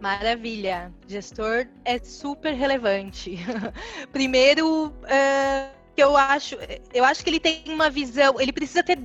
Maravilha. 0.01 0.93
Gestor 1.07 1.67
é 1.85 1.99
super 1.99 2.53
relevante. 2.53 3.39
Primeiro, 4.13 4.87
uh, 4.87 5.74
que 5.95 6.03
eu 6.03 6.17
acho, 6.17 6.57
eu 6.93 7.05
acho 7.05 7.23
que 7.23 7.31
ele 7.31 7.41
tem 7.41 7.63
uma 7.69 7.89
visão, 7.91 8.41
ele 8.41 8.53
precisa 8.53 8.83
ter 8.83 8.99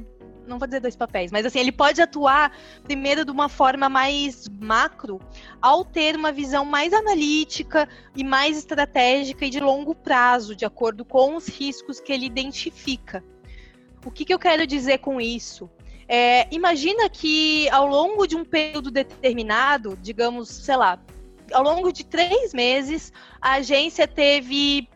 não 0.49 0.57
vou 0.57 0.67
dizer 0.67 0.79
dois 0.79 0.95
papéis, 0.95 1.31
mas 1.31 1.45
assim, 1.45 1.59
ele 1.59 1.71
pode 1.71 2.01
atuar 2.01 2.51
primeiro 2.83 3.23
de 3.23 3.29
uma 3.31 3.47
forma 3.47 3.87
mais 3.87 4.49
macro, 4.59 5.21
ao 5.61 5.85
ter 5.85 6.15
uma 6.15 6.31
visão 6.31 6.65
mais 6.65 6.91
analítica 6.91 7.87
e 8.15 8.23
mais 8.23 8.57
estratégica 8.57 9.45
e 9.45 9.49
de 9.51 9.59
longo 9.59 9.93
prazo, 9.93 10.55
de 10.55 10.65
acordo 10.65 11.05
com 11.05 11.35
os 11.35 11.47
riscos 11.47 11.99
que 11.99 12.11
ele 12.11 12.25
identifica. 12.25 13.23
O 14.03 14.09
que, 14.09 14.25
que 14.25 14.33
eu 14.33 14.39
quero 14.39 14.65
dizer 14.65 14.97
com 14.97 15.21
isso? 15.21 15.69
É, 16.07 16.47
imagina 16.51 17.07
que 17.07 17.69
ao 17.69 17.85
longo 17.85 18.25
de 18.25 18.35
um 18.35 18.43
período 18.43 18.89
determinado, 18.89 19.95
digamos, 20.01 20.49
sei 20.49 20.75
lá, 20.75 20.99
ao 21.53 21.63
longo 21.63 21.91
de 21.91 22.03
três 22.03 22.53
meses, 22.53 23.13
a 23.39 23.53
agência 23.53 24.07
teve 24.07 24.89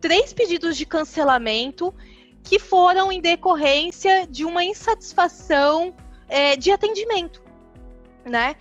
três 0.00 0.32
pedidos 0.32 0.76
de 0.76 0.86
cancelamento 0.86 1.94
que 2.42 2.58
foram 2.58 3.12
em 3.12 3.20
decorrência 3.20 4.26
de 4.26 4.44
uma 4.44 4.64
insatisfação 4.64 5.94
é, 6.28 6.56
de 6.56 6.70
atendimento, 6.70 7.42
né? 8.24 8.56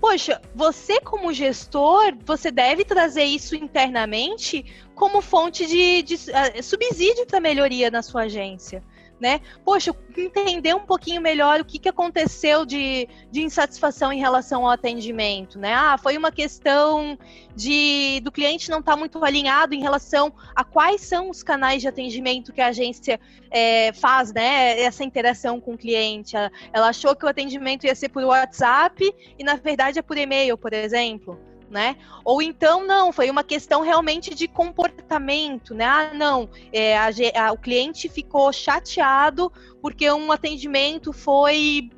Poxa, 0.00 0.42
você 0.54 1.00
como 1.00 1.32
gestor, 1.32 2.12
você 2.24 2.50
deve 2.50 2.84
trazer 2.84 3.24
isso 3.24 3.54
internamente 3.54 4.64
como 4.94 5.22
fonte 5.22 5.64
de, 5.64 6.02
de 6.02 6.14
uh, 6.14 6.62
subsídio 6.62 7.24
para 7.26 7.40
melhoria 7.40 7.90
na 7.90 8.02
sua 8.02 8.22
agência 8.22 8.82
né? 9.22 9.40
Poxa, 9.64 9.94
entender 10.16 10.74
um 10.74 10.84
pouquinho 10.84 11.22
melhor 11.22 11.60
o 11.60 11.64
que, 11.64 11.78
que 11.78 11.88
aconteceu 11.88 12.66
de, 12.66 13.08
de 13.30 13.40
insatisfação 13.40 14.12
em 14.12 14.18
relação 14.18 14.64
ao 14.64 14.72
atendimento, 14.72 15.60
né? 15.60 15.72
Ah, 15.72 15.96
foi 15.96 16.18
uma 16.18 16.32
questão 16.32 17.16
de 17.54 18.20
do 18.24 18.32
cliente 18.32 18.68
não 18.68 18.80
estar 18.80 18.92
tá 18.92 18.98
muito 18.98 19.24
alinhado 19.24 19.74
em 19.74 19.80
relação 19.80 20.32
a 20.56 20.64
quais 20.64 21.02
são 21.02 21.30
os 21.30 21.40
canais 21.40 21.80
de 21.80 21.86
atendimento 21.86 22.52
que 22.52 22.60
a 22.60 22.66
agência 22.66 23.20
é, 23.48 23.92
faz, 23.92 24.32
né? 24.32 24.80
Essa 24.80 25.04
interação 25.04 25.60
com 25.60 25.74
o 25.74 25.78
cliente. 25.78 26.36
Ela, 26.36 26.50
ela 26.72 26.88
achou 26.88 27.14
que 27.14 27.24
o 27.24 27.28
atendimento 27.28 27.86
ia 27.86 27.94
ser 27.94 28.08
por 28.08 28.24
WhatsApp 28.24 29.14
e 29.38 29.44
na 29.44 29.54
verdade 29.54 30.00
é 30.00 30.02
por 30.02 30.18
e-mail, 30.18 30.58
por 30.58 30.72
exemplo 30.72 31.51
né? 31.72 31.96
Ou 32.22 32.42
então, 32.42 32.86
não, 32.86 33.10
foi 33.10 33.30
uma 33.30 33.42
questão 33.42 33.80
realmente 33.80 34.34
de 34.34 34.46
comportamento, 34.46 35.74
né? 35.74 35.84
Ah, 35.86 36.12
não, 36.14 36.48
é, 36.70 36.96
a, 36.96 37.08
a, 37.46 37.52
o 37.52 37.56
cliente 37.56 38.08
ficou 38.08 38.52
chateado 38.52 39.50
porque 39.80 40.08
um 40.12 40.30
atendimento 40.30 41.12
foi 41.12 41.90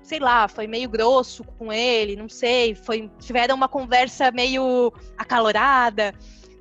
sei 0.00 0.20
lá, 0.20 0.48
foi 0.48 0.66
meio 0.66 0.88
grosso 0.88 1.44
com 1.44 1.70
ele, 1.70 2.16
não 2.16 2.30
sei, 2.30 2.74
foi, 2.74 3.10
tiveram 3.18 3.54
uma 3.54 3.68
conversa 3.68 4.30
meio 4.30 4.90
acalorada. 5.18 6.14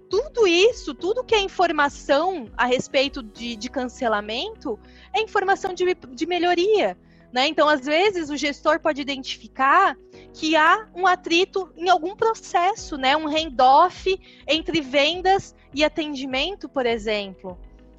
Tudo 0.10 0.46
isso, 0.46 0.94
tudo 0.94 1.24
que 1.24 1.34
é 1.34 1.40
informação 1.40 2.50
a 2.58 2.66
respeito 2.66 3.24
de, 3.24 3.56
de 3.56 3.70
cancelamento, 3.70 4.78
é 5.16 5.22
informação 5.22 5.74
de, 5.74 5.96
de 5.96 6.26
melhoria. 6.26 6.98
Né? 7.32 7.48
Então, 7.48 7.70
às 7.70 7.86
vezes, 7.86 8.30
o 8.30 8.36
gestor 8.36 8.82
pode 8.82 9.02
identificar 9.02 9.96
que 10.34 10.56
há 10.56 10.88
um 10.96 11.08
atrito 11.08 11.72
em 11.76 11.90
algum 11.90 12.16
processo, 12.16 12.98
né? 12.98 13.16
um 13.18 13.28
handoff 13.28 14.20
entre 14.48 14.82
vendas 14.82 15.56
e 15.74 15.84
atendimento, 15.84 16.70
por 16.70 16.86
exemplo. 16.86 17.58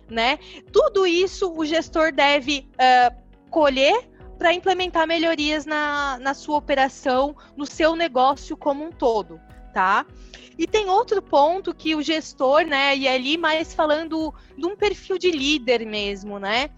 Né? 0.09 0.39
Tudo 0.73 1.07
isso 1.07 1.53
o 1.53 1.65
gestor 1.65 2.13
deve 2.13 2.69
uh, 2.75 3.17
colher 3.51 4.09
para 4.39 4.55
implementar 4.55 5.07
melhorias 5.07 5.67
na, 5.67 6.19
na 6.21 6.33
sua 6.33 6.57
operação, 6.57 7.37
no 7.57 7.67
seu 7.67 7.97
negócio 7.97 8.57
como 8.57 8.85
um 8.85 8.93
todo. 8.93 9.41
tá? 9.75 10.07
E 10.59 10.67
tem 10.67 10.89
outro 10.89 11.23
ponto 11.23 11.73
que 11.75 11.95
o 11.95 12.03
gestor, 12.03 12.65
né, 12.65 12.97
e 12.97 13.07
ali 13.07 13.39
mais 13.39 13.73
falando 13.73 14.35
de 14.57 14.67
um 14.67 14.75
perfil 14.75 15.17
de 15.17 15.31
líder 15.31 15.87
mesmo, 15.87 16.39
né? 16.41 16.71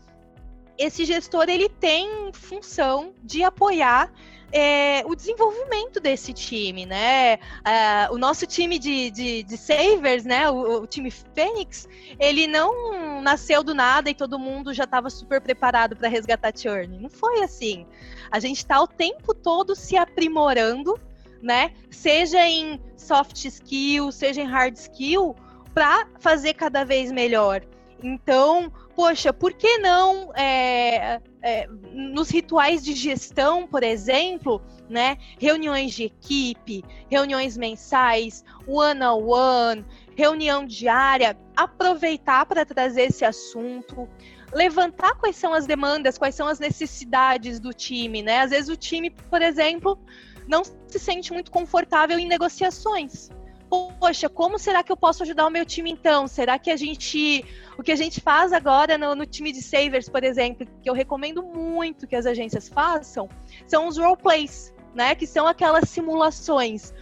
Esse 0.77 1.07
gestor 1.07 1.49
ele 1.49 1.69
tem 1.69 2.31
função 2.33 3.15
de 3.23 3.43
apoiar 3.43 4.13
é, 4.53 5.03
o 5.07 5.15
desenvolvimento 5.15 6.01
desse 6.01 6.33
time, 6.33 6.85
né? 6.87 7.37
Uh, 7.37 8.15
o 8.15 8.19
nosso 8.19 8.47
time 8.47 8.79
de, 8.79 9.11
de, 9.11 9.43
de 9.43 9.57
savers, 9.57 10.25
né? 10.25 10.51
O, 10.51 10.83
o, 10.83 10.87
time 10.87 11.11
Fênix, 11.11 11.89
ele 12.19 12.47
não 12.47 13.23
nasceu 13.23 13.63
do 13.63 13.75
nada 13.75 14.11
e 14.11 14.15
todo 14.15 14.39
mundo 14.39 14.75
já 14.75 14.85
estava 14.85 15.09
super 15.09 15.41
preparado 15.41 15.97
para 15.97 16.09
resgatar 16.09 16.53
Churn. 16.57 16.99
Não 16.99 17.11
foi 17.11 17.43
assim. 17.43 17.87
A 18.31 18.41
gente 18.41 18.59
está 18.59 18.81
o 18.81 18.87
tempo 18.87 19.35
todo 19.35 19.77
se 19.77 19.97
aprimorando, 19.97 20.99
né? 21.41 21.73
Seja 21.91 22.45
em 22.47 22.81
soft 22.97 23.45
skill, 23.45 24.11
seja 24.11 24.43
em 24.43 24.47
hard 24.47 24.75
skill, 24.77 25.37
para 25.73 26.07
fazer 26.19 26.55
cada 26.55 26.85
vez 26.85 27.13
melhor. 27.13 27.63
Então, 28.03 28.73
poxa, 29.01 29.33
por 29.33 29.55
que 29.55 29.79
não 29.79 30.31
é, 30.37 31.23
é, 31.43 31.67
nos 31.91 32.29
rituais 32.29 32.85
de 32.85 32.93
gestão, 32.93 33.67
por 33.67 33.83
exemplo, 33.83 34.61
né, 34.91 35.17
reuniões 35.39 35.95
de 35.95 36.05
equipe, 36.05 36.85
reuniões 37.11 37.57
mensais, 37.57 38.45
one 38.67 39.03
on 39.03 39.27
one, 39.27 39.87
reunião 40.15 40.67
diária, 40.67 41.35
aproveitar 41.57 42.45
para 42.45 42.67
trazer 42.67 43.05
esse 43.05 43.25
assunto, 43.25 44.07
levantar 44.53 45.15
quais 45.15 45.37
são 45.37 45.55
as 45.55 45.67
demandas, 45.67 46.19
quais 46.19 46.35
são 46.35 46.47
as 46.47 46.59
necessidades 46.59 47.59
do 47.59 47.73
time, 47.73 48.21
né? 48.23 48.41
Às 48.41 48.51
vezes 48.51 48.69
o 48.69 48.77
time, 48.77 49.09
por 49.09 49.41
exemplo, 49.41 49.99
não 50.47 50.63
se 50.63 50.99
sente 50.99 51.33
muito 51.33 51.51
confortável 51.51 52.19
em 52.19 52.29
negociações 52.29 53.31
poxa, 53.71 54.29
como 54.29 54.59
será 54.59 54.83
que 54.83 54.91
eu 54.91 54.97
posso 54.97 55.23
ajudar 55.23 55.47
o 55.47 55.51
meu 55.51 55.65
time 55.65 55.91
então? 55.93 56.27
Será 56.27 56.59
que 56.59 56.71
a 56.71 56.77
gente. 56.77 57.45
O 57.79 57.83
que 57.83 57.93
a 57.93 57.97
gente 57.97 58.21
faz 58.21 58.53
agora 58.53 58.99
no, 58.99 59.15
no 59.15 59.25
time 59.25 59.53
de 59.53 59.63
savers, 59.63 60.09
por 60.09 60.25
exemplo, 60.25 60.67
que 60.83 60.91
eu 60.91 60.93
recomendo 60.93 61.43
muito 61.43 62.07
que 62.07 62.17
as 62.17 62.27
agências 62.27 62.69
façam, 62.69 63.29
são 63.67 63.87
os 63.87 63.97
roleplays, 63.97 64.75
né? 64.95 65.15
Que 65.15 65.27
são 65.27 65.47
aquelas 65.47 65.89
simulações. 65.89 66.93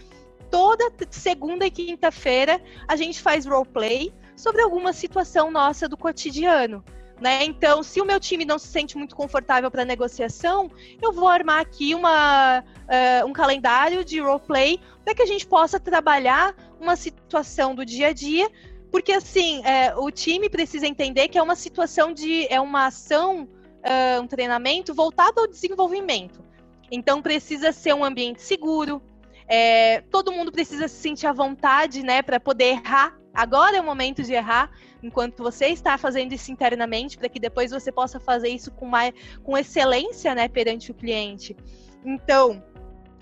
Toda 0.51 0.93
segunda 1.11 1.67
e 1.67 1.71
quinta-feira 1.71 2.61
a 2.87 2.97
gente 2.97 3.21
faz 3.21 3.47
roleplay 3.47 4.13
sobre 4.37 4.63
alguma 4.63 4.93
situação 4.93 5.51
nossa 5.51 5.89
do 5.89 5.97
cotidiano. 5.97 6.85
Né? 7.21 7.45
Então, 7.45 7.83
se 7.83 8.01
o 8.01 8.05
meu 8.05 8.21
time 8.21 8.45
não 8.45 8.59
se 8.59 8.69
sente 8.69 8.97
muito 8.97 9.17
confortável 9.17 9.71
para 9.71 9.85
negociação, 9.85 10.71
eu 11.03 11.13
vou 11.13 11.27
armar 11.27 11.61
aqui 11.61 11.93
uma, 11.95 12.61
uh, 12.61 13.27
um 13.27 13.33
calendário 13.33 14.05
de 14.05 14.21
roleplay 14.21 14.79
para 15.05 15.15
que 15.15 15.23
a 15.23 15.27
gente 15.27 15.45
possa 15.45 15.81
trabalhar 15.81 16.55
uma 16.81 16.95
situação 16.95 17.75
do 17.75 17.85
dia 17.85 18.09
a 18.09 18.13
dia, 18.13 18.49
porque 18.91 19.13
assim, 19.13 19.65
é, 19.65 19.95
o 19.97 20.11
time 20.11 20.49
precisa 20.49 20.87
entender 20.87 21.29
que 21.29 21.37
é 21.37 21.43
uma 21.43 21.57
situação 21.57 22.13
de. 22.13 22.47
é 22.49 22.61
uma 22.61 22.87
ação, 22.87 23.43
uh, 23.43 24.23
um 24.23 24.27
treinamento 24.27 24.95
voltado 24.95 25.41
ao 25.41 25.47
desenvolvimento. 25.47 26.43
Então 26.91 27.21
precisa 27.21 27.73
ser 27.73 27.95
um 27.95 28.05
ambiente 28.05 28.41
seguro. 28.41 29.03
É, 29.47 30.03
todo 30.11 30.33
mundo 30.33 30.53
precisa 30.53 30.89
se 30.89 30.97
sentir 30.97 31.27
à 31.27 31.33
vontade, 31.33 32.03
né, 32.03 32.23
para 32.23 32.39
poder 32.39 32.65
errar. 32.65 33.19
Agora 33.39 33.77
é 33.77 33.81
o 33.81 33.85
momento 33.85 34.21
de 34.25 34.33
errar 34.33 34.69
enquanto 35.01 35.45
você 35.45 35.67
está 35.67 35.97
fazendo 35.97 36.33
isso 36.33 36.51
internamente, 36.51 37.17
para 37.17 37.29
que 37.29 37.39
depois 37.39 37.71
você 37.71 37.93
possa 37.93 38.19
fazer 38.19 38.49
isso 38.49 38.73
com, 38.73 38.85
mais, 38.85 39.15
com 39.45 39.57
excelência 39.57 40.35
né, 40.35 40.49
perante 40.49 40.91
o 40.91 40.95
cliente. 40.95 41.57
Então, 42.05 42.61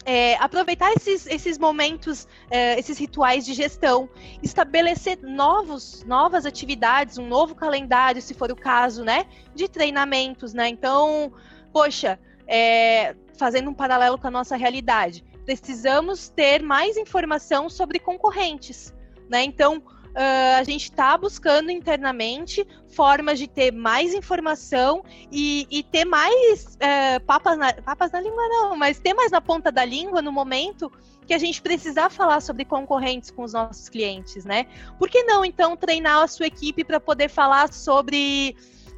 é, 0.06 0.34
aproveitar 0.36 0.90
esses, 0.94 1.26
esses 1.26 1.58
momentos, 1.58 2.26
é, 2.50 2.78
esses 2.78 2.96
rituais 2.96 3.44
de 3.44 3.52
gestão, 3.52 4.08
estabelecer 4.42 5.18
novos, 5.20 6.02
novas 6.04 6.46
atividades, 6.46 7.18
um 7.18 7.28
novo 7.28 7.54
calendário, 7.54 8.22
se 8.22 8.32
for 8.32 8.50
o 8.50 8.56
caso, 8.56 9.04
né, 9.04 9.26
de 9.54 9.68
treinamentos, 9.68 10.54
né? 10.54 10.66
Então, 10.66 11.30
poxa, 11.74 12.18
é, 12.46 13.14
fazendo 13.36 13.68
um 13.68 13.74
paralelo 13.74 14.16
com 14.16 14.28
a 14.28 14.30
nossa 14.30 14.56
realidade, 14.56 15.22
precisamos 15.44 16.30
ter 16.30 16.62
mais 16.62 16.96
informação 16.96 17.68
sobre 17.68 17.98
concorrentes, 17.98 18.94
né? 19.28 19.44
Então, 19.44 19.82
uh, 20.16 20.58
a 20.58 20.64
gente 20.64 20.84
está 20.84 21.16
buscando 21.16 21.70
internamente 21.70 22.66
formas 22.88 23.38
de 23.38 23.46
ter 23.46 23.70
mais 23.70 24.14
informação 24.14 25.04
e, 25.30 25.66
e 25.70 25.82
ter 25.82 26.04
mais 26.04 26.76
uh, 26.76 27.24
papas, 27.26 27.58
na, 27.58 27.72
papas 27.74 28.10
na 28.10 28.20
língua, 28.20 28.48
não, 28.48 28.76
mas 28.76 28.98
ter 28.98 29.12
mais 29.12 29.30
na 29.30 29.40
ponta 29.40 29.70
da 29.70 29.84
língua 29.84 30.22
no 30.22 30.32
momento 30.32 30.90
que 31.26 31.34
a 31.34 31.38
gente 31.38 31.60
precisar 31.60 32.08
falar 32.08 32.40
sobre 32.40 32.64
concorrentes 32.64 33.30
com 33.30 33.42
os 33.42 33.52
nossos 33.52 33.88
clientes, 33.88 34.44
né? 34.44 34.66
Por 34.98 35.10
que 35.10 35.24
não, 35.24 35.44
então, 35.44 35.76
treinar 35.76 36.22
a 36.22 36.28
sua 36.28 36.46
equipe 36.46 36.84
para 36.84 36.98
poder 36.98 37.28
falar 37.28 37.72
sobre 37.72 38.56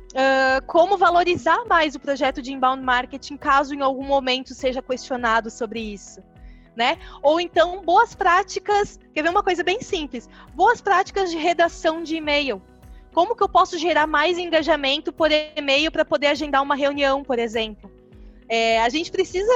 Uh, 0.09 0.65
como 0.67 0.97
valorizar 0.97 1.67
mais 1.67 1.95
o 1.95 2.01
projeto 2.01 2.41
de 2.41 2.51
inbound 2.51 2.83
marketing 2.83 3.37
caso 3.37 3.75
em 3.75 3.83
algum 3.83 4.03
momento 4.03 4.55
seja 4.55 4.81
questionado 4.81 5.51
sobre 5.51 5.81
isso 5.81 6.23
né? 6.79 6.97
Ou 7.21 7.41
então 7.41 7.83
boas 7.83 8.15
práticas, 8.15 9.01
quer 9.13 9.23
ver 9.23 9.31
uma 9.31 9.43
coisa 9.43 9.65
bem 9.65 9.83
simples? 9.83 10.31
Boas 10.55 10.81
práticas 10.81 11.29
de 11.29 11.37
redação 11.37 12.05
de 12.05 12.15
e-mail. 12.15 12.63
Como 13.13 13.35
que 13.35 13.43
eu 13.43 13.49
posso 13.49 13.77
gerar 13.77 14.07
mais 14.07 14.39
engajamento 14.39 15.13
por 15.13 15.29
e-mail 15.33 15.91
para 15.91 16.05
poder 16.05 16.29
agendar 16.29 16.63
uma 16.63 16.77
reunião, 16.77 17.25
por 17.25 17.41
exemplo? 17.41 17.91
É, 18.49 18.81
a 18.81 18.89
gente 18.89 19.11
precisa, 19.11 19.53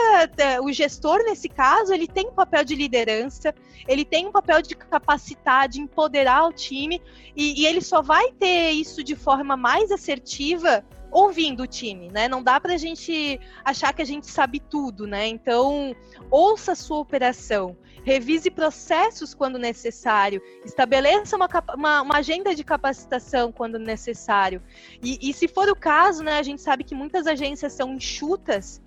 o 0.62 0.72
gestor 0.72 1.22
nesse 1.24 1.48
caso, 1.48 1.94
ele 1.94 2.08
tem 2.08 2.26
um 2.26 2.34
papel 2.34 2.64
de 2.64 2.74
liderança, 2.74 3.54
ele 3.86 4.04
tem 4.04 4.26
um 4.26 4.32
papel 4.32 4.60
de 4.60 4.74
capacitar, 4.74 5.68
de 5.68 5.80
empoderar 5.80 6.44
o 6.46 6.52
time, 6.52 7.00
e, 7.36 7.62
e 7.62 7.66
ele 7.66 7.80
só 7.80 8.02
vai 8.02 8.32
ter 8.32 8.72
isso 8.72 9.02
de 9.02 9.14
forma 9.14 9.56
mais 9.56 9.92
assertiva 9.92 10.84
ouvindo 11.12 11.64
o 11.64 11.66
time, 11.66 12.10
né? 12.10 12.26
Não 12.26 12.42
dá 12.42 12.58
para 12.58 12.72
a 12.72 12.78
gente 12.78 13.38
achar 13.62 13.92
que 13.92 14.00
a 14.00 14.04
gente 14.04 14.26
sabe 14.26 14.58
tudo, 14.58 15.06
né? 15.06 15.26
Então, 15.28 15.94
ouça 16.30 16.72
a 16.72 16.74
sua 16.74 16.98
operação, 16.98 17.76
revise 18.02 18.50
processos 18.50 19.34
quando 19.34 19.58
necessário, 19.58 20.40
estabeleça 20.64 21.36
uma, 21.36 21.48
uma, 21.76 22.02
uma 22.02 22.16
agenda 22.16 22.54
de 22.54 22.64
capacitação 22.64 23.52
quando 23.52 23.78
necessário. 23.78 24.62
E, 25.02 25.18
e 25.20 25.34
se 25.34 25.46
for 25.46 25.68
o 25.68 25.76
caso, 25.76 26.24
né? 26.24 26.38
A 26.38 26.42
gente 26.42 26.62
sabe 26.62 26.82
que 26.82 26.94
muitas 26.94 27.26
agências 27.26 27.74
são 27.74 27.94
enxutas. 27.94 28.80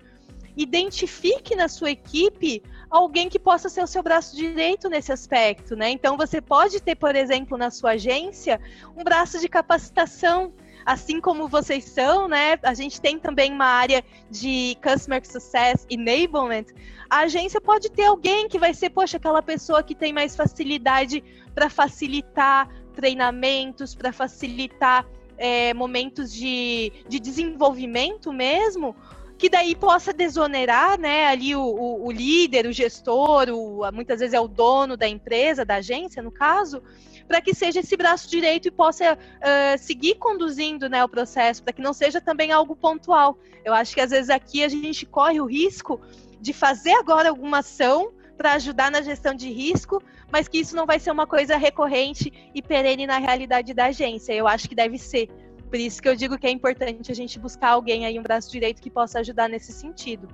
Identifique 0.56 1.54
na 1.54 1.68
sua 1.68 1.90
equipe 1.90 2.62
alguém 2.90 3.28
que 3.28 3.38
possa 3.38 3.68
ser 3.68 3.82
o 3.84 3.86
seu 3.86 4.02
braço 4.02 4.34
direito 4.34 4.88
nesse 4.88 5.12
aspecto, 5.12 5.76
né? 5.76 5.90
Então 5.90 6.16
você 6.16 6.40
pode 6.40 6.80
ter, 6.80 6.96
por 6.96 7.14
exemplo, 7.14 7.56
na 7.56 7.70
sua 7.70 7.92
agência, 7.92 8.60
um 8.96 9.04
braço 9.04 9.38
de 9.38 9.48
capacitação 9.48 10.52
assim 10.86 11.20
como 11.20 11.48
vocês 11.48 11.84
são, 11.84 12.28
né? 12.28 12.56
A 12.62 12.72
gente 12.72 13.00
tem 13.00 13.18
também 13.18 13.52
uma 13.52 13.66
área 13.66 14.04
de 14.30 14.78
Customer 14.80 15.20
Success 15.26 15.84
Enablement. 15.90 16.66
A 17.10 17.20
agência 17.20 17.60
pode 17.60 17.90
ter 17.90 18.04
alguém 18.04 18.48
que 18.48 18.58
vai 18.58 18.72
ser, 18.72 18.90
poxa, 18.90 19.16
aquela 19.16 19.42
pessoa 19.42 19.82
que 19.82 19.96
tem 19.96 20.12
mais 20.12 20.36
facilidade 20.36 21.24
para 21.52 21.68
facilitar 21.68 22.68
treinamentos, 22.94 23.96
para 23.96 24.12
facilitar 24.12 25.04
é, 25.36 25.74
momentos 25.74 26.32
de, 26.32 26.92
de 27.08 27.18
desenvolvimento 27.18 28.32
mesmo, 28.32 28.94
que 29.36 29.50
daí 29.50 29.74
possa 29.74 30.12
desonerar, 30.12 30.98
né, 30.98 31.26
ali 31.26 31.54
o, 31.54 31.60
o, 31.60 32.06
o 32.06 32.10
líder, 32.12 32.66
o 32.66 32.72
gestor, 32.72 33.48
o, 33.50 33.82
muitas 33.92 34.20
vezes 34.20 34.32
é 34.32 34.40
o 34.40 34.48
dono 34.48 34.96
da 34.96 35.06
empresa, 35.06 35.64
da 35.64 35.76
agência, 35.76 36.22
no 36.22 36.30
caso, 36.30 36.82
para 37.26 37.40
que 37.40 37.54
seja 37.54 37.80
esse 37.80 37.96
braço 37.96 38.28
direito 38.30 38.68
e 38.68 38.70
possa 38.70 39.14
uh, 39.14 39.78
seguir 39.78 40.16
conduzindo 40.16 40.88
né, 40.88 41.04
o 41.04 41.08
processo, 41.08 41.62
para 41.62 41.72
que 41.72 41.82
não 41.82 41.92
seja 41.92 42.20
também 42.20 42.52
algo 42.52 42.76
pontual. 42.76 43.38
Eu 43.64 43.74
acho 43.74 43.94
que 43.94 44.00
às 44.00 44.10
vezes 44.10 44.30
aqui 44.30 44.62
a 44.62 44.68
gente 44.68 45.04
corre 45.04 45.40
o 45.40 45.46
risco 45.46 46.00
de 46.40 46.52
fazer 46.52 46.92
agora 46.92 47.28
alguma 47.28 47.58
ação 47.58 48.12
para 48.36 48.52
ajudar 48.52 48.90
na 48.90 49.00
gestão 49.00 49.34
de 49.34 49.50
risco, 49.50 50.02
mas 50.30 50.46
que 50.46 50.58
isso 50.58 50.76
não 50.76 50.86
vai 50.86 50.98
ser 50.98 51.10
uma 51.10 51.26
coisa 51.26 51.56
recorrente 51.56 52.32
e 52.54 52.62
perene 52.62 53.06
na 53.06 53.18
realidade 53.18 53.72
da 53.72 53.86
agência. 53.86 54.32
Eu 54.32 54.46
acho 54.46 54.68
que 54.68 54.74
deve 54.74 54.98
ser. 54.98 55.28
Por 55.68 55.78
isso 55.78 56.00
que 56.00 56.08
eu 56.08 56.14
digo 56.14 56.38
que 56.38 56.46
é 56.46 56.50
importante 56.50 57.10
a 57.10 57.14
gente 57.14 57.38
buscar 57.38 57.70
alguém 57.70 58.06
aí, 58.06 58.18
um 58.18 58.22
braço 58.22 58.50
direito 58.50 58.80
que 58.80 58.90
possa 58.90 59.18
ajudar 59.20 59.48
nesse 59.48 59.72
sentido. 59.72 60.28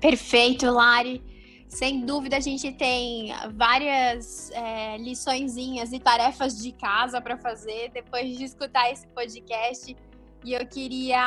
Perfeito, 0.00 0.66
Lari. 0.66 1.22
Sem 1.68 2.04
dúvida, 2.04 2.38
a 2.38 2.40
gente 2.40 2.72
tem 2.72 3.30
várias 3.54 4.50
é, 4.52 4.96
liçõezinhas 4.96 5.92
e 5.92 5.98
tarefas 5.98 6.56
de 6.62 6.72
casa 6.72 7.20
para 7.20 7.36
fazer 7.36 7.90
depois 7.90 8.38
de 8.38 8.44
escutar 8.44 8.90
esse 8.90 9.06
podcast. 9.08 9.94
E 10.48 10.54
eu 10.54 10.66
queria 10.66 11.22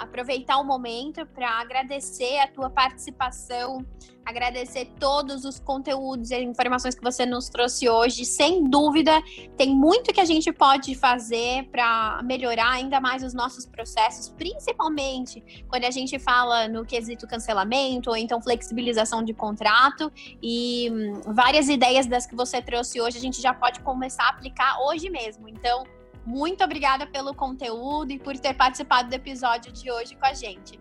aproveitar 0.00 0.56
o 0.56 0.64
momento 0.64 1.26
para 1.26 1.60
agradecer 1.60 2.38
a 2.38 2.48
tua 2.48 2.70
participação, 2.70 3.84
agradecer 4.24 4.94
todos 4.98 5.44
os 5.44 5.60
conteúdos 5.60 6.30
e 6.30 6.40
informações 6.40 6.94
que 6.94 7.02
você 7.02 7.26
nos 7.26 7.50
trouxe 7.50 7.86
hoje. 7.86 8.24
Sem 8.24 8.64
dúvida, 8.64 9.22
tem 9.58 9.76
muito 9.76 10.10
que 10.10 10.22
a 10.22 10.24
gente 10.24 10.50
pode 10.54 10.94
fazer 10.94 11.68
para 11.70 12.22
melhorar 12.24 12.70
ainda 12.70 12.98
mais 12.98 13.22
os 13.22 13.34
nossos 13.34 13.66
processos, 13.66 14.30
principalmente 14.30 15.66
quando 15.68 15.84
a 15.84 15.90
gente 15.90 16.18
fala 16.18 16.66
no 16.66 16.82
quesito 16.82 17.26
cancelamento 17.26 18.08
ou 18.08 18.16
então 18.16 18.40
flexibilização 18.40 19.22
de 19.22 19.34
contrato. 19.34 20.10
E 20.42 20.90
hum, 20.90 21.34
várias 21.34 21.68
ideias 21.68 22.06
das 22.06 22.24
que 22.24 22.34
você 22.34 22.62
trouxe 22.62 23.02
hoje 23.02 23.18
a 23.18 23.20
gente 23.20 23.38
já 23.38 23.52
pode 23.52 23.80
começar 23.80 24.24
a 24.24 24.30
aplicar 24.30 24.80
hoje 24.80 25.10
mesmo. 25.10 25.46
Então, 25.46 25.84
muito 26.26 26.64
obrigada 26.64 27.06
pelo 27.06 27.32
conteúdo 27.32 28.10
e 28.10 28.18
por 28.18 28.36
ter 28.36 28.54
participado 28.54 29.08
do 29.08 29.14
episódio 29.14 29.72
de 29.72 29.90
hoje 29.90 30.16
com 30.16 30.26
a 30.26 30.34
gente. 30.34 30.78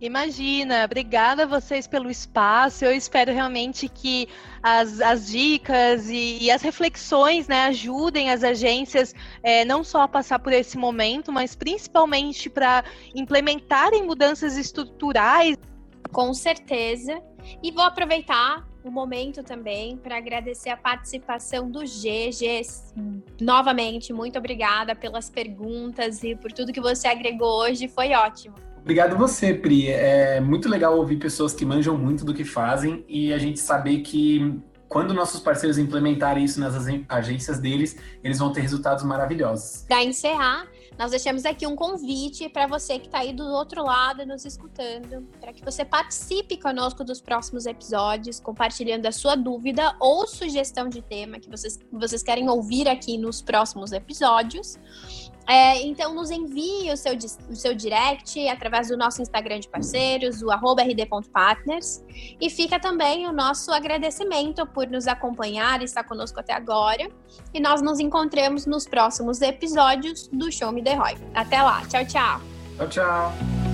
Imagina, 0.00 0.84
obrigada 0.84 1.42
a 1.42 1.46
vocês 1.46 1.88
pelo 1.88 2.08
espaço. 2.08 2.84
Eu 2.84 2.92
espero 2.92 3.32
realmente 3.32 3.88
que 3.88 4.28
as, 4.62 5.00
as 5.00 5.26
dicas 5.26 6.08
e, 6.08 6.38
e 6.40 6.50
as 6.52 6.62
reflexões 6.62 7.48
né, 7.48 7.64
ajudem 7.64 8.30
as 8.30 8.44
agências 8.44 9.12
é, 9.42 9.64
não 9.64 9.82
só 9.82 10.02
a 10.02 10.08
passar 10.08 10.38
por 10.38 10.52
esse 10.52 10.78
momento, 10.78 11.32
mas 11.32 11.56
principalmente 11.56 12.48
para 12.48 12.84
implementarem 13.12 14.04
mudanças 14.04 14.56
estruturais. 14.56 15.56
Com 16.12 16.32
certeza. 16.32 17.20
E 17.60 17.72
vou 17.72 17.82
aproveitar 17.82 18.68
o 18.88 18.92
momento 18.92 19.42
também 19.42 19.96
para 19.96 20.16
agradecer 20.16 20.70
a 20.70 20.76
participação 20.76 21.70
do 21.70 21.84
G. 21.86 22.32
G, 22.32 22.62
novamente, 23.40 24.12
muito 24.12 24.38
obrigada 24.38 24.94
pelas 24.94 25.28
perguntas 25.28 26.22
e 26.22 26.34
por 26.34 26.50
tudo 26.52 26.72
que 26.72 26.80
você 26.80 27.06
agregou 27.06 27.60
hoje, 27.60 27.88
foi 27.88 28.12
ótimo. 28.14 28.54
Obrigado 28.80 29.16
você, 29.16 29.52
Pri. 29.52 29.88
É 29.88 30.40
muito 30.40 30.68
legal 30.68 30.96
ouvir 30.96 31.18
pessoas 31.18 31.52
que 31.52 31.64
manjam 31.64 31.96
muito 31.96 32.24
do 32.24 32.32
que 32.32 32.44
fazem 32.44 33.04
e 33.06 33.32
a 33.32 33.38
gente 33.38 33.60
saber 33.60 34.00
que 34.00 34.58
quando 34.88 35.12
nossos 35.12 35.40
parceiros 35.40 35.76
implementarem 35.76 36.42
isso 36.42 36.58
nas 36.58 36.74
agências 37.08 37.58
deles, 37.58 37.96
eles 38.24 38.38
vão 38.38 38.50
ter 38.50 38.62
resultados 38.62 39.04
maravilhosos. 39.04 39.84
Para 39.86 40.02
encerrar, 40.02 40.66
nós 40.98 41.12
deixamos 41.12 41.44
aqui 41.44 41.64
um 41.64 41.76
convite 41.76 42.48
para 42.48 42.66
você 42.66 42.98
que 42.98 43.06
está 43.06 43.20
aí 43.20 43.32
do 43.32 43.44
outro 43.44 43.84
lado 43.84 44.26
nos 44.26 44.44
escutando, 44.44 45.28
para 45.40 45.52
que 45.52 45.64
você 45.64 45.84
participe 45.84 46.56
conosco 46.56 47.04
dos 47.04 47.20
próximos 47.20 47.66
episódios, 47.66 48.40
compartilhando 48.40 49.06
a 49.06 49.12
sua 49.12 49.36
dúvida 49.36 49.94
ou 50.00 50.26
sugestão 50.26 50.88
de 50.88 51.00
tema 51.00 51.38
que 51.38 51.48
vocês, 51.48 51.78
vocês 51.92 52.22
querem 52.22 52.50
ouvir 52.50 52.88
aqui 52.88 53.16
nos 53.16 53.40
próximos 53.40 53.92
episódios. 53.92 54.76
É, 55.48 55.80
então, 55.82 56.14
nos 56.14 56.30
envie 56.30 56.92
o 56.92 56.96
seu, 56.96 57.14
o 57.48 57.56
seu 57.56 57.74
direct 57.74 58.46
através 58.48 58.88
do 58.88 58.98
nosso 58.98 59.22
Instagram 59.22 59.60
de 59.60 59.68
parceiros, 59.68 60.42
o 60.42 60.50
rd.partners. 60.50 62.04
E 62.38 62.50
fica 62.50 62.78
também 62.78 63.26
o 63.26 63.32
nosso 63.32 63.72
agradecimento 63.72 64.66
por 64.66 64.86
nos 64.86 65.08
acompanhar 65.08 65.80
e 65.80 65.84
estar 65.84 66.04
conosco 66.04 66.38
até 66.38 66.52
agora. 66.52 67.08
E 67.54 67.60
nós 67.60 67.80
nos 67.80 67.98
encontramos 67.98 68.66
nos 68.66 68.86
próximos 68.86 69.40
episódios 69.40 70.28
do 70.28 70.52
Show 70.52 70.70
Me 70.70 70.82
The 70.82 70.94
Roy. 70.94 71.16
Até 71.34 71.62
lá. 71.62 71.82
Tchau, 71.86 72.04
tchau. 72.04 72.40
Tchau, 72.76 72.88
tchau. 72.88 73.67